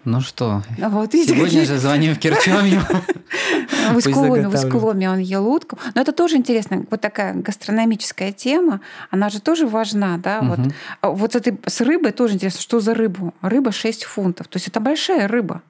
Ну 0.03 0.21
что, 0.21 0.63
вот, 0.77 1.11
сегодня 1.11 1.65
же 1.65 1.77
звоним 1.77 2.15
в 2.15 2.19
Керчомью. 2.19 2.81
В 3.91 3.99
Искуломе, 3.99 4.49
в 4.49 4.55
Искуломе 4.55 5.09
он 5.09 5.19
ел 5.19 5.47
утку. 5.47 5.77
Но 5.95 6.01
это 6.01 6.11
тоже 6.11 6.35
интересно, 6.35 6.85
вот 6.89 6.99
такая 6.99 7.33
гастрономическая 7.33 8.31
тема, 8.33 8.81
она 9.11 9.29
же 9.29 9.41
тоже 9.41 9.65
важна, 9.65 10.17
да? 10.17 10.41
Вот, 10.41 10.59
а 11.01 11.09
вот 11.09 11.33
с, 11.33 11.35
этой, 11.35 11.57
с 11.65 11.81
рыбой 11.81 12.11
тоже 12.11 12.35
интересно, 12.35 12.61
что 12.61 12.79
за 12.79 12.93
рыбу? 12.93 13.33
Рыба 13.41 13.71
6 13.71 14.03
фунтов, 14.03 14.47
то 14.47 14.57
есть 14.57 14.67
это 14.67 14.79
большая 14.79 15.27
рыба. 15.27 15.61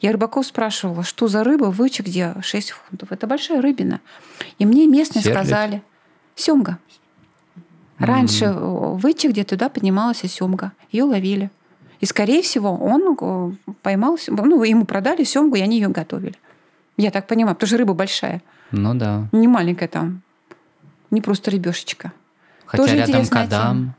Я 0.00 0.12
рыбаков 0.12 0.46
спрашивала, 0.46 1.02
что 1.04 1.28
за 1.28 1.44
рыба, 1.44 1.66
вычи 1.66 2.02
где 2.02 2.34
6 2.40 2.70
фунтов. 2.70 3.12
Это 3.12 3.26
большая 3.26 3.62
рыбина. 3.62 4.00
И 4.58 4.66
мне 4.66 4.86
местные 4.86 5.22
Серлит. 5.22 5.38
сказали, 5.38 5.82
семга. 6.34 6.78
Раньше 7.98 8.46
mm-hmm. 8.46 8.96
в 8.96 9.10
Ичи, 9.10 9.28
где 9.28 9.44
туда 9.44 9.68
поднималась 9.68 10.18
семга, 10.18 10.72
ее 10.90 11.04
ловили. 11.04 11.50
И, 12.00 12.06
скорее 12.06 12.42
всего, 12.42 12.74
он 12.74 13.16
э, 13.20 13.72
поймал, 13.82 14.18
ну, 14.26 14.62
ему 14.62 14.84
продали 14.84 15.24
семгу, 15.24 15.56
и 15.56 15.60
они 15.60 15.78
ее 15.78 15.88
готовили. 15.88 16.34
Я 16.96 17.10
так 17.10 17.26
понимаю, 17.26 17.54
потому 17.54 17.68
что 17.68 17.78
рыба 17.78 17.94
большая. 17.94 18.42
Ну 18.72 18.94
да. 18.94 19.28
Не 19.32 19.48
маленькая 19.48 19.88
там. 19.88 20.22
Не 21.10 21.20
просто 21.20 21.50
рыбешечка. 21.50 22.12
Хотя 22.66 22.82
Тоже 22.82 22.96
рядом 22.96 23.26
кадам. 23.26 23.76
Тема. 23.76 23.94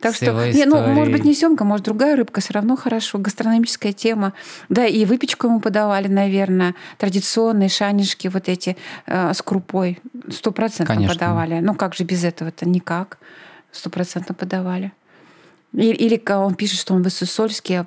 Так 0.00 0.14
что, 0.14 0.50
не, 0.52 0.64
ну, 0.66 0.80
может 0.88 1.12
быть, 1.12 1.24
не 1.24 1.34
семга, 1.34 1.64
может, 1.64 1.84
другая 1.84 2.16
рыбка, 2.16 2.40
все 2.40 2.52
равно 2.52 2.76
хорошо. 2.76 3.18
Гастрономическая 3.18 3.92
тема. 3.92 4.34
Да, 4.68 4.84
и 4.86 5.04
выпечку 5.04 5.46
ему 5.46 5.60
подавали, 5.60 6.08
наверное, 6.08 6.74
традиционные 6.98 7.68
шанишки 7.68 8.28
вот 8.28 8.48
эти 8.48 8.76
э, 9.06 9.32
с 9.32 9.40
крупой. 9.42 9.98
Сто 10.30 10.52
процентов 10.52 10.96
подавали. 11.08 11.60
Ну, 11.60 11.74
как 11.74 11.94
же 11.94 12.04
без 12.04 12.24
этого-то? 12.24 12.68
Никак. 12.68 13.18
Сто 13.72 13.90
процентов 13.90 14.36
подавали. 14.36 14.92
Или, 15.72 16.22
он 16.32 16.54
пишет, 16.54 16.80
что 16.80 16.94
он 16.94 17.02
в 17.02 17.08
Иссусольске 17.08 17.86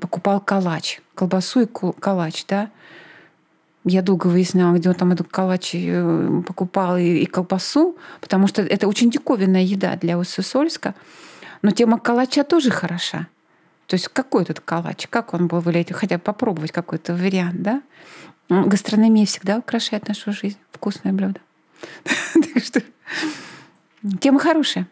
покупал 0.00 0.40
калач, 0.40 1.00
колбасу 1.14 1.60
и 1.60 1.68
калач, 2.00 2.44
да? 2.48 2.70
Я 3.84 4.02
долго 4.02 4.28
выясняла, 4.28 4.76
где 4.76 4.88
он 4.88 4.94
там 4.94 5.10
эту 5.10 5.24
калач 5.24 5.72
э, 5.74 6.42
покупал 6.46 6.96
и, 6.96 7.18
и 7.18 7.26
колбасу, 7.26 7.96
потому 8.20 8.46
что 8.46 8.62
это 8.62 8.86
очень 8.86 9.10
диковинная 9.10 9.62
еда 9.62 9.96
для 9.96 10.14
Иссусольска. 10.22 10.94
Но 11.62 11.70
тема 11.70 11.98
калача 11.98 12.44
тоже 12.44 12.70
хороша. 12.70 13.28
То 13.86 13.94
есть 13.94 14.08
какой 14.08 14.42
этот 14.42 14.60
калач, 14.60 15.06
как 15.08 15.34
он 15.34 15.46
был 15.46 15.60
выглядеть, 15.60 15.94
хотя 15.94 16.18
попробовать 16.18 16.72
какой-то 16.72 17.14
вариант, 17.14 17.62
да? 17.62 17.82
Гастрономия 18.48 19.26
всегда 19.26 19.58
украшает 19.58 20.08
нашу 20.08 20.32
жизнь. 20.32 20.58
Вкусное 20.72 21.12
блюдо. 21.12 21.40
Так 22.54 22.64
что 22.64 22.82
тема 24.20 24.38
хорошая. 24.38 24.88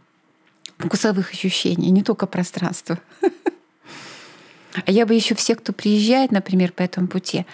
Вкусовых 0.78 1.32
ощущений, 1.32 1.90
не 1.90 2.02
только 2.02 2.26
пространства. 2.26 2.98
А 4.86 4.92
я 4.92 5.04
бы 5.04 5.14
еще 5.14 5.34
всех, 5.34 5.58
кто 5.58 5.72
приезжает, 5.72 6.30
например, 6.30 6.70
по 6.72 6.82
этому 6.82 7.08
пути, 7.08 7.44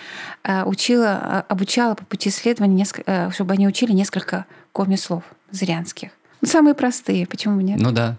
э, 0.45 0.65
учила, 0.65 1.45
э, 1.49 1.53
обучала 1.53 1.95
по 1.95 2.05
пути 2.05 2.29
исследования, 2.29 2.85
э, 3.07 3.31
чтобы 3.31 3.55
они 3.55 3.67
учили 3.67 3.93
несколько 3.93 4.45
коми-слов 4.73 5.25
зырянских. 5.51 6.11
Самые 6.45 6.75
простые, 6.75 7.27
почему 7.27 7.63
нет? 7.63 7.81
Ну 7.81 7.91
да. 7.91 8.17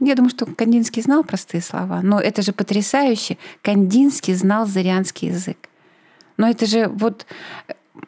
Я 0.00 0.14
думаю, 0.14 0.30
что 0.30 0.46
Кандинский 0.46 1.02
знал 1.02 1.22
простые 1.24 1.60
слова, 1.60 2.00
но 2.02 2.18
это 2.18 2.40
же 2.42 2.52
потрясающе. 2.52 3.36
Кандинский 3.62 4.34
знал 4.34 4.66
зырянский 4.66 5.28
язык. 5.28 5.68
Но 6.38 6.48
это 6.48 6.64
же 6.64 6.88
вот 6.88 7.26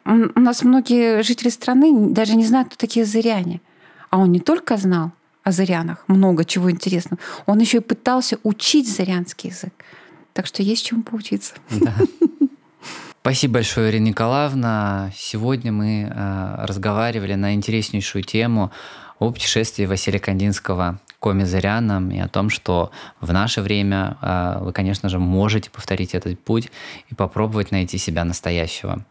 у 0.05 0.39
нас 0.39 0.63
многие 0.63 1.21
жители 1.21 1.49
страны 1.49 2.09
даже 2.09 2.35
не 2.35 2.45
знают, 2.45 2.69
кто 2.69 2.77
такие 2.77 3.05
зыряне. 3.05 3.61
А 4.09 4.17
он 4.17 4.31
не 4.31 4.39
только 4.39 4.77
знал 4.77 5.11
о 5.43 5.51
зырянах 5.51 6.03
много 6.07 6.45
чего 6.45 6.71
интересного, 6.71 7.19
он 7.45 7.59
еще 7.59 7.77
и 7.77 7.81
пытался 7.81 8.39
учить 8.43 8.89
зырянский 8.89 9.49
язык. 9.49 9.73
Так 10.33 10.47
что 10.47 10.63
есть 10.63 10.85
чему 10.85 11.03
поучиться. 11.03 11.53
Да. 11.69 11.93
Спасибо 13.21 13.55
большое, 13.55 13.91
Ирина 13.91 14.07
Николаевна. 14.07 15.11
Сегодня 15.15 15.71
мы 15.71 16.11
э, 16.13 16.65
разговаривали 16.65 17.35
на 17.35 17.53
интереснейшую 17.53 18.23
тему 18.23 18.71
о 19.19 19.31
путешествии 19.31 19.85
Василия 19.85 20.19
Кандинского 20.19 20.99
коми-зырянам 21.23 22.11
и 22.11 22.19
о 22.19 22.27
том, 22.27 22.49
что 22.49 22.91
в 23.21 23.31
наше 23.31 23.61
время 23.61 24.17
э, 24.21 24.57
вы, 24.59 24.73
конечно 24.73 25.07
же, 25.07 25.19
можете 25.19 25.69
повторить 25.69 26.15
этот 26.15 26.37
путь 26.37 26.69
и 27.09 27.15
попробовать 27.15 27.71
найти 27.71 27.97
себя 27.97 28.25
настоящего. 28.25 29.05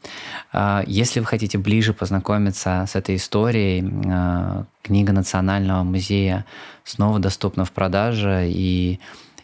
Э, 0.53 0.83
если 0.87 1.21
вы 1.21 1.27
хотите 1.27 1.57
ближе 1.57 1.95
познакомиться 1.95 2.85
с 2.87 2.97
этой 2.97 3.17
историей, 3.17 3.83
э, 3.83 4.65
книга 4.83 5.13
Национального 5.15 5.85
музея 5.85 6.45
снова 6.85 7.19
доступна 7.19 7.65
в 7.65 7.73
продаже, 7.73 8.47
и 8.47 9.01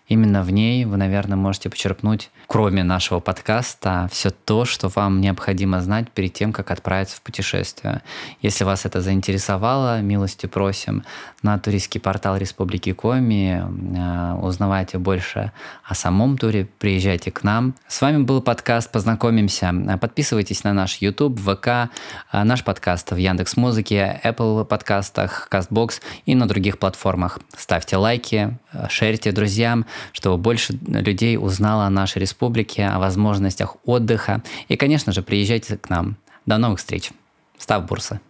именно 0.06 0.42
в 0.42 0.50
ней 0.50 0.84
вы, 0.84 0.98
наверное, 0.98 1.38
можете 1.38 1.70
почерпнуть 1.70 2.30
кроме 2.48 2.82
нашего 2.82 3.20
подкаста, 3.20 4.08
все 4.10 4.30
то, 4.30 4.64
что 4.64 4.88
вам 4.88 5.20
необходимо 5.20 5.82
знать 5.82 6.10
перед 6.10 6.32
тем, 6.32 6.54
как 6.54 6.70
отправиться 6.70 7.18
в 7.18 7.20
путешествие. 7.20 8.00
Если 8.40 8.64
вас 8.64 8.86
это 8.86 9.02
заинтересовало, 9.02 10.00
милости 10.00 10.46
просим 10.46 11.04
на 11.42 11.58
туристский 11.58 12.00
портал 12.00 12.38
Республики 12.38 12.94
Коми, 12.94 13.62
э, 13.62 14.34
узнавайте 14.40 14.96
больше 14.96 15.52
о 15.84 15.94
самом 15.94 16.38
туре, 16.38 16.66
приезжайте 16.78 17.30
к 17.30 17.44
нам. 17.44 17.74
С 17.86 18.00
вами 18.00 18.22
был 18.22 18.40
подкаст 18.40 18.90
«Познакомимся». 18.90 19.70
Подписывайтесь 20.00 20.64
на 20.64 20.72
наш 20.72 20.96
YouTube, 21.02 21.38
ВК, 21.38 21.90
э, 22.32 22.44
наш 22.44 22.64
подкаст 22.64 23.12
в 23.12 23.16
Яндекс 23.16 23.58
Музыке, 23.58 24.22
Apple 24.24 24.64
подкастах, 24.64 25.48
CastBox 25.50 26.00
и 26.24 26.34
на 26.34 26.48
других 26.48 26.78
платформах. 26.78 27.40
Ставьте 27.58 27.98
лайки, 27.98 28.56
э, 28.72 28.86
шерьте 28.88 29.32
друзьям, 29.32 29.84
чтобы 30.12 30.38
больше 30.38 30.78
людей 30.86 31.36
узнало 31.36 31.84
о 31.84 31.90
нашей 31.90 32.20
республике 32.20 32.37
республики, 32.38 32.80
о 32.80 32.98
возможностях 32.98 33.76
отдыха. 33.84 34.42
И, 34.68 34.76
конечно 34.76 35.12
же, 35.12 35.22
приезжайте 35.22 35.76
к 35.76 35.90
нам. 35.90 36.16
До 36.46 36.56
новых 36.58 36.78
встреч. 36.78 37.10
Став 37.58 37.84
Бурса. 37.86 38.20